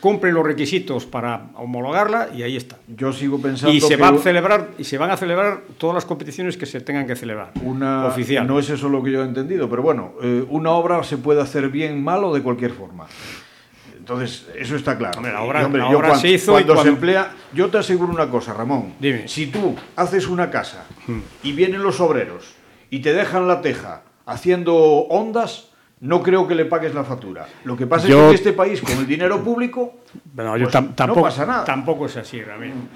cumple 0.00 0.32
los 0.32 0.44
requisitos 0.44 1.06
para 1.06 1.50
homologarla 1.54 2.30
y 2.34 2.42
ahí 2.42 2.56
está. 2.56 2.76
Yo 2.88 3.12
sigo 3.12 3.40
pensando 3.40 3.74
y 3.74 3.80
se 3.80 3.96
va 3.96 4.08
a 4.08 4.18
celebrar 4.18 4.70
y 4.78 4.84
se 4.84 4.98
van 4.98 5.10
a 5.10 5.16
celebrar 5.16 5.62
todas 5.78 5.94
las 5.94 6.04
competiciones 6.04 6.56
que 6.56 6.66
se 6.66 6.80
tengan 6.80 7.06
que 7.06 7.16
celebrar. 7.16 7.52
Una 7.62 8.06
oficial. 8.06 8.46
No 8.46 8.58
es 8.58 8.68
eso 8.70 8.88
lo 8.88 9.02
que 9.02 9.12
yo 9.12 9.22
he 9.22 9.26
entendido, 9.26 9.68
pero 9.68 9.82
bueno, 9.82 10.12
eh, 10.22 10.44
una 10.48 10.70
obra 10.72 11.02
se 11.04 11.18
puede 11.18 11.40
hacer 11.40 11.68
bien, 11.68 12.02
mal 12.02 12.24
o 12.24 12.34
de 12.34 12.42
cualquier 12.42 12.72
forma. 12.72 13.06
Entonces, 13.96 14.46
eso 14.56 14.76
está 14.76 14.96
claro. 14.96 15.20
la 15.20 15.42
obra, 15.42 16.14
se 16.14 16.28
hizo 16.28 16.52
cuando, 16.52 16.80
se 16.80 16.88
emplea. 16.88 17.32
Yo 17.52 17.68
te 17.68 17.78
aseguro 17.78 18.12
una 18.12 18.30
cosa, 18.30 18.54
Ramón. 18.54 18.94
Dime. 19.00 19.26
Si 19.26 19.48
tú 19.48 19.74
haces 19.96 20.28
una 20.28 20.48
casa 20.48 20.84
hmm. 21.08 21.18
y 21.42 21.50
vienen 21.50 21.82
los 21.82 22.00
obreros 22.00 22.54
y 22.88 23.00
te 23.00 23.12
dejan 23.12 23.48
la 23.48 23.60
teja 23.60 24.02
haciendo 24.26 24.76
ondas, 24.76 25.70
no 26.00 26.22
creo 26.22 26.46
que 26.46 26.54
le 26.54 26.66
pagues 26.66 26.94
la 26.94 27.04
factura. 27.04 27.48
Lo 27.64 27.76
que 27.76 27.86
pasa 27.86 28.06
es 28.06 28.14
que 28.14 28.28
en 28.28 28.34
este 28.34 28.52
país, 28.52 28.82
con 28.82 28.98
el 28.98 29.06
dinero 29.06 29.42
público, 29.42 29.94
pues, 30.34 30.46
no 31.06 31.14
pasa 31.14 31.46
nada. 31.46 31.64
Tampoco 31.64 32.06
es 32.06 32.16
así, 32.18 32.42
Ramón. 32.42 32.88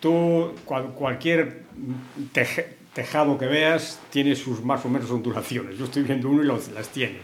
Tú, 0.00 0.52
cualquier 0.64 1.64
tejado 2.94 3.36
que 3.36 3.46
veas, 3.46 4.00
tiene 4.10 4.34
sus 4.34 4.64
más 4.64 4.84
o 4.84 4.88
menos 4.88 5.10
ondulaciones. 5.10 5.78
Yo 5.78 5.84
estoy 5.84 6.02
viendo 6.02 6.30
uno 6.30 6.42
y 6.42 6.46
las 6.46 6.88
tiene 6.88 7.18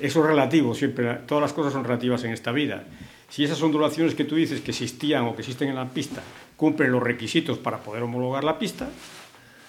eso 0.00 0.20
es 0.20 0.26
relativo, 0.26 0.74
siempre, 0.74 1.14
todas 1.26 1.42
las 1.42 1.52
cosas 1.52 1.72
son 1.72 1.84
relativas 1.84 2.24
en 2.24 2.32
esta 2.32 2.52
vida. 2.52 2.84
Si 3.28 3.44
esas 3.44 3.60
ondulaciones 3.62 4.14
que 4.14 4.24
tú 4.24 4.36
dices 4.36 4.60
que 4.60 4.70
existían 4.70 5.24
o 5.24 5.34
que 5.34 5.42
existen 5.42 5.68
en 5.68 5.76
la 5.76 5.88
pista 5.88 6.22
cumplen 6.56 6.92
los 6.92 7.02
requisitos 7.02 7.58
para 7.58 7.78
poder 7.78 8.02
homologar 8.02 8.44
la 8.44 8.58
pista, 8.58 8.88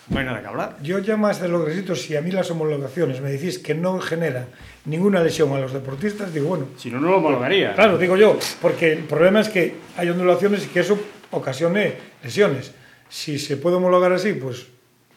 no 0.10 0.20
hay 0.20 0.26
nada 0.26 0.41
que 0.41 0.48
hablar. 0.48 0.78
Yo 0.82 1.00
ya 1.00 1.18
más 1.18 1.41
de 1.41 1.48
los 1.48 1.63
requisitos, 1.63 2.02
si 2.02 2.15
a 2.15 2.22
mí 2.22 2.32
las 2.32 2.50
homologaciones 2.52 3.22
me 3.22 3.32
decís 3.32 3.60
que 3.60 3.74
no 3.74 4.00
genera 4.00 4.48
ninguna 4.86 5.22
lesión 5.22 5.52
a 5.54 5.60
los 5.60 5.74
deportistas, 5.74 6.34
digo, 6.34 6.50
bueno... 6.50 6.68
Si 6.78 6.91
no, 6.91 7.00
no 7.00 7.10
lo 7.10 7.18
homologaría. 7.18 7.74
Claro, 7.74 7.98
digo 7.98 8.15
yo, 8.15 8.38
porque 8.62 8.94
el 8.94 9.04
problema 9.04 9.41
es 9.41 9.50
que 9.50 9.76
hay 9.98 10.10
ondulaciones 10.10 10.65
y 10.65 10.68
que 10.68 10.82
eso 10.82 11.00
ocasione 11.32 11.96
lesiones. 12.24 12.74
Si 13.10 13.39
se 13.39 13.58
puede 13.58 13.78
homologar 13.78 14.12
así, 14.12 14.34
pues 14.34 14.68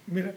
mira, 0.07 0.33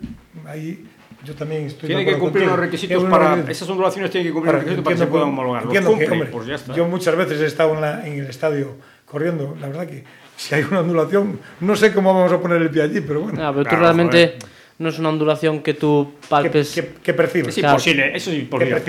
ahí 0.46 0.86
yo 1.24 1.36
también 1.36 1.66
estoy 1.68 1.88
Tiene 1.88 2.06
que 2.06 2.18
cumplir 2.18 2.46
los 2.46 2.58
requisitos 2.58 3.04
para. 3.06 3.40
Esas 3.50 3.70
ondulaciones 3.70 4.10
tienen 4.10 4.28
que 4.28 4.34
cumplir 4.34 4.54
los 4.54 4.64
requisitos 4.64 4.84
para 4.84 4.96
que 4.96 5.02
se 5.02 5.08
puedan 5.08 5.30
homologar. 5.30 5.66
Cumple, 5.66 6.26
pues 6.26 6.48
ya 6.48 6.56
está. 6.56 6.74
Yo 6.74 6.88
muchas 6.88 7.16
veces 7.16 7.40
he 7.42 7.46
estado 7.46 7.76
en, 7.76 7.82
la, 7.82 8.08
en, 8.08 8.14
el 8.14 8.28
estadio 8.28 8.76
corriendo. 9.06 9.56
La 9.60 9.68
verdad 9.68 9.88
que 9.88 10.04
si 10.42 10.56
hay 10.56 10.64
una 10.64 10.80
ondulación, 10.80 11.40
no 11.60 11.76
sé 11.76 11.94
cómo 11.94 12.16
vamos 12.16 12.32
a 12.32 12.42
poner 12.42 12.60
el 12.64 12.72
pie 12.72 12.82
allí, 12.82 13.02
pero 13.02 13.22
bueno. 13.22 13.48
Ah, 13.48 13.52
pero 13.54 13.70
tú 13.70 13.76
realmente 13.76 14.40
no 14.80 14.90
es 14.90 14.98
una 14.98 15.10
ondulación 15.10 15.62
que 15.62 15.76
tú 15.76 16.16
palpes. 16.28 16.74
Que, 16.74 16.94
que, 17.04 17.14
percibes. 17.14 17.50
Es 17.50 17.64
imposible, 17.64 18.16
eso 18.16 18.32
es 18.32 18.40
imposible. 18.40 18.82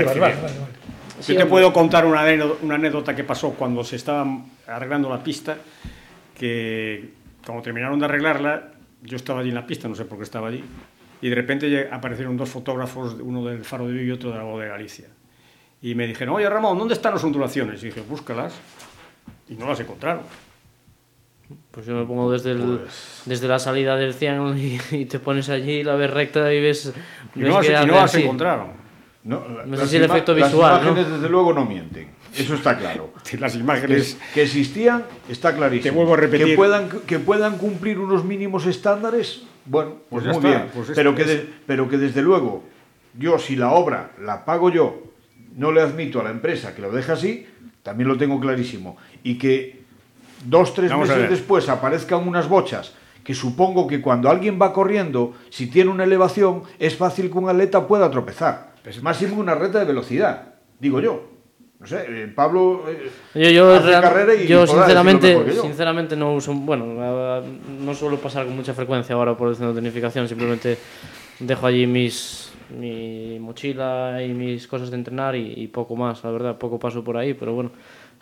Yo 1.27 1.37
te 1.37 1.47
puedo 1.47 1.71
contar 1.71 2.07
una, 2.07 2.25
una 2.63 2.77
anécdota 2.77 3.15
que 3.15 3.23
pasó 3.23 3.51
cuando 3.51 3.85
se 3.85 3.97
estaba 3.97 4.27
arreglando 4.67 5.11
la 5.11 5.23
pista, 5.23 5.59
que 6.39 7.11
cuando 7.45 7.63
terminaron 7.63 7.99
de 7.99 8.07
arreglarla, 8.07 8.73
yo 9.03 9.17
estaba 9.17 9.41
allí 9.41 9.51
en 9.51 9.57
la 9.57 9.67
pista, 9.67 9.89
no 9.89 9.95
sé 9.95 10.07
por 10.07 10.17
qué 10.17 10.25
estaba 10.25 10.49
allí, 10.49 10.65
y 11.21 11.29
de 11.29 11.35
repente 11.35 11.89
aparecieron 11.93 12.35
dos 12.35 12.49
fotógrafos, 12.49 13.17
uno 13.21 13.45
del 13.45 13.63
Faro 13.63 13.87
de 13.87 13.93
Vigo 13.93 14.05
y 14.07 14.11
otro 14.13 14.31
de 14.31 14.39
la 14.39 14.45
Voz 14.45 14.63
de 14.63 14.69
Galicia. 14.69 15.09
Y 15.83 15.95
me 15.95 16.07
dijeron, 16.07 16.35
oye 16.35 16.49
Ramón, 16.49 16.79
¿dónde 16.79 16.95
están 16.95 17.13
las 17.13 17.23
ondulaciones? 17.23 17.83
Y 17.83 17.87
dije, 17.87 18.01
búscalas. 18.01 18.55
Y 19.51 19.55
no 19.55 19.69
las 19.69 19.79
encontraron. 19.79 20.23
Pues 21.71 21.87
yo 21.87 21.95
me 21.95 22.05
pongo 22.05 22.31
desde, 22.31 22.53
el, 22.53 22.59
pues 22.61 23.23
desde 23.25 23.49
la 23.49 23.59
salida 23.59 23.97
del 23.97 24.15
cielo 24.15 24.55
y, 24.91 25.05
te 25.07 25.19
pones 25.19 25.49
allí, 25.49 25.83
la 25.83 25.95
ves 25.95 26.11
recta 26.11 26.53
y 26.53 26.61
ves... 26.61 26.93
Y 27.35 27.41
no, 27.41 27.61
las, 27.61 28.15
encontraron. 28.15 28.69
No, 29.25 29.45
sé 29.77 29.87
si 29.87 29.97
el 29.97 30.05
efecto 30.05 30.35
visual. 30.35 30.73
Las 30.73 30.83
imágenes, 30.83 31.13
desde 31.13 31.29
luego, 31.29 31.53
no 31.53 31.65
mienten. 31.65 32.09
Eso 32.37 32.55
está 32.55 32.77
claro. 32.77 33.13
Las 33.39 33.55
imágenes. 33.55 34.19
Que, 34.35 34.43
existían, 34.43 35.05
está 35.29 35.55
clarísimo. 35.55 35.83
Te 35.83 35.97
vuelvo 35.97 36.15
a 36.15 36.17
repetir. 36.17 36.47
Que 36.47 36.57
puedan, 36.57 36.89
que 36.89 37.19
puedan 37.19 37.59
cumplir 37.59 37.99
unos 37.99 38.25
mínimos 38.25 38.67
estándares, 38.67 39.43
bueno, 39.67 39.97
pues, 40.09 40.25
pues 40.25 40.39
muy 40.39 40.51
bien. 40.51 40.69
Pues 40.75 40.93
pero, 40.95 41.15
que 41.15 41.47
pero 41.67 41.89
que 41.89 41.99
desde 41.99 42.23
luego, 42.23 42.65
yo 43.19 43.39
si 43.39 43.55
la 43.55 43.73
obra 43.73 44.13
la 44.21 44.45
pago 44.45 44.71
yo, 44.71 45.03
no 45.55 45.73
le 45.73 45.83
admito 45.83 46.21
a 46.21 46.25
la 46.25 46.31
empresa 46.31 46.75
que 46.75 46.83
lo 46.83 46.91
deje 46.91 47.13
así, 47.13 47.47
también 47.83 48.09
lo 48.09 48.17
tengo 48.17 48.41
clarísimo. 48.41 48.97
Y 49.23 49.39
que 49.39 49.82
dos, 50.45 50.75
tres 50.75 50.97
meses 50.97 51.31
después 51.31 51.69
aparezcan 51.69 52.27
unas 52.27 52.49
bochas 52.49 52.95
que 53.25 53.35
supongo 53.35 53.87
que 53.87 54.01
cuando 54.01 54.29
alguien 54.29 54.59
va 54.61 54.73
corriendo, 54.73 55.35
si 55.49 55.69
tiene 55.69 55.91
una 55.91 56.05
elevación, 56.05 56.63
es 56.79 56.97
fácil 56.97 57.31
que 57.31 57.39
un 57.39 57.49
atleta 57.49 57.87
pueda 57.87 58.11
tropezar. 58.11 58.73
Es 58.79 58.83
pues 58.83 59.03
máximo 59.03 59.41
una 59.41 59.55
reta 59.55 59.79
de 59.79 59.85
velocidad, 59.85 60.55
digo 60.81 61.01
yo. 61.01 61.29
No 61.79 61.87
sé, 61.87 62.05
eh, 62.09 62.29
Pablo 62.29 62.85
eh, 62.89 63.11
yo, 63.35 63.51
yo, 63.51 63.75
hace 63.75 63.91
carrera 63.91 64.35
y 64.37 64.47
yo 64.47 64.67
sinceramente, 64.67 65.53
sinceramente 65.61 66.17
no 66.17 66.35
uso, 66.35 66.55
bueno, 66.55 67.43
no 67.81 67.95
suelo 67.95 68.19
pasar 68.19 68.45
con 68.45 68.55
mucha 68.55 68.73
frecuencia 68.73 69.17
ahora 69.17 69.37
por 69.37 69.49
el 69.49 69.57
centro 69.57 69.75
de 69.75 69.81
tecnificación, 69.81 70.29
simplemente 70.29 70.79
dejo 71.41 71.67
allí 71.67 71.87
mis 71.89 72.53
mi 72.79 73.39
mochila 73.39 74.23
y 74.23 74.33
mis 74.33 74.67
cosas 74.67 74.91
de 74.91 74.97
entrenar 74.97 75.37
y, 75.37 75.67
poco 75.69 75.97
más, 75.97 76.23
la 76.25 76.31
verdad, 76.31 76.59
poco 76.59 76.79
paso 76.79 77.05
por 77.05 77.17
ahí, 77.17 77.35
pero 77.35 77.53
bueno, 77.53 77.71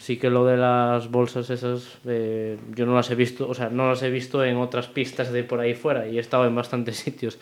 sí 0.01 0.17
que 0.17 0.31
lo 0.31 0.47
de 0.47 0.57
las 0.57 1.11
bolsas 1.11 1.51
esas 1.51 1.99
eh, 2.07 2.59
yo 2.75 2.87
no 2.87 2.95
las 2.95 3.11
he 3.11 3.15
visto, 3.15 3.49
o 3.49 3.55
sea, 3.55 3.69
no 3.69 3.91
las 3.91 4.03
he 4.03 4.11
visto 4.11 4.43
en 4.43 4.57
otras 4.57 4.89
pistas 4.89 5.31
de 5.31 5.45
por 5.45 5.61
ahí 5.61 5.75
fuera 5.75 6.09
y 6.09 6.17
he 6.17 6.21
estado 6.21 6.47
en 6.47 6.55
bastantes 6.55 6.97
sitios 7.05 7.39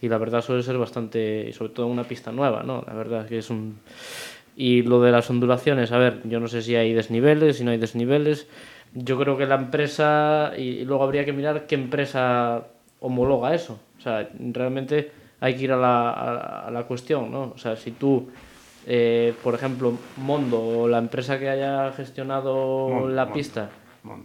y 0.00 0.08
la 0.08 0.18
verdad 0.18 0.42
suele 0.42 0.62
ser 0.62 0.76
bastante, 0.76 1.52
sobre 1.52 1.72
todo 1.72 1.86
una 1.86 2.04
pista 2.04 2.30
nueva, 2.30 2.62
¿no? 2.62 2.84
La 2.86 2.92
verdad 2.92 3.26
que 3.26 3.38
es 3.38 3.50
un 3.50 3.78
y 4.56 4.82
lo 4.82 5.00
de 5.00 5.10
las 5.10 5.30
ondulaciones, 5.30 5.92
a 5.92 5.98
ver, 5.98 6.20
yo 6.24 6.38
no 6.38 6.46
sé 6.46 6.60
si 6.60 6.76
hay 6.76 6.92
desniveles, 6.92 7.56
si 7.56 7.64
no 7.64 7.70
hay 7.70 7.78
desniveles. 7.78 8.46
Yo 8.92 9.18
creo 9.18 9.38
que 9.38 9.46
la 9.46 9.54
empresa, 9.54 10.52
y 10.56 10.84
luego 10.84 11.04
habría 11.04 11.24
que 11.24 11.32
mirar 11.32 11.66
qué 11.66 11.74
empresa 11.74 12.66
homologa 13.00 13.54
eso. 13.54 13.80
O 13.98 14.00
sea, 14.02 14.28
realmente 14.38 15.10
hay 15.40 15.56
que 15.56 15.64
ir 15.64 15.72
a 15.72 15.76
la, 15.76 16.10
a, 16.66 16.70
la 16.70 16.82
cuestión, 16.84 17.32
¿no? 17.32 17.52
O 17.54 17.58
sea, 17.58 17.76
si 17.76 17.92
tú, 17.92 18.28
eh, 18.86 19.34
por 19.42 19.54
ejemplo, 19.54 19.96
Mondo 20.16 20.60
o 20.60 20.88
la 20.88 20.98
empresa 20.98 21.38
que 21.38 21.48
haya 21.48 21.92
gestionado 21.92 23.08
la 23.08 23.32
pista, 23.32 23.70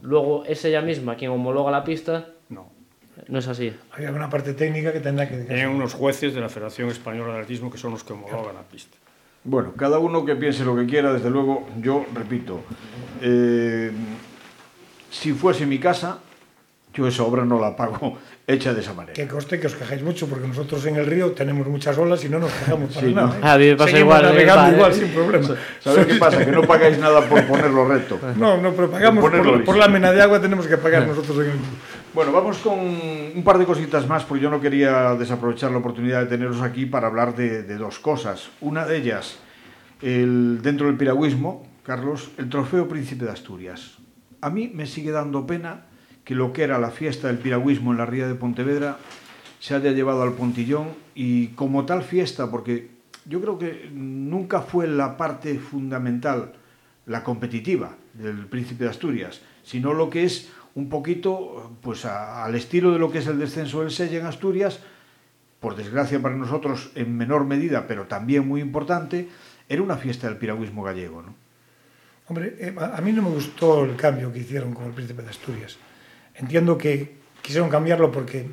luego 0.02 0.46
es 0.46 0.64
ella 0.66 0.82
misma 0.82 1.16
quien 1.16 1.32
homologa 1.32 1.72
la 1.72 1.84
pista, 1.84 2.28
no. 2.50 2.78
No 3.28 3.40
es 3.40 3.48
así. 3.48 3.74
Hay 3.94 4.06
alguna 4.06 4.30
parte 4.30 4.54
técnica 4.54 4.94
que 4.94 5.00
tendrá 5.00 5.28
que... 5.28 5.48
Hay 5.50 5.66
unos 5.66 5.96
jueces 5.96 6.36
de 6.36 6.42
la 6.42 6.50
Federación 6.50 6.90
Española 6.90 7.34
de 7.34 7.40
Atletismo 7.40 7.72
que 7.72 7.78
son 7.78 7.92
los 7.92 8.04
que 8.04 8.14
homologan 8.14 8.54
la 8.54 8.62
pista. 8.62 8.96
Bueno, 9.44 9.74
cada 9.76 9.98
uno 9.98 10.26
que 10.26 10.36
piense 10.36 10.64
lo 10.64 10.76
que 10.76 10.86
quiera, 10.86 11.14
desde 11.14 11.30
luego, 11.30 11.68
yo 11.82 12.06
repito, 12.14 12.62
eh, 13.22 13.92
si 15.10 15.34
fuese 15.34 15.66
mi 15.66 15.80
casa, 15.80 16.20
yo 16.94 17.08
esa 17.08 17.24
obra 17.24 17.46
no 17.46 17.60
la 17.60 17.76
pago 17.76 18.18
hecha 18.48 18.74
de 18.74 18.80
esa 18.80 18.94
manera. 18.94 19.14
Que 19.14 19.28
coste 19.28 19.60
que 19.60 19.68
os 19.68 19.76
quejáis 19.76 20.02
mucho, 20.02 20.28
porque 20.28 20.48
nosotros 20.48 20.86
en 20.86 20.96
el 20.96 21.06
río 21.06 21.32
tenemos 21.34 21.68
muchas 21.68 21.98
olas 21.98 22.24
y 22.24 22.30
no 22.30 22.40
nos 22.40 22.52
quejamos 22.54 22.96
para 22.96 23.08
nada. 23.08 23.36
¿eh? 23.36 23.42
A 23.44 23.58
mí 23.58 23.66
me 23.66 23.76
pasa 23.76 24.00
igual. 24.00 24.24
Navegando 24.24 24.76
igual, 24.78 24.94
sin 24.94 25.10
problema. 25.10 25.56
¿Sabes 25.82 26.06
qué 26.06 26.16
pasa? 26.16 26.46
Que 26.46 26.52
no 26.52 26.62
pagáis 26.64 26.98
nada 26.98 27.22
por 27.28 27.46
ponerlo 27.46 27.86
recto. 27.86 28.18
No, 28.38 28.56
no, 28.62 28.72
pero 28.72 28.90
pagamos 28.90 29.22
por, 29.22 29.64
por, 29.66 29.78
la 29.78 29.90
mena 29.90 30.14
de 30.14 30.22
agua, 30.22 30.40
tenemos 30.40 30.66
que 30.66 30.78
pagar 30.78 31.06
nosotros 31.06 31.38
en 31.40 31.52
el 31.52 31.52
río. 31.52 31.68
Bueno, 32.14 32.32
vamos 32.32 32.58
con 32.60 32.80
un 32.80 33.42
par 33.44 33.58
de 33.58 33.66
cositas 33.66 34.08
más, 34.08 34.24
porque 34.24 34.42
yo 34.42 34.50
no 34.50 34.62
quería 34.62 35.14
desaprovechar 35.16 35.72
la 35.72 35.80
oportunidad 35.80 36.22
de 36.22 36.28
teneros 36.28 36.62
aquí 36.62 36.86
para 36.86 37.08
hablar 37.08 37.36
de, 37.36 37.64
dos 37.78 38.00
cosas. 38.00 38.50
Una 38.62 38.86
de 38.86 38.98
ellas, 38.98 39.40
el, 40.02 40.62
dentro 40.62 40.88
del 40.88 40.96
piragüismo, 40.96 41.68
Carlos, 41.84 42.32
el 42.38 42.50
Trofeo 42.50 42.88
Príncipe 42.88 43.26
de 43.26 43.32
Asturias. 43.32 43.98
A 44.40 44.50
mí 44.50 44.72
me 44.74 44.86
sigue 44.86 45.12
dando 45.12 45.46
pena 45.46 45.87
que 46.28 46.36
lo 46.36 46.52
que 46.52 46.64
era 46.64 46.78
la 46.78 46.92
fiesta 46.92 47.28
del 47.28 47.38
piragüismo 47.38 47.94
en 47.94 48.00
la 48.00 48.06
ría 48.06 48.28
de 48.28 48.36
Pontevedra 48.36 48.98
se 49.62 49.76
haya 49.76 49.94
llevado 49.94 50.24
al 50.24 50.34
Pontillón 50.34 50.90
y 51.16 51.48
como 51.56 51.86
tal 51.86 52.04
fiesta, 52.04 52.52
porque 52.52 52.90
yo 53.24 53.40
creo 53.40 53.58
que 53.58 53.90
nunca 53.94 54.60
fue 54.60 54.88
la 54.88 55.16
parte 55.16 55.58
fundamental, 55.58 56.52
la 57.06 57.24
competitiva 57.24 57.96
del 58.14 58.46
Príncipe 58.46 58.84
de 58.84 58.90
Asturias, 58.90 59.40
sino 59.64 59.94
lo 59.94 60.10
que 60.10 60.26
es 60.26 60.50
un 60.76 60.90
poquito 60.90 61.78
pues 61.82 62.04
al 62.04 62.54
estilo 62.56 62.92
de 62.92 63.00
lo 63.00 63.10
que 63.10 63.20
es 63.20 63.28
el 63.28 63.40
descenso 63.40 63.80
del 63.80 63.92
Sella 63.92 64.20
en 64.20 64.26
Asturias, 64.26 64.82
por 65.62 65.78
desgracia 65.78 66.22
para 66.22 66.36
nosotros 66.36 66.92
en 66.96 67.16
menor 67.16 67.46
medida, 67.46 67.88
pero 67.88 68.04
también 68.04 68.46
muy 68.46 68.60
importante, 68.60 69.30
era 69.70 69.82
una 69.82 69.96
fiesta 69.96 70.28
del 70.28 70.36
piragüismo 70.36 70.84
gallego, 70.84 71.22
¿no? 71.22 71.34
Hombre, 72.28 72.58
eh, 72.60 72.76
a 72.78 73.00
mí 73.00 73.14
no 73.14 73.22
me 73.22 73.30
gustó 73.30 73.86
el 73.86 73.96
cambio 73.96 74.34
que 74.34 74.40
hicieron 74.40 74.74
con 74.74 74.88
el 74.88 74.92
Príncipe 74.92 75.22
de 75.22 75.30
Asturias. 75.30 75.78
Entiendo 76.38 76.78
que 76.78 77.18
quisieron 77.42 77.70
cambiarlo 77.70 78.12
porque, 78.12 78.48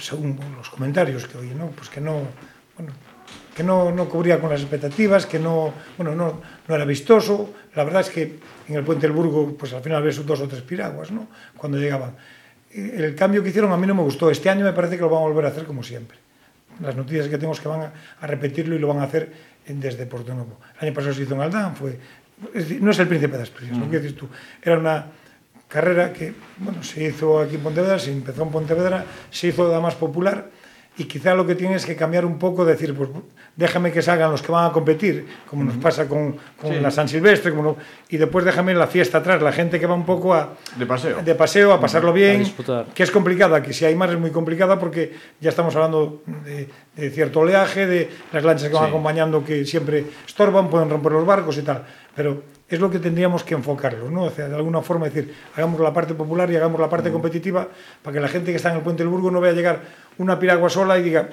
según 0.00 0.38
los 0.56 0.68
comentarios 0.70 1.26
que 1.26 1.38
oí, 1.38 1.54
¿no? 1.54 1.68
Pues 1.68 1.88
que 1.88 2.00
no, 2.00 2.22
bueno, 2.76 2.92
que 3.54 3.62
no, 3.62 3.90
no 3.92 4.08
cubría 4.08 4.40
con 4.40 4.50
las 4.50 4.60
expectativas, 4.60 5.26
que 5.26 5.38
no, 5.38 5.72
bueno, 5.96 6.14
no, 6.14 6.40
no 6.66 6.74
era 6.74 6.84
vistoso. 6.84 7.54
La 7.74 7.84
verdad 7.84 8.02
es 8.02 8.10
que 8.10 8.38
en 8.68 8.74
el 8.74 8.84
Puente 8.84 9.06
del 9.06 9.16
Burgo, 9.16 9.56
pues 9.56 9.72
al 9.72 9.82
final 9.82 10.02
ves 10.02 10.24
dos 10.24 10.40
o 10.40 10.48
tres 10.48 10.62
piraguas, 10.62 11.10
¿no? 11.10 11.28
Cuando 11.56 11.78
llegaban. 11.78 12.16
El 12.72 13.14
cambio 13.14 13.42
que 13.42 13.48
hicieron 13.48 13.72
a 13.72 13.76
mí 13.76 13.86
no 13.86 13.94
me 13.94 14.02
gustó. 14.02 14.30
Este 14.30 14.50
año 14.50 14.64
me 14.64 14.72
parece 14.72 14.96
que 14.96 15.02
lo 15.02 15.08
van 15.08 15.22
a 15.22 15.26
volver 15.26 15.46
a 15.46 15.48
hacer 15.48 15.64
como 15.64 15.82
siempre. 15.82 16.18
Las 16.80 16.94
noticias 16.94 17.28
que 17.28 17.38
tengo 17.38 17.52
es 17.52 17.60
que 17.60 17.68
van 17.68 17.80
a, 17.80 17.92
a 18.20 18.26
repetirlo 18.26 18.76
y 18.76 18.78
lo 18.78 18.88
van 18.88 18.98
a 18.98 19.04
hacer 19.04 19.32
desde 19.66 20.06
Porto 20.06 20.34
Novo. 20.34 20.60
El 20.80 20.88
año 20.88 20.94
pasado 20.94 21.14
se 21.14 21.22
hizo 21.22 21.34
en 21.34 21.40
Aldán, 21.40 21.74
fue 21.74 21.98
es 22.54 22.68
decir, 22.68 22.82
no 22.82 22.90
es 22.90 22.98
el 22.98 23.08
príncipe 23.08 23.36
de 23.36 23.42
Asturias, 23.42 23.76
mm. 23.76 23.80
lo 23.80 23.90
que 23.90 23.98
dices 23.98 24.16
tú. 24.16 24.28
Era 24.62 24.78
una 24.78 25.06
carrera 25.68 26.12
que 26.12 26.34
bueno, 26.58 26.82
se 26.82 27.04
hizo 27.04 27.38
aquí 27.40 27.56
en 27.56 27.60
Pontevedra, 27.62 27.98
se 27.98 28.10
empezó 28.10 28.42
en 28.42 28.50
Pontevedra, 28.50 29.04
se 29.30 29.48
hizo 29.48 29.70
la 29.70 29.80
más 29.80 29.94
popular 29.94 30.50
y 30.98 31.04
quizá 31.04 31.34
lo 31.34 31.46
que 31.46 31.54
tienes 31.54 31.86
que 31.86 31.94
cambiar 31.94 32.26
un 32.26 32.38
poco, 32.38 32.64
decir, 32.64 32.92
pues 32.92 33.08
déjame 33.54 33.92
que 33.92 34.02
salgan 34.02 34.32
los 34.32 34.42
que 34.42 34.50
van 34.50 34.68
a 34.68 34.72
competir, 34.72 35.26
como 35.48 35.62
nos 35.62 35.76
pasa 35.76 36.08
con, 36.08 36.36
con 36.60 36.72
sí. 36.74 36.80
la 36.80 36.90
San 36.90 37.08
Silvestre, 37.08 37.52
como 37.52 37.62
no, 37.62 37.76
y 38.08 38.16
después 38.16 38.44
déjame 38.44 38.74
la 38.74 38.88
fiesta 38.88 39.18
atrás, 39.18 39.40
la 39.40 39.52
gente 39.52 39.78
que 39.78 39.86
va 39.86 39.94
un 39.94 40.04
poco 40.04 40.34
a... 40.34 40.54
De 40.76 40.86
paseo. 40.86 41.22
De 41.22 41.36
paseo, 41.36 41.72
a 41.72 41.80
pasarlo 41.80 42.12
bien, 42.12 42.42
a 42.68 42.84
que 42.92 43.04
es 43.04 43.12
complicada, 43.12 43.62
que 43.62 43.72
si 43.72 43.84
hay 43.84 43.94
más 43.94 44.10
es 44.10 44.18
muy 44.18 44.30
complicada 44.30 44.76
porque 44.80 45.14
ya 45.40 45.50
estamos 45.50 45.74
hablando 45.76 46.22
de, 46.44 46.68
de 46.98 47.10
cierto 47.10 47.40
oleaje, 47.40 47.86
de 47.86 48.10
las 48.32 48.42
lanchas 48.42 48.68
que 48.68 48.74
van 48.74 48.84
sí. 48.84 48.88
acompañando 48.88 49.44
que 49.44 49.64
siempre 49.64 50.04
estorban, 50.26 50.68
pueden 50.68 50.90
romper 50.90 51.12
los 51.12 51.24
barcos 51.24 51.56
y 51.56 51.62
tal, 51.62 51.84
pero 52.14 52.42
es 52.68 52.80
lo 52.80 52.90
que 52.90 52.98
tendríamos 52.98 53.44
que 53.44 53.54
enfocarlo, 53.54 54.10
¿no? 54.10 54.24
O 54.24 54.30
sea, 54.30 54.48
de 54.48 54.56
alguna 54.56 54.82
forma 54.82 55.06
decir, 55.06 55.32
hagamos 55.54 55.80
la 55.80 55.92
parte 55.92 56.14
popular 56.14 56.50
y 56.50 56.56
hagamos 56.56 56.80
la 56.80 56.88
parte 56.88 57.08
mm. 57.08 57.12
competitiva 57.12 57.68
para 58.02 58.14
que 58.14 58.20
la 58.20 58.28
gente 58.28 58.50
que 58.50 58.56
está 58.56 58.70
en 58.70 58.78
el 58.78 58.82
Puente 58.82 59.04
del 59.04 59.10
Burgo 59.10 59.30
no 59.30 59.40
vea 59.40 59.52
llegar 59.52 59.80
una 60.18 60.38
piragua 60.38 60.68
sola 60.68 60.98
y 60.98 61.04
diga, 61.04 61.28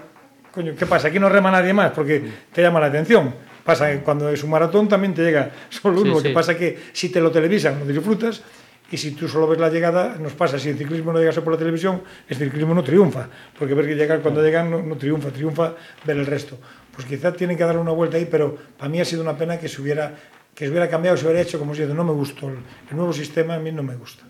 coño, 0.54 0.74
¿qué 0.78 0.86
pasa? 0.86 1.08
Aquí 1.08 1.20
no 1.20 1.28
rema 1.28 1.50
nadie 1.50 1.74
más 1.74 1.92
porque 1.92 2.20
mm. 2.20 2.54
te 2.54 2.62
llama 2.62 2.80
la 2.80 2.86
atención. 2.86 3.34
Pasa 3.64 3.92
que 3.92 4.02
cuando 4.02 4.30
es 4.30 4.44
un 4.44 4.52
maratón 4.52 4.88
también 4.88 5.16
te 5.16 5.24
llega 5.24 5.50
solo 5.70 6.02
uno. 6.02 6.12
Sí, 6.12 6.18
lo 6.18 6.22
que 6.22 6.30
sí. 6.30 6.34
pasa 6.36 6.56
que 6.56 6.80
si 6.94 7.10
te 7.10 7.20
lo 7.20 7.32
televisan, 7.32 7.80
lo 7.80 7.86
disfrutas 7.86 8.44
y 8.92 8.98
si 8.98 9.12
tú 9.12 9.28
solo 9.28 9.48
ves 9.48 9.60
la 9.60 9.70
llegada, 9.70 10.18
nos 10.20 10.34
pasa, 10.34 10.60
si 10.60 10.70
el 10.70 10.78
ciclismo 10.78 11.12
no 11.12 11.20
llegase 11.20 11.42
por 11.42 11.54
la 11.54 11.60
televisión, 11.60 12.02
el 12.28 12.36
ciclismo 12.36 12.74
no 12.74 12.84
triunfa, 12.84 13.28
porque 13.58 13.74
ver 13.74 13.88
que 13.88 13.96
llegar 13.96 14.22
cuando 14.22 14.44
llegan 14.44 14.70
no, 14.88 14.96
triunfa, 14.96 15.30
triunfa 15.30 15.74
ver 16.06 16.18
el 16.18 16.26
resto. 16.26 16.58
Pues 16.94 17.08
quizá 17.08 17.34
tienen 17.34 17.58
que 17.58 17.64
dar 17.64 17.78
una 17.78 17.92
vuelta 17.92 18.18
ahí, 18.18 18.28
pero 18.30 18.56
para 18.78 18.90
mí 18.90 19.02
ha 19.02 19.06
sido 19.06 19.22
una 19.22 19.38
pena 19.38 19.60
que 19.60 19.68
se 19.68 19.82
hubiera 19.82 20.14
que 20.54 20.64
se 20.64 20.72
hubiera 20.72 20.90
cambiado, 20.90 21.18
se 21.18 21.26
hubiera 21.26 21.42
hecho 21.42 21.60
como 21.60 21.76
si 21.76 21.84
no 21.84 22.04
me 22.06 22.14
gustó. 22.14 22.48
El, 22.48 22.60
el 22.90 22.96
nuevo 22.96 23.12
sistema 23.12 23.56
a 23.56 23.60
mí 23.60 23.74
no 23.74 23.84
me 23.84 23.96
gusta. 23.98 24.24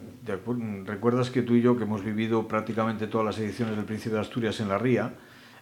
Recuerdas 0.85 1.29
que 1.29 1.43
tú 1.43 1.53
y 1.53 1.61
yo, 1.61 1.77
que 1.77 1.83
hemos 1.83 2.03
vivido 2.03 2.47
prácticamente 2.47 3.05
todas 3.05 3.25
las 3.25 3.37
ediciones 3.37 3.75
del 3.75 3.85
Príncipe 3.85 4.15
de 4.15 4.21
Asturias 4.21 4.59
en 4.59 4.69
la 4.69 4.79
Ría, 4.79 5.13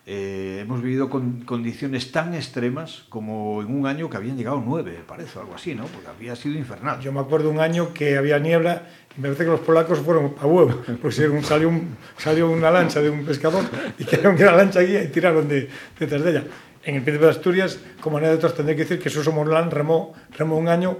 eh, 0.06 0.60
hemos 0.62 0.82
vivido 0.82 1.10
con 1.10 1.42
condiciones 1.42 2.12
tan 2.12 2.34
extremas 2.34 3.06
como 3.10 3.62
en 3.62 3.74
un 3.74 3.88
año 3.88 4.10
que 4.10 4.18
habían 4.18 4.38
llegado 4.38 4.62
nueve, 4.66 5.00
parece, 5.08 5.40
algo 5.40 5.56
así, 5.56 5.76
¿no? 5.76 5.86
Porque 5.86 6.08
había 6.08 6.36
sido 6.36 6.58
infernal. 6.58 7.00
Yo 7.00 7.12
me 7.12 7.22
acuerdo 7.22 7.50
un 7.50 7.60
año 7.60 7.94
que 7.94 8.18
había 8.18 8.40
niebla 8.40 8.84
y 9.18 9.22
me 9.22 9.30
parece 9.30 9.46
que 9.46 9.52
los 9.52 9.62
polacos 9.62 10.00
fueron 10.00 10.36
a 10.42 10.46
huevo, 10.46 10.82
porque 11.02 11.42
salió, 11.44 11.70
un, 11.70 11.96
salió 12.18 12.50
una 12.50 12.70
lancha 12.70 13.02
de 13.02 13.10
un 13.10 13.26
pescador 13.26 13.64
y 13.98 14.04
creyeron 14.04 14.36
que 14.36 14.44
la 14.46 14.56
lancha 14.56 14.82
guía 14.82 15.04
y 15.04 15.08
tiraron 15.08 15.48
de, 15.48 15.70
detrás 15.98 16.24
de 16.24 16.32
ella 16.32 16.44
en 16.86 16.96
el 16.96 17.02
Príncipe 17.02 17.26
de 17.26 17.32
Asturias, 17.32 17.80
como 18.02 18.18
anécdotas, 18.18 18.56
tendré 18.56 18.76
que 18.76 18.84
decir 18.84 19.00
que 19.00 19.10
Suso 19.10 19.32
Morlán 19.32 19.72
remó, 19.72 20.14
remó 20.38 20.58
un 20.58 20.68
año 20.68 20.98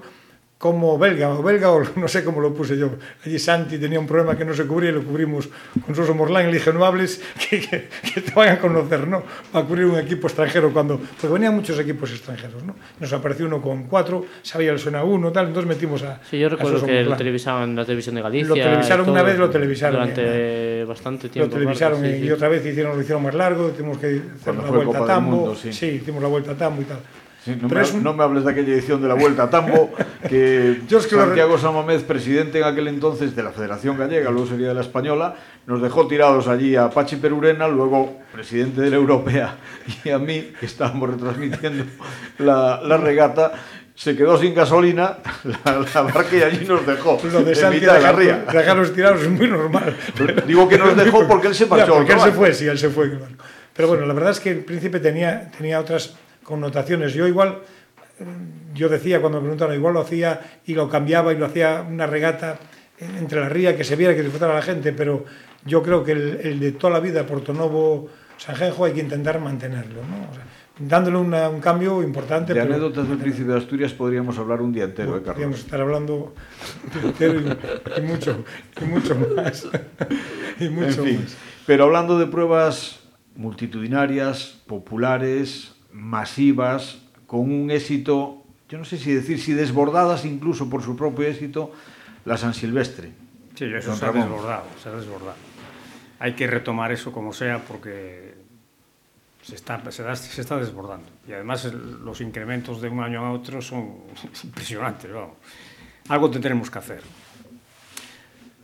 como 0.64 0.98
belga, 0.98 1.28
o 1.28 1.44
belga, 1.44 1.74
o 1.74 1.84
no 1.98 2.08
sé 2.08 2.24
cómo 2.24 2.40
lo 2.40 2.54
puse 2.54 2.78
yo. 2.78 2.92
Allí 3.26 3.38
Santi 3.38 3.78
tenía 3.78 4.00
un 4.00 4.08
problema 4.08 4.38
que 4.38 4.46
no 4.46 4.54
se 4.54 4.66
cubría 4.66 4.92
y 4.92 4.94
lo 4.94 5.04
cubrimos 5.04 5.50
con 5.86 5.94
Suso 5.94 6.16
Morlán 6.16 6.44
y 6.44 6.54
le 6.54 6.60
dije, 6.60 6.72
no 6.72 6.86
hables, 6.86 7.22
que, 7.50 7.60
que, 7.60 7.90
que 8.14 8.22
te 8.22 8.32
vayan 8.34 8.56
a 8.56 8.60
conocer, 8.60 9.06
¿no? 9.06 9.24
Va 9.54 9.60
a 9.60 9.66
cubrir 9.66 9.88
un 9.88 10.00
equipo 10.00 10.28
extranjero 10.28 10.72
cuando... 10.72 11.00
Porque 11.00 11.28
venían 11.28 11.54
muchos 11.54 11.78
equipos 11.80 12.12
extranjeros, 12.12 12.64
¿no? 12.64 12.76
Nos 12.98 13.12
apareció 13.12 13.46
uno 13.46 13.62
con 13.62 13.88
cuatro, 13.88 14.26
sabía 14.42 14.72
el 14.72 14.80
suena 14.80 15.04
uno, 15.04 15.34
tal, 15.34 15.48
entonces 15.48 15.68
metimos 15.68 16.02
a 16.04 16.22
Sí, 16.24 16.40
yo 16.40 16.48
recuerdo 16.48 16.80
que 16.80 16.94
Morlán. 16.94 17.10
lo 17.10 17.18
televisaban 17.18 17.70
en 17.72 17.76
la 17.76 17.84
televisión 17.84 18.16
de 18.16 18.22
Galicia. 18.22 18.48
Lo 18.48 18.56
televisaron 18.56 19.10
una 19.10 19.22
vez, 19.22 19.38
lo 19.38 19.50
televisaron. 19.50 19.96
Durante 20.00 20.22
eh, 20.24 20.86
bastante 20.86 21.28
tiempo. 21.28 21.54
Lo 21.54 21.60
televisaron 21.60 22.00
sí, 22.00 22.08
y, 22.08 22.22
sí. 22.22 22.32
otra 22.32 22.48
vez 22.48 22.66
hicieron, 22.66 22.96
lo 22.96 23.02
hicieron 23.02 23.22
más 23.22 23.34
largo, 23.34 23.68
tuvimos 23.72 23.98
que 23.98 24.22
hacer 24.40 24.56
la 24.56 24.72
vuelta 24.72 25.00
a 25.00 25.06
Tambo. 25.06 25.36
Mundo, 25.36 25.56
sí. 25.56 25.74
sí, 25.74 25.88
hicimos 25.88 26.24
la 26.24 26.30
vuelta 26.30 26.52
a 26.52 26.56
Tambo 26.56 26.82
y 26.82 26.86
tal. 26.86 27.00
Sí, 27.44 27.58
no, 27.60 27.68
me, 27.68 27.82
un... 27.82 28.04
no, 28.04 28.14
me, 28.14 28.24
hables 28.24 28.46
de 28.46 28.52
aquella 28.52 28.74
edición 28.74 29.02
de 29.02 29.10
la 29.10 29.16
Vuelta 29.16 29.44
a 29.44 29.50
Tambo, 29.50 29.92
que 30.30 30.80
Santiago 30.88 31.58
Samamez, 31.58 32.04
presidente 32.04 32.60
en 32.60 32.64
aquel 32.64 32.88
entonces 32.88 33.36
de 33.36 33.44
la 33.44 33.52
Federación 33.52 33.98
Gallega, 33.98 34.32
luego 34.32 34.48
sería 34.48 34.70
de 34.70 34.74
la 34.74 34.82
Española, 34.82 35.36
nos 35.68 35.82
dejó 35.82 36.08
tirados 36.08 36.48
allí 36.48 36.78
a 36.78 36.90
Pachi 36.90 37.18
Perurena, 37.18 37.68
luego 37.68 38.18
presidente 38.32 38.80
de 38.80 38.92
la 38.92 38.96
Europea, 38.96 39.58
y 40.06 40.10
a 40.10 40.20
mí, 40.20 40.54
que 40.58 40.66
estábamos 40.66 41.10
retransmitiendo 41.10 41.84
la, 42.38 42.82
la 42.82 42.96
regata, 42.96 43.52
se 43.94 44.16
quedó 44.16 44.38
sin 44.40 44.56
gasolina, 44.56 45.18
la, 45.44 45.86
la 45.94 46.02
barca 46.02 46.36
y 46.36 46.42
allí 46.42 46.66
nos 46.66 46.86
dejó. 46.86 47.20
Lo 47.32 47.44
de 47.44 47.56
Santi 47.56 47.80
de 47.80 47.88
la 47.88 48.12
ría. 48.12 48.46
Dejarlos 48.52 48.94
tirados 48.94 49.22
es 49.22 49.30
muy 49.30 49.48
normal. 49.48 49.96
Digo 50.48 50.68
que 50.68 50.78
nos 50.78 50.96
dejó 50.96 51.28
porque 51.28 51.48
él 51.48 51.56
se 51.56 51.68
marchó. 51.68 51.88
Ya, 51.88 51.98
porque 51.98 52.14
él 52.14 52.20
se 52.20 52.32
fue, 52.32 52.54
sí, 52.54 52.66
él 52.66 52.80
se 52.80 52.90
fue. 52.90 53.12
Pero 53.76 53.88
bueno, 53.90 54.06
la 54.06 54.14
verdad 54.14 54.32
es 54.32 54.40
que 54.40 54.52
el 54.52 54.64
príncipe 54.64 55.00
tenía, 55.00 55.52
tenía 55.58 55.80
otras 55.80 56.16
connotaciones. 56.44 57.14
Yo 57.14 57.28
igual, 57.28 57.60
yo 58.74 58.90
decía 58.90 59.20
cuando 59.20 59.40
me 59.40 59.44
preguntaron, 59.44 59.76
igual 59.76 59.94
lo 59.94 60.02
hacía 60.02 60.60
y 60.66 60.74
lo 60.74 60.90
cambiaba 60.90 61.34
y 61.34 61.38
lo 61.38 61.46
hacía 61.46 61.86
una 61.88 62.08
regata 62.08 62.60
entre 63.00 63.40
la 63.42 63.50
ría, 63.50 63.76
que 63.76 63.84
se 63.84 63.96
viera, 63.96 64.16
que 64.16 64.22
disfrutara 64.22 64.54
la 64.54 64.62
gente, 64.62 64.94
pero 64.94 65.26
yo 65.66 65.82
creo 65.82 66.04
que 66.04 66.12
el, 66.12 66.40
el 66.44 66.60
de 66.60 66.72
toda 66.74 66.94
la 66.94 67.00
vida, 67.00 67.26
Portonovo, 67.26 68.10
Sanjenjo, 68.38 68.86
hay 68.86 68.94
que 68.94 69.02
intentar 69.02 69.40
mantenerlo, 69.40 70.02
¿no? 70.02 70.30
O 70.30 70.34
sea, 70.34 70.44
dándole 70.80 71.18
una, 71.18 71.50
un 71.50 71.60
cambio 71.60 72.02
importante. 72.04 72.54
De 72.54 72.60
pero, 72.60 72.74
anécdotas 72.74 73.08
del 73.08 73.18
Príncipe 73.18 73.52
de 73.52 73.58
Asturias 73.58 73.94
podríamos 73.94 74.38
hablar 74.38 74.62
un 74.62 74.74
día 74.74 74.86
entero, 74.86 75.12
¿eh, 75.12 75.20
Carlos? 75.20 75.34
Podríamos 75.34 75.60
estar 75.60 75.82
hablando 75.82 76.34
entero 77.04 77.40
y, 77.40 78.00
y, 78.00 78.02
mucho, 78.02 78.44
y 78.82 78.86
mucho 78.86 79.16
más. 79.36 79.68
y 80.60 80.70
mucho 80.70 81.02
en 81.02 81.08
fin, 81.08 81.22
más. 81.22 81.38
Pero 81.66 81.86
hablando 81.86 82.18
de 82.18 82.28
pruebas 82.28 83.02
multitudinarias, 83.36 84.62
populares, 84.68 85.73
masivas, 85.94 87.00
con 87.28 87.40
un 87.52 87.72
éxito, 87.72 88.44
yo 88.70 88.78
no 88.78 88.86
sé 88.86 88.98
si 88.98 89.14
decir, 89.14 89.40
si 89.40 89.54
desbordadas 89.54 90.26
incluso 90.26 90.70
por 90.70 90.84
su 90.84 90.96
propio 90.96 91.28
éxito, 91.28 91.72
la 92.26 92.38
San 92.38 92.54
Silvestre. 92.54 93.12
Sí, 93.56 93.66
eso 93.66 93.96
se 93.96 94.06
ha 94.06 94.12
desbordado, 94.12 94.66
se 94.82 94.90
ha 94.90 94.92
desbordado. 94.94 95.38
Hay 96.20 96.34
que 96.34 96.48
retomar 96.48 96.92
eso 96.92 97.12
como 97.12 97.34
sea 97.34 97.60
porque 97.60 98.34
se 99.42 99.56
está, 99.56 99.80
se, 99.92 100.04
da, 100.04 100.16
se 100.16 100.42
está 100.42 100.58
desbordando. 100.58 101.08
Y 101.28 101.34
además 101.34 101.66
los 101.74 102.22
incrementos 102.22 102.82
de 102.82 102.90
un 102.90 103.02
año 103.02 103.26
a 103.26 103.32
otro 103.32 103.62
son 103.62 103.98
impresionantes. 104.44 105.12
Vamos. 105.12 105.36
Algo 106.10 106.32
tendremos 106.32 106.70
que 106.70 106.80
hacer. 106.80 107.02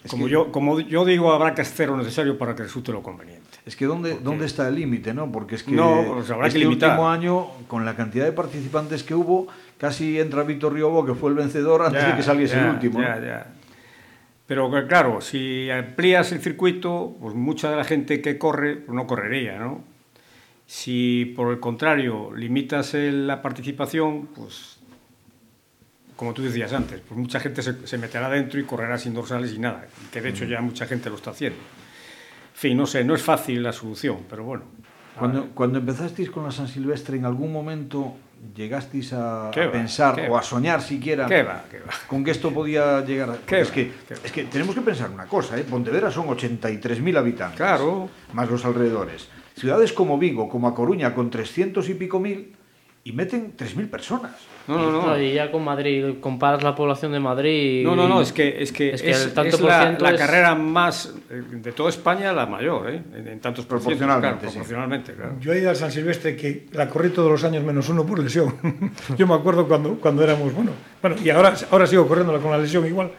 Como, 0.08 0.26
que... 0.26 0.32
yo, 0.32 0.52
como 0.52 0.80
yo 0.80 1.04
digo, 1.04 1.34
habrá 1.34 1.54
que 1.54 1.62
hacer 1.62 1.89
lo 1.89 1.97
necesario 1.97 2.38
para 2.38 2.56
que 2.56 2.64
resulte 2.64 2.91
lo 2.91 3.04
conveniente. 3.04 3.58
Es 3.66 3.76
que 3.76 3.86
¿dónde, 3.86 4.12
Porque... 4.12 4.24
¿dónde 4.24 4.45
está 4.45 4.68
el 4.68 4.76
límite? 4.76 5.14
¿no? 5.14 5.32
Porque 5.32 5.56
es 5.56 5.64
que 5.64 5.72
no, 5.72 6.04
pues 6.14 6.30
habrá 6.32 6.47
este 6.47 6.60
que 6.60 6.66
limitar. 6.66 6.91
último 6.91 7.10
año, 7.10 7.47
con 7.68 7.86
la 7.86 7.95
cantidad 7.95 8.26
de 8.26 8.32
participantes 8.32 9.04
que 9.04 9.14
hubo, 9.14 9.47
casi 9.78 10.20
entra 10.20 10.43
Víctor 10.43 10.74
Riobo, 10.74 11.06
que 11.06 11.16
fue 11.16 11.32
el 11.32 11.36
vencedor, 11.36 11.82
antes 11.82 12.02
ya, 12.02 12.10
de 12.10 12.16
que 12.16 12.24
saliese 12.24 12.56
ya, 12.56 12.66
el 12.66 12.70
último. 12.70 13.02
Ya, 13.02 13.20
ya. 13.20 13.54
Pero 14.47 14.72
claro, 14.88 15.22
si 15.22 15.70
amplías 15.70 16.32
el 16.32 16.41
circuito, 16.41 17.16
pues 17.22 17.36
mucha 17.36 17.70
de 17.70 17.76
la 17.76 17.84
gente 17.84 18.20
que 18.20 18.39
corre 18.39 18.78
pues 18.78 18.95
no 18.95 19.06
correría, 19.06 19.60
¿no? 19.60 19.84
Si 20.66 21.34
por 21.36 21.52
el 21.52 21.60
contrario 21.60 22.32
limitas 22.36 22.95
la 22.95 23.43
participación, 23.43 24.28
pues 24.36 24.78
como 26.20 26.34
tú 26.34 26.41
decías 26.41 26.74
antes, 26.74 26.99
pues 26.99 27.17
mucha 27.17 27.39
gente 27.39 27.61
se, 27.61 27.88
se, 27.88 27.97
meterá 27.97 28.30
dentro 28.30 28.59
y 28.59 28.65
correrá 28.65 28.97
sin 28.97 29.13
dorsales 29.13 29.53
y 29.53 29.59
nada, 29.59 29.88
que 30.11 30.20
de 30.20 30.28
hecho 30.28 30.43
ya 30.43 30.59
mucha 30.59 30.86
gente 30.86 31.09
lo 31.09 31.15
está 31.15 31.30
haciendo. 31.30 31.57
En 31.57 32.59
fin, 32.59 32.76
no 32.76 32.86
sé, 32.86 33.05
no 33.05 33.15
es 33.15 33.24
fácil 33.24 33.63
la 33.63 33.72
solución, 33.72 34.26
pero 34.30 34.43
bueno. 34.43 34.65
Cuando, 35.17 35.47
cuando 35.51 35.80
empezasteis 35.80 36.30
con 36.30 36.43
la 36.43 36.51
San 36.51 36.67
Silvestre, 36.67 37.15
¿en 37.15 37.24
algún 37.24 37.53
momento 37.53 38.17
llegasteis 38.53 39.13
a, 39.13 39.47
a 39.47 39.72
pensar 39.72 40.28
o 40.30 40.38
a 40.38 40.43
soñar 40.43 40.82
siquiera 40.82 41.26
¿Qué 41.26 41.41
va, 41.41 41.63
qué 41.72 41.80
va? 41.80 41.93
con 42.07 42.22
que 42.26 42.32
esto 42.32 42.51
podía 42.53 42.99
llegar 43.05 43.30
a... 43.30 43.38
¿Qué 43.38 43.61
es, 43.61 43.70
va, 43.70 43.74
que, 43.74 43.93
es 44.22 44.32
que 44.34 44.43
tenemos 44.43 44.76
que 44.76 44.82
pensar 44.82 45.09
una 45.09 45.26
cosa, 45.26 45.57
¿eh? 45.57 45.63
Pontevedra 45.63 46.11
son 46.11 46.28
83.000 46.28 47.17
habitantes, 47.17 47.55
claro. 47.55 48.09
más 48.34 48.49
los 48.49 48.65
alrededores. 48.65 49.30
Ciudades 49.55 49.93
como 49.93 50.17
Vigo, 50.17 50.49
como 50.49 50.67
A 50.67 50.76
Coruña, 50.76 51.15
con 51.15 51.30
300 51.30 51.88
y 51.88 51.93
pico 51.93 52.20
mil, 52.20 52.57
y 53.10 53.12
meten 53.14 53.53
3.000 53.57 53.89
personas. 53.89 54.32
No, 54.68 54.78
no, 54.78 55.07
no. 55.07 55.20
Y 55.20 55.34
ya 55.34 55.49
con 55.51 55.64
Madrid, 55.64 56.16
comparas 56.22 56.62
la 56.62 56.76
población 56.76 57.12
de 57.12 57.20
Madrid. 57.20 57.84
No, 57.84 57.95
no, 57.95 58.07
no, 58.07 58.22
es 58.22 58.32
que 58.32 58.62
es, 58.62 58.72
que 58.72 58.93
Es 58.93 59.01
que 59.01 59.10
es, 59.10 59.24
el 59.26 59.34
tanto 59.34 59.55
es 59.55 59.62
la, 59.64 59.97
la 59.99 60.12
es- 60.12 60.20
carrera 60.20 60.53
más 60.53 61.12
eh, 61.32 61.41
de 61.53 61.72
toda 61.72 61.89
España, 61.89 62.32
la 62.34 62.45
mayor, 62.45 62.88
¿eh? 62.91 63.01
En, 63.16 63.28
en 63.28 63.39
tantos 63.39 63.66
Proporcionalmente, 63.66 64.38
claro, 64.38 64.51
sí. 64.51 64.57
proporcionalmente, 64.57 65.14
claro. 65.14 65.36
Yo 65.39 65.53
he 65.53 65.60
ido 65.60 65.72
al 65.72 65.76
San 65.76 65.91
Silvestre 65.91 66.36
que 66.36 66.68
la 66.74 66.88
corrí 66.88 67.10
todos 67.10 67.32
los 67.32 67.43
años 67.43 67.64
menos 67.64 67.89
uno 67.89 68.05
por 68.05 68.20
lesión. 68.20 68.53
Yo 69.18 69.26
me 69.26 69.34
acuerdo 69.34 69.68
cuando, 69.68 69.95
cuando 69.95 70.24
éramos, 70.24 70.53
bueno, 70.53 70.72
bueno, 71.01 71.16
y 71.24 71.30
ahora, 71.32 71.55
ahora 71.72 71.88
sigo 71.88 72.07
corriéndola 72.07 72.38
con 72.39 72.51
la 72.51 72.60
lesión 72.60 72.86
igual. 72.86 73.10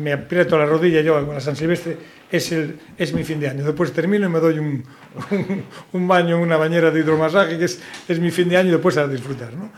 Me 0.00 0.12
aprieto 0.12 0.58
la 0.58 0.66
rodilla 0.66 1.00
yo 1.00 1.24
con 1.24 1.34
la 1.34 1.40
San 1.40 1.56
Silvestre, 1.56 1.96
es, 2.30 2.52
el, 2.52 2.78
es 2.96 3.12
mi 3.12 3.24
fin 3.24 3.40
de 3.40 3.48
año. 3.48 3.64
Después 3.64 3.92
termino 3.92 4.26
y 4.26 4.28
me 4.28 4.40
doy 4.40 4.58
un, 4.58 4.84
un, 5.92 6.08
baño 6.08 6.36
en 6.36 6.42
una 6.42 6.56
bañera 6.56 6.90
de 6.90 7.00
hidromasaje, 7.00 7.58
que 7.58 7.64
es, 7.64 7.80
es 8.08 8.18
mi 8.18 8.30
fin 8.30 8.48
de 8.48 8.56
año 8.56 8.68
y 8.68 8.72
después 8.72 8.96
a 8.96 9.06
disfrutar. 9.06 9.52
¿no? 9.52 9.70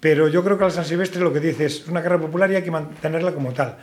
Pero 0.00 0.28
yo 0.28 0.44
creo 0.44 0.56
que 0.56 0.64
la 0.64 0.70
San 0.70 0.84
Silvestre 0.84 1.20
lo 1.20 1.32
que 1.32 1.40
dice 1.40 1.66
es 1.66 1.86
una 1.88 2.02
carrera 2.02 2.22
popular 2.22 2.50
y 2.50 2.56
hay 2.56 2.62
que 2.62 2.70
mantenerla 2.70 3.32
como 3.32 3.52
tal. 3.52 3.76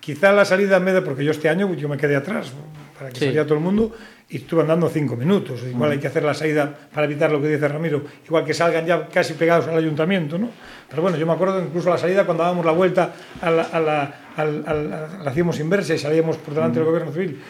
Quizá 0.00 0.32
la 0.32 0.44
salida 0.44 0.80
me 0.80 0.92
da, 0.92 1.02
porque 1.02 1.24
yo 1.24 1.30
este 1.32 1.48
año 1.48 1.72
yo 1.74 1.88
me 1.88 1.96
quedé 1.96 2.16
atrás, 2.16 2.52
para 2.98 3.10
que 3.10 3.16
Sí. 3.18 3.24
saliera 3.26 3.44
todo 3.44 3.54
el 3.58 3.64
mundo, 3.64 3.92
y 4.30 4.36
estuve 4.38 4.60
andando 4.62 4.88
cinco 4.88 5.16
minutos. 5.16 5.62
Igual 5.64 5.92
hay 5.92 5.98
que 5.98 6.06
hacer 6.06 6.22
la 6.22 6.34
salida 6.34 6.72
para 6.92 7.06
evitar 7.06 7.30
lo 7.32 7.40
que 7.40 7.48
dice 7.48 7.66
Ramiro, 7.68 8.02
igual 8.26 8.44
que 8.44 8.54
salgan 8.54 8.86
ya 8.86 9.06
casi 9.08 9.34
pegados 9.34 9.66
al 9.68 9.76
ayuntamiento, 9.76 10.38
¿no? 10.38 10.50
Pero 10.88 11.02
bueno, 11.02 11.16
yo 11.16 11.26
me 11.26 11.32
acuerdo 11.32 11.60
incluso 11.62 11.90
la 11.90 11.98
salida 11.98 12.24
cuando 12.24 12.42
dábamos 12.42 12.64
la 12.64 12.72
vuelta 12.72 13.12
a 13.40 13.50
la, 13.50 13.62
a 13.62 13.80
la, 13.80 14.14
al- 14.36 14.64
al- 14.66 14.92
a- 14.92 15.22
la 15.24 15.30
hacíamos 15.30 15.58
inversa 15.60 15.94
y 15.94 15.98
salíamos 15.98 16.36
por 16.38 16.54
delante 16.54 16.78
del 16.78 16.86
gobierno 16.86 17.12
civil. 17.12 17.40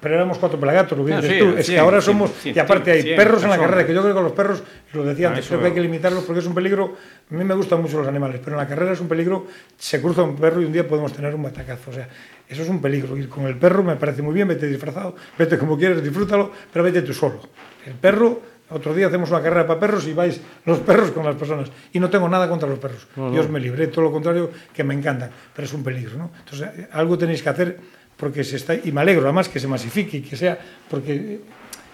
Pero 0.00 0.14
éramos 0.14 0.38
cuatro 0.38 0.58
pelagatos, 0.58 0.96
lo 0.98 1.04
que 1.04 1.16
dices 1.16 1.30
sí, 1.30 1.38
tú. 1.38 1.56
Es 1.56 1.66
que 1.66 1.78
ahora 1.78 2.00
somos. 2.00 2.30
y 2.44 2.58
aparte 2.58 2.92
hay 2.92 3.16
perros 3.16 3.42
en 3.44 3.50
la 3.50 3.58
carrera, 3.58 3.86
que 3.86 3.94
yo 3.94 4.02
creo 4.02 4.14
que 4.14 4.20
los 4.20 4.32
perros, 4.32 4.62
lo 4.92 5.04
decía 5.04 5.28
Ah, 5.28 5.30
antes, 5.30 5.46
creo 5.48 5.60
que 5.60 5.66
hay 5.66 5.72
que 5.72 5.80
limitarlos 5.80 6.24
porque 6.24 6.40
es 6.40 6.46
un 6.46 6.54
peligro. 6.54 6.96
A 7.30 7.34
mí 7.34 7.44
me 7.44 7.54
gustan 7.54 7.82
mucho 7.82 7.98
los 7.98 8.06
animales, 8.08 8.40
pero 8.42 8.56
en 8.56 8.62
la 8.62 8.68
carrera 8.68 8.92
es 8.92 9.00
un 9.00 9.08
peligro. 9.08 9.46
Se 9.76 10.00
cruza 10.00 10.22
un 10.22 10.36
perro 10.36 10.60
y 10.60 10.64
un 10.66 10.72
día 10.72 10.86
podemos 10.86 11.12
tener 11.12 11.34
un 11.34 11.42
batacazo. 11.42 11.90
O 11.90 11.94
sea, 11.94 12.08
eso 12.48 12.62
es 12.62 12.68
un 12.68 12.80
peligro. 12.80 13.16
Ir 13.16 13.28
con 13.28 13.46
el 13.46 13.56
perro 13.56 13.82
me 13.82 13.96
parece 13.96 14.22
muy 14.22 14.34
bien, 14.34 14.48
vete 14.48 14.66
disfrazado, 14.66 15.16
vete 15.38 15.58
como 15.58 15.76
quieras, 15.76 16.02
disfrútalo, 16.02 16.52
pero 16.72 16.84
vete 16.84 17.02
tú 17.02 17.12
solo. 17.12 17.40
El 17.84 17.94
perro, 17.94 18.40
otro 18.70 18.94
día 18.94 19.06
hacemos 19.06 19.30
una 19.30 19.40
carrera 19.40 19.66
para 19.66 19.78
perros 19.78 20.06
y 20.08 20.12
vais 20.12 20.40
los 20.64 20.78
perros 20.80 21.10
con 21.12 21.24
las 21.24 21.36
personas. 21.36 21.70
Y 21.92 22.00
no 22.00 22.10
tengo 22.10 22.28
nada 22.28 22.48
contra 22.48 22.68
los 22.68 22.78
perros. 22.78 23.06
Dios 23.14 23.48
me 23.48 23.60
libre, 23.60 23.86
todo 23.88 24.02
lo 24.02 24.12
contrario, 24.12 24.50
que 24.72 24.82
me 24.82 24.94
encantan, 24.94 25.30
pero 25.54 25.66
es 25.66 25.72
un 25.72 25.84
peligro. 25.84 26.18
¿no? 26.18 26.30
Entonces, 26.38 26.88
algo 26.92 27.16
tenéis 27.16 27.42
que 27.42 27.48
hacer 27.48 27.78
porque 28.16 28.44
se 28.44 28.56
está. 28.56 28.74
Y 28.74 28.92
me 28.92 29.00
alegro 29.00 29.24
además 29.24 29.48
que 29.48 29.60
se 29.60 29.68
masifique 29.68 30.18
y 30.18 30.22
que 30.22 30.36
sea. 30.36 30.58
Porque 30.88 31.40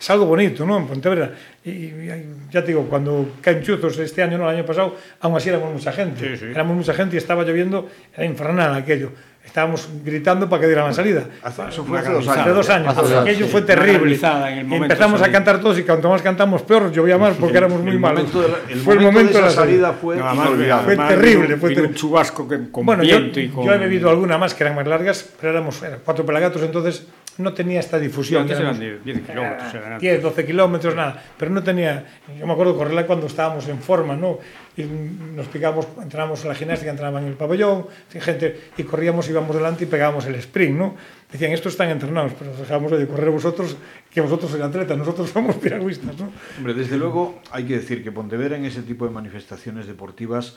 es 0.01 0.11
algo 0.11 0.27
bonito, 0.27 0.67
¿no? 0.67 0.79
En 0.79 0.87
Pontevedra. 0.87 1.33
Y, 1.65 1.71
y 1.71 2.25
ya 2.51 2.61
te 2.61 2.69
digo, 2.69 2.87
cuando 2.89 3.37
caen 3.41 3.63
chuzos 3.63 3.99
este 3.99 4.23
año, 4.23 4.39
no, 4.39 4.51
el 4.51 4.57
año 4.57 4.67
pasado, 4.67 4.97
aún 5.21 5.37
así 5.37 5.49
éramos 5.49 5.73
mucha 5.73 5.93
gente. 5.93 6.31
Sí, 6.31 6.37
sí. 6.37 6.45
Éramos 6.47 6.77
mucha 6.77 6.95
gente 6.95 7.17
y 7.17 7.19
estaba 7.19 7.45
lloviendo, 7.45 7.89
era 8.15 8.25
infernal 8.25 8.75
aquello. 8.75 9.13
Estábamos 9.53 9.87
gritando 10.03 10.49
para 10.49 10.63
que 10.63 10.67
dieran 10.67 10.87
la 10.87 10.95
salida. 10.95 11.25
Hace- 11.43 11.69
eso 11.69 11.85
fue 11.85 11.99
hace 11.99 12.11
dos 12.11 12.27
años. 12.27 12.39
Hace 12.41 12.51
dos 12.55 12.71
años, 12.71 12.89
Hace 12.89 13.01
dos 13.03 13.11
años, 13.11 13.23
aquello 13.23 13.45
sí. 13.45 13.53
fue 13.53 13.61
terrible. 13.61 14.15
en 14.17 14.47
el 14.47 14.61
Y 14.61 14.65
momento 14.65 14.85
empezamos 14.95 15.21
a 15.21 15.31
cantar 15.31 15.61
todos 15.61 15.79
y 15.79 15.83
cuanto 15.83 16.09
más 16.09 16.23
cantamos 16.23 16.63
peor, 16.63 16.91
llovía 16.91 17.19
más 17.19 17.35
porque 17.37 17.59
éramos 17.59 17.83
muy 17.83 17.93
el 17.93 18.01
malos. 18.01 18.33
la, 18.35 18.41
el 18.73 18.81
fue 18.81 18.95
el 18.95 19.01
momento 19.01 19.13
momento 19.13 19.37
de 19.37 19.43
la 19.45 19.51
salida. 19.51 19.89
salida 19.89 19.93
fue 19.93 20.17
No, 20.17 20.27
además, 20.27 20.47
inolvidable. 20.49 20.85
Fue 20.85 20.93
además 20.95 21.09
terrible, 21.11 21.57
fue 21.59 21.69
vino 21.69 21.69
un 21.69 21.75
terrible. 21.89 21.95
chubasco 22.01 22.49
que, 22.49 22.71
con 22.71 22.87
Bueno, 22.87 23.03
yo, 23.03 23.19
y 23.19 23.49
con... 23.51 23.67
yo 23.67 23.73
he 23.75 23.79
bebido 23.79 24.09
alguna 24.09 24.39
más 24.39 24.55
que 24.55 24.65
eran 24.65 24.75
más 24.75 24.87
largas, 24.87 25.29
pero 25.39 25.53
éramos 25.53 25.83
eran 25.83 25.99
cuatro 26.03 26.25
pelagatos, 26.25 26.63
entonces 26.63 27.07
no 27.39 27.53
tenía 27.55 27.81
esta 27.81 27.99
difusión. 27.99 28.43
antes 28.43 28.59
éramos- 28.59 28.81
eran 28.81 29.03
10 29.05 29.21
kilómetros. 29.23 29.75
eran 29.75 29.93
antes. 29.95 30.01
10, 30.01 30.23
12 30.23 30.47
kilómetros, 30.47 30.95
nada. 30.95 31.23
Pero 31.39 31.51
no 31.51 31.63
tenía. 31.63 32.05
Yo 32.39 32.47
me 32.47 32.53
acuerdo 32.53 32.77
correrla 32.77 33.07
cuando 33.07 33.27
estábamos 33.27 33.67
en 33.69 33.79
forma, 33.79 34.17
¿no? 34.17 34.39
Y 34.77 34.85
nos 34.85 35.47
picábamos, 35.49 35.87
entrábamos 36.03 36.43
en 36.43 36.49
la 36.49 36.55
gimnástica, 36.55 36.91
entrábamos 36.91 37.23
en 37.23 37.29
el 37.29 37.35
pabellón, 37.35 37.87
sin 38.09 38.21
gente, 38.23 38.61
y 38.77 38.83
corríamos, 38.85 39.29
íbamos 39.29 39.55
delante 39.55 39.85
y 39.85 39.87
pegábamos 39.87 40.25
el 40.27 40.35
sprint, 40.37 40.79
¿no? 40.79 40.95
Decían, 41.31 41.53
estos 41.53 41.73
están 41.75 41.91
entrenados, 41.91 42.33
pero 42.39 42.55
dejábamos 42.57 42.93
de 42.93 43.07
correr 43.07 43.31
vosotros, 43.31 43.77
que 44.11 44.21
vosotros 44.21 44.51
sois 44.51 44.63
atletas, 44.63 44.97
nosotros 44.97 45.29
somos 45.35 45.57
piragüistas, 45.57 46.17
¿no? 46.19 46.33
Hombre, 46.59 46.75
desde 46.75 46.97
luego 46.97 47.41
hay 47.51 47.65
que 47.65 47.75
decir 47.77 48.03
que 48.03 48.13
Pontevedra 48.13 48.57
en 48.57 48.65
ese 48.65 48.83
tipo 48.83 49.07
de 49.07 49.11
manifestaciones 49.13 49.87
deportivas 49.87 50.57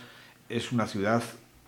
es 0.50 0.72
una 0.72 0.88
ciudad 0.88 1.22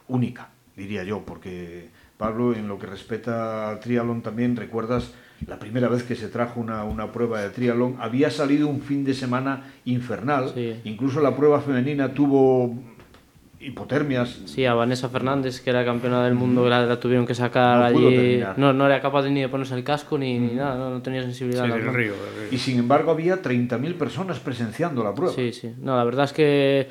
única, 0.08 0.50
diría 0.76 1.04
yo, 1.04 1.24
porque 1.26 1.88
Pablo, 2.18 2.54
en 2.56 2.68
lo 2.68 2.80
que 2.80 2.88
respecta 2.88 3.70
al 3.70 3.80
triatlón 3.80 4.22
también, 4.22 4.56
recuerdas 4.56 5.14
la 5.46 5.60
primera 5.60 5.88
vez 5.88 6.02
que 6.04 6.16
se 6.16 6.30
trajo 6.30 6.60
una, 6.60 6.84
una 6.84 7.12
prueba 7.12 7.42
de 7.42 7.50
triatlón, 7.52 7.96
había 8.00 8.32
salido 8.32 8.68
un 8.68 8.82
fin 8.82 9.04
de 9.06 9.14
semana 9.14 9.66
infernal, 9.86 10.50
Sí. 10.54 10.76
incluso 10.84 11.22
la 11.22 11.36
prueba 11.36 11.62
femenina 11.62 12.12
tuvo 12.14 12.74
hipotermias. 13.60 14.40
Sí, 14.46 14.66
a 14.66 14.74
Vanessa 14.76 15.10
Fernández, 15.10 15.62
que 15.62 15.70
era 15.72 15.84
campeona 15.84 16.24
del 16.26 16.36
mundo, 16.36 16.64
que 16.64 16.70
la, 16.70 16.86
la 16.86 17.00
tuvieron 17.00 17.26
que 17.26 17.34
sacar 17.34 17.92
No 17.92 17.98
pudo 17.98 18.08
allí. 18.10 18.16
terminar. 18.18 18.60
No, 18.60 18.72
no 18.74 18.86
era 18.86 19.02
capaz 19.02 19.24
de 19.24 19.32
ni 19.32 19.42
de 19.42 19.50
ponerse 19.50 19.74
el 19.76 19.84
casco 19.84 20.18
ni, 20.18 20.38
ni 20.40 20.54
nada, 20.54 20.76
no, 20.78 20.90
no 20.92 21.02
tenía 21.02 21.24
sensibilidad. 21.24 21.66
Sí, 21.66 21.72
río. 21.72 21.84
del 21.86 21.94
río. 21.94 22.14
Y 22.52 22.58
sin 22.60 22.78
embargo 22.80 23.12
había 23.12 23.42
30.000 23.42 23.96
personas 23.96 24.40
presenciando 24.40 25.04
la 25.04 25.14
prueba. 25.14 25.34
Sí, 25.34 25.54
sí. 25.54 25.74
No, 25.80 25.96
la 25.98 26.04
verdad 26.04 26.26
es 26.26 26.34
que 26.34 26.88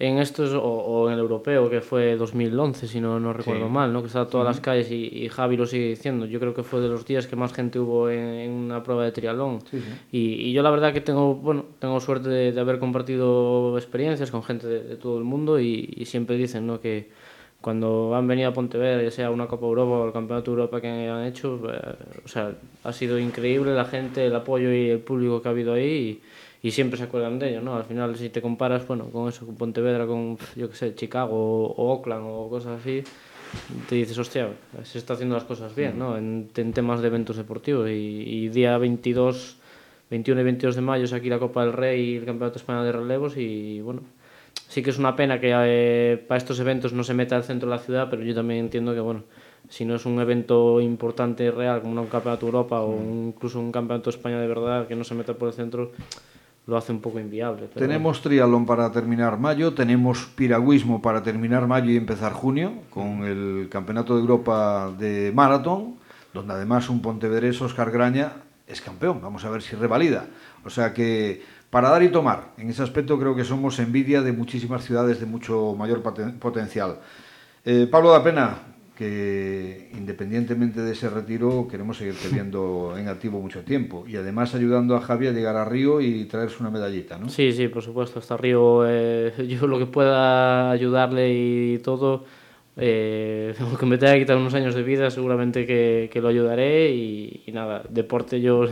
en 0.00 0.18
estos, 0.18 0.52
o, 0.52 0.62
o 0.62 1.08
en 1.08 1.14
el 1.14 1.18
europeo, 1.20 1.68
que 1.68 1.80
fue 1.80 2.14
2011, 2.16 2.86
si 2.86 3.00
no, 3.00 3.18
no 3.18 3.32
recuerdo 3.32 3.66
Sí. 3.66 3.72
mal, 3.72 3.92
¿no? 3.92 4.00
que 4.00 4.06
estaba 4.06 4.28
todas 4.28 4.46
las 4.46 4.60
calles 4.60 4.90
y, 4.92 5.06
y 5.24 5.28
Javi 5.28 5.56
lo 5.56 5.66
sigue 5.66 5.88
diciendo. 5.88 6.24
Yo 6.26 6.38
creo 6.38 6.54
que 6.54 6.62
fue 6.62 6.80
de 6.80 6.88
los 6.88 7.04
días 7.04 7.26
que 7.26 7.34
más 7.34 7.52
gente 7.52 7.80
hubo 7.80 8.08
en, 8.08 8.18
en 8.20 8.50
una 8.52 8.82
prueba 8.84 9.04
de 9.04 9.10
triatlón. 9.10 9.60
Sí, 9.68 9.78
sí. 9.80 9.84
Y, 10.12 10.18
y 10.50 10.52
yo 10.52 10.62
la 10.62 10.70
verdad 10.70 10.92
que 10.92 11.00
tengo, 11.00 11.34
bueno, 11.34 11.64
tengo 11.80 11.98
suerte 11.98 12.28
de, 12.28 12.52
de 12.52 12.60
haber 12.60 12.78
compartido 12.78 13.76
experiencias 13.76 14.30
con 14.30 14.42
gente 14.44 14.66
de, 14.68 14.82
de 14.84 14.96
todo 14.96 15.18
el 15.18 15.24
mundo 15.24 15.58
y, 15.58 15.92
y 15.96 16.04
siempre 16.04 16.36
dicen 16.36 16.66
¿no? 16.66 16.80
que 16.80 17.08
cuando 17.60 18.14
han 18.14 18.28
venido 18.28 18.48
a 18.50 18.52
Pontevedra, 18.52 19.02
ya 19.02 19.10
sea 19.10 19.32
una 19.32 19.48
Copa 19.48 19.66
Europa 19.66 19.90
o 19.90 20.06
el 20.06 20.12
Campeonato 20.12 20.52
Europa 20.52 20.80
que 20.80 20.86
han 21.08 21.24
hecho, 21.26 21.60
eh, 21.72 21.96
o 22.24 22.28
sea, 22.28 22.52
ha 22.84 22.92
sido 22.92 23.18
increíble 23.18 23.74
la 23.74 23.84
gente, 23.84 24.24
el 24.24 24.36
apoyo 24.36 24.72
y 24.72 24.90
el 24.90 25.00
público 25.00 25.42
que 25.42 25.48
ha 25.48 25.50
habido 25.50 25.72
ahí 25.72 25.82
y, 25.84 26.22
y 26.62 26.70
siempre 26.72 26.96
se 26.98 27.04
acuerdan 27.04 27.38
de 27.38 27.50
ello, 27.50 27.60
¿no? 27.60 27.76
Al 27.76 27.84
final, 27.84 28.16
si 28.16 28.30
te 28.30 28.42
comparas, 28.42 28.86
bueno, 28.86 29.06
con 29.10 29.28
eso, 29.28 29.46
con 29.46 29.54
Pontevedra, 29.56 30.06
con, 30.06 30.36
yo 30.56 30.68
qué 30.68 30.76
sé, 30.76 30.94
Chicago 30.94 31.30
o, 31.32 31.92
Oakland 31.92 32.24
o 32.26 32.48
cosas 32.48 32.80
así, 32.80 33.02
te 33.88 33.94
dices, 33.94 34.18
hostia, 34.18 34.48
se 34.82 34.98
está 34.98 35.14
haciendo 35.14 35.34
las 35.36 35.44
cosas 35.44 35.74
bien, 35.74 35.98
¿no? 35.98 36.16
En, 36.18 36.48
en 36.56 36.72
temas 36.72 37.00
de 37.00 37.06
eventos 37.08 37.36
deportivos. 37.36 37.88
Y, 37.88 37.92
y 37.92 38.48
día 38.48 38.76
22, 38.76 39.56
21 40.10 40.40
y 40.40 40.44
22 40.44 40.74
de 40.74 40.80
mayo 40.82 41.04
es 41.04 41.12
aquí 41.12 41.28
la 41.28 41.38
Copa 41.38 41.64
del 41.64 41.72
Rey 41.72 42.00
y 42.10 42.16
el 42.16 42.24
Campeonato 42.24 42.58
Español 42.58 42.84
de 42.84 42.92
Relevos. 42.92 43.36
Y 43.36 43.80
bueno, 43.80 44.02
sí 44.68 44.82
que 44.82 44.90
es 44.90 44.98
una 44.98 45.14
pena 45.16 45.40
que 45.40 45.52
eh, 45.54 46.16
para 46.28 46.38
estos 46.38 46.58
eventos 46.60 46.92
no 46.92 47.04
se 47.04 47.14
meta 47.14 47.36
al 47.36 47.44
centro 47.44 47.70
de 47.70 47.76
la 47.76 47.82
ciudad, 47.82 48.08
pero 48.10 48.22
yo 48.22 48.34
también 48.34 48.60
entiendo 48.60 48.92
que, 48.94 49.00
bueno, 49.00 49.22
si 49.70 49.84
no 49.84 49.94
es 49.94 50.04
un 50.06 50.20
evento 50.20 50.80
importante 50.80 51.44
y 51.44 51.50
real, 51.50 51.80
como 51.82 52.00
un 52.02 52.08
Campeonato 52.08 52.44
de 52.46 52.50
Europa 52.50 52.80
o 52.80 52.90
un- 52.90 53.28
incluso 53.34 53.60
un 53.60 53.70
Campeonato 53.72 54.10
de 54.10 54.16
España 54.16 54.40
de 54.40 54.46
verdad, 54.46 54.86
que 54.88 54.94
no 54.96 55.04
se 55.04 55.14
meta 55.14 55.34
por 55.34 55.48
el 55.48 55.54
centro, 55.54 55.92
lo 56.68 56.76
hace 56.76 56.92
un 56.92 57.00
poco 57.00 57.18
inviable. 57.18 57.66
Tenemos 57.74 58.20
triatlón 58.20 58.66
para 58.66 58.92
terminar 58.92 59.38
mayo, 59.38 59.72
tenemos 59.72 60.26
piragüismo 60.36 61.00
para 61.00 61.22
terminar 61.22 61.66
mayo 61.66 61.90
y 61.90 61.96
empezar 61.96 62.34
junio, 62.34 62.74
con 62.90 63.24
el 63.24 63.68
Campeonato 63.70 64.14
de 64.14 64.20
Europa 64.20 64.92
de 64.98 65.32
Maratón, 65.34 65.94
donde 66.34 66.52
además 66.52 66.90
un 66.90 67.00
pontevedrés, 67.00 67.60
Oscar 67.62 67.90
Graña, 67.90 68.32
es 68.66 68.82
campeón. 68.82 69.20
Vamos 69.22 69.46
a 69.46 69.50
ver 69.50 69.62
si 69.62 69.76
revalida. 69.76 70.26
O 70.62 70.68
sea 70.68 70.92
que, 70.92 71.42
para 71.70 71.88
dar 71.88 72.02
y 72.02 72.10
tomar, 72.10 72.52
en 72.58 72.68
ese 72.68 72.82
aspecto 72.82 73.18
creo 73.18 73.34
que 73.34 73.44
somos 73.44 73.78
envidia 73.78 74.20
de 74.20 74.32
muchísimas 74.32 74.84
ciudades 74.84 75.20
de 75.20 75.26
mucho 75.26 75.74
mayor 75.74 76.02
poten- 76.02 76.38
potencial. 76.38 76.98
Eh, 77.64 77.88
Pablo 77.90 78.10
da 78.12 78.22
Pena, 78.22 78.58
que 78.98 79.90
independientemente 79.94 80.80
de 80.80 80.92
ese 80.92 81.08
retiro, 81.08 81.68
queremos 81.70 81.98
seguirte 81.98 82.28
viendo 82.32 82.96
en 82.98 83.06
activo 83.06 83.40
mucho 83.40 83.62
tiempo 83.62 84.04
y 84.08 84.16
además 84.16 84.56
ayudando 84.56 84.96
a 84.96 85.00
Javi 85.00 85.28
a 85.28 85.32
llegar 85.32 85.54
a 85.54 85.64
Río 85.64 86.00
y 86.00 86.24
traerse 86.24 86.56
una 86.58 86.70
medallita, 86.70 87.16
¿no? 87.16 87.28
Sí, 87.28 87.52
sí, 87.52 87.68
por 87.68 87.82
supuesto. 87.82 88.18
Hasta 88.18 88.36
Río, 88.36 88.82
eh, 88.88 89.32
yo 89.48 89.68
lo 89.68 89.78
que 89.78 89.86
pueda 89.86 90.72
ayudarle 90.72 91.32
y 91.32 91.78
todo, 91.78 92.24
eh, 92.76 93.54
aunque 93.60 93.86
me 93.86 93.98
tenga 93.98 94.14
que 94.14 94.20
quitar 94.20 94.36
unos 94.36 94.54
años 94.54 94.74
de 94.74 94.82
vida, 94.82 95.12
seguramente 95.12 95.64
que, 95.64 96.10
que 96.12 96.20
lo 96.20 96.26
ayudaré 96.26 96.90
y, 96.90 97.44
y 97.46 97.52
nada, 97.52 97.84
deporte 97.88 98.40
yo 98.40 98.64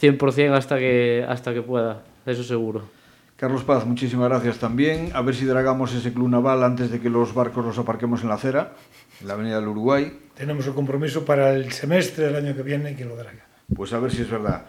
100% 0.00 0.52
hasta 0.54 0.78
que, 0.78 1.26
hasta 1.28 1.52
que 1.52 1.60
pueda, 1.60 2.04
eso 2.24 2.42
seguro. 2.42 2.96
Carlos 3.36 3.64
Paz, 3.64 3.84
muchísimas 3.84 4.30
gracias 4.30 4.56
también. 4.56 5.10
A 5.12 5.20
ver 5.20 5.34
si 5.34 5.44
dragamos 5.44 5.92
ese 5.92 6.10
club 6.14 6.30
naval 6.30 6.64
antes 6.64 6.90
de 6.90 7.00
que 7.00 7.10
los 7.10 7.34
barcos 7.34 7.66
los 7.66 7.76
aparquemos 7.76 8.22
en 8.22 8.30
la 8.30 8.36
acera, 8.36 8.72
en 9.20 9.28
la 9.28 9.34
avenida 9.34 9.56
del 9.60 9.68
Uruguay. 9.68 10.18
Tenemos 10.34 10.66
el 10.66 10.74
compromiso 10.74 11.24
para 11.24 11.52
el 11.54 11.72
semestre 11.72 12.26
del 12.26 12.36
año 12.36 12.54
que 12.54 12.62
viene 12.62 12.94
que 12.94 13.04
lo 13.04 13.16
dará. 13.16 13.32
Pues 13.74 13.92
a 13.92 13.98
ver 13.98 14.12
si 14.12 14.22
es 14.22 14.30
verdad. 14.30 14.66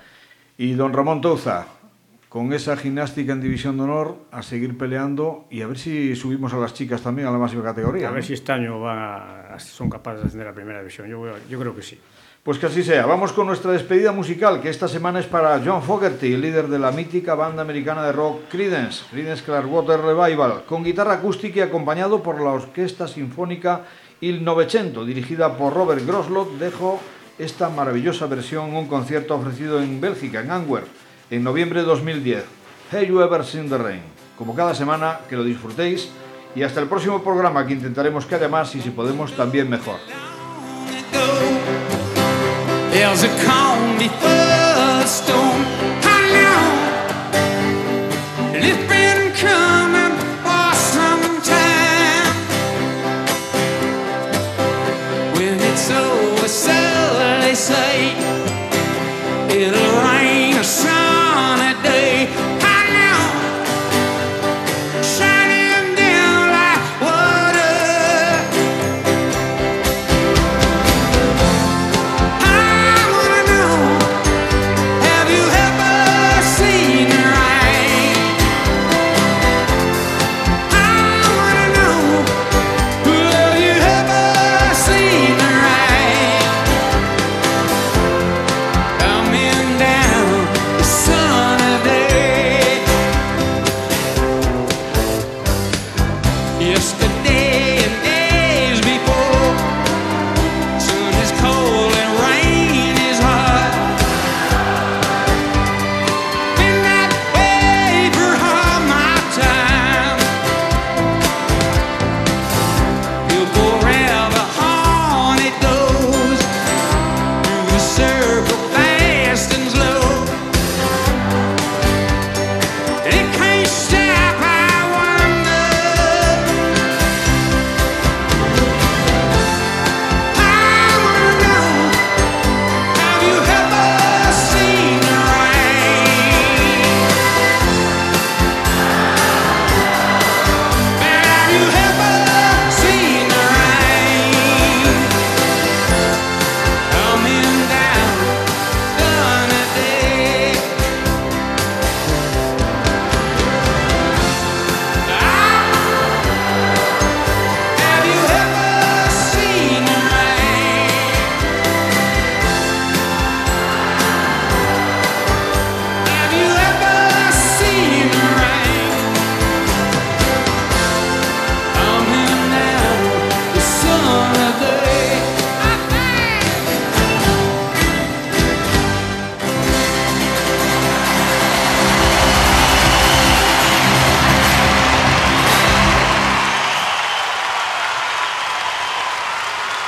Y 0.57 0.73
don 0.73 0.93
Ramón 0.93 1.21
Touza, 1.21 1.65
con 2.29 2.51
esa 2.53 2.75
gimnástica 2.77 3.33
en 3.33 3.41
División 3.41 3.77
de 3.77 3.83
Honor, 3.83 4.17
a 4.31 4.41
seguir 4.43 4.77
peleando 4.77 5.45
y 5.49 5.61
a 5.61 5.67
ver 5.67 5.77
si 5.77 6.15
subimos 6.15 6.53
a 6.53 6.57
las 6.57 6.73
chicas 6.73 7.01
también 7.01 7.27
a 7.27 7.31
la 7.31 7.37
máxima 7.37 7.63
categoría. 7.63 8.07
A 8.07 8.09
¿no? 8.09 8.15
ver 8.15 8.23
si 8.25 8.33
este 8.33 8.51
año 8.51 8.79
van 8.81 8.97
a- 8.97 9.59
son 9.59 9.89
capaces 9.89 10.21
de 10.21 10.27
ascender 10.27 10.47
a 10.47 10.53
primera 10.53 10.79
división. 10.79 11.07
Yo, 11.07 11.23
yo 11.49 11.59
creo 11.59 11.75
que 11.75 11.81
sí. 11.81 11.99
Pues 12.43 12.57
que 12.59 12.67
así 12.67 12.81
sea. 12.81 13.05
Vamos 13.05 13.33
con 13.33 13.45
nuestra 13.45 13.71
despedida 13.73 14.13
musical, 14.13 14.61
que 14.61 14.69
esta 14.69 14.87
semana 14.87 15.19
es 15.19 15.25
para 15.25 15.61
John 15.63 15.83
Fogerty, 15.83 16.37
líder 16.37 16.67
de 16.69 16.79
la 16.79 16.91
mítica 16.91 17.35
banda 17.35 17.61
americana 17.61 18.03
de 18.05 18.13
rock 18.13 18.43
Creedence, 18.49 19.03
Creedence 19.11 19.43
Clearwater 19.43 19.99
Revival, 19.99 20.63
con 20.65 20.81
guitarra 20.81 21.15
acústica 21.15 21.59
y 21.59 21.63
acompañado 21.63 22.23
por 22.23 22.39
la 22.41 22.51
Orquesta 22.51 23.05
Sinfónica 23.07 23.81
Il 24.20 24.43
Novecento, 24.43 25.05
dirigida 25.05 25.57
por 25.57 25.74
Robert 25.74 26.05
Groslot, 26.05 26.57
dejó 26.57 26.99
esta 27.38 27.70
maravillosa 27.70 28.26
versión 28.26 28.70
en 28.70 28.76
un 28.78 28.88
concierto 28.88 29.36
ofrecido 29.36 29.82
en 29.82 30.01
Bélgica, 30.01 30.41
en 30.41 30.49
Antwerp, 30.49 30.88
en 31.30 31.43
noviembre 31.43 31.82
de 31.82 31.86
2010. 31.86 32.43
Have 32.91 33.07
You 33.07 33.22
Ever 33.22 33.45
Seen 33.45 33.70
the 33.70 33.78
Rain? 33.78 34.01
Como 34.38 34.55
cada 34.55 34.74
semana, 34.74 35.20
que 35.30 35.36
lo 35.36 35.43
disfrutéis 35.43 36.09
y 36.55 36.63
hasta 36.63 36.80
el 36.82 36.88
próximo 36.88 37.24
programa 37.24 37.68
que 37.68 37.74
intentaremos 37.74 38.26
que 38.26 38.36
haya 38.36 38.47
más 38.47 38.74
y 38.74 38.82
si 38.82 38.89
podemos 38.89 39.34
también 39.34 39.70
mejor. 39.70 39.99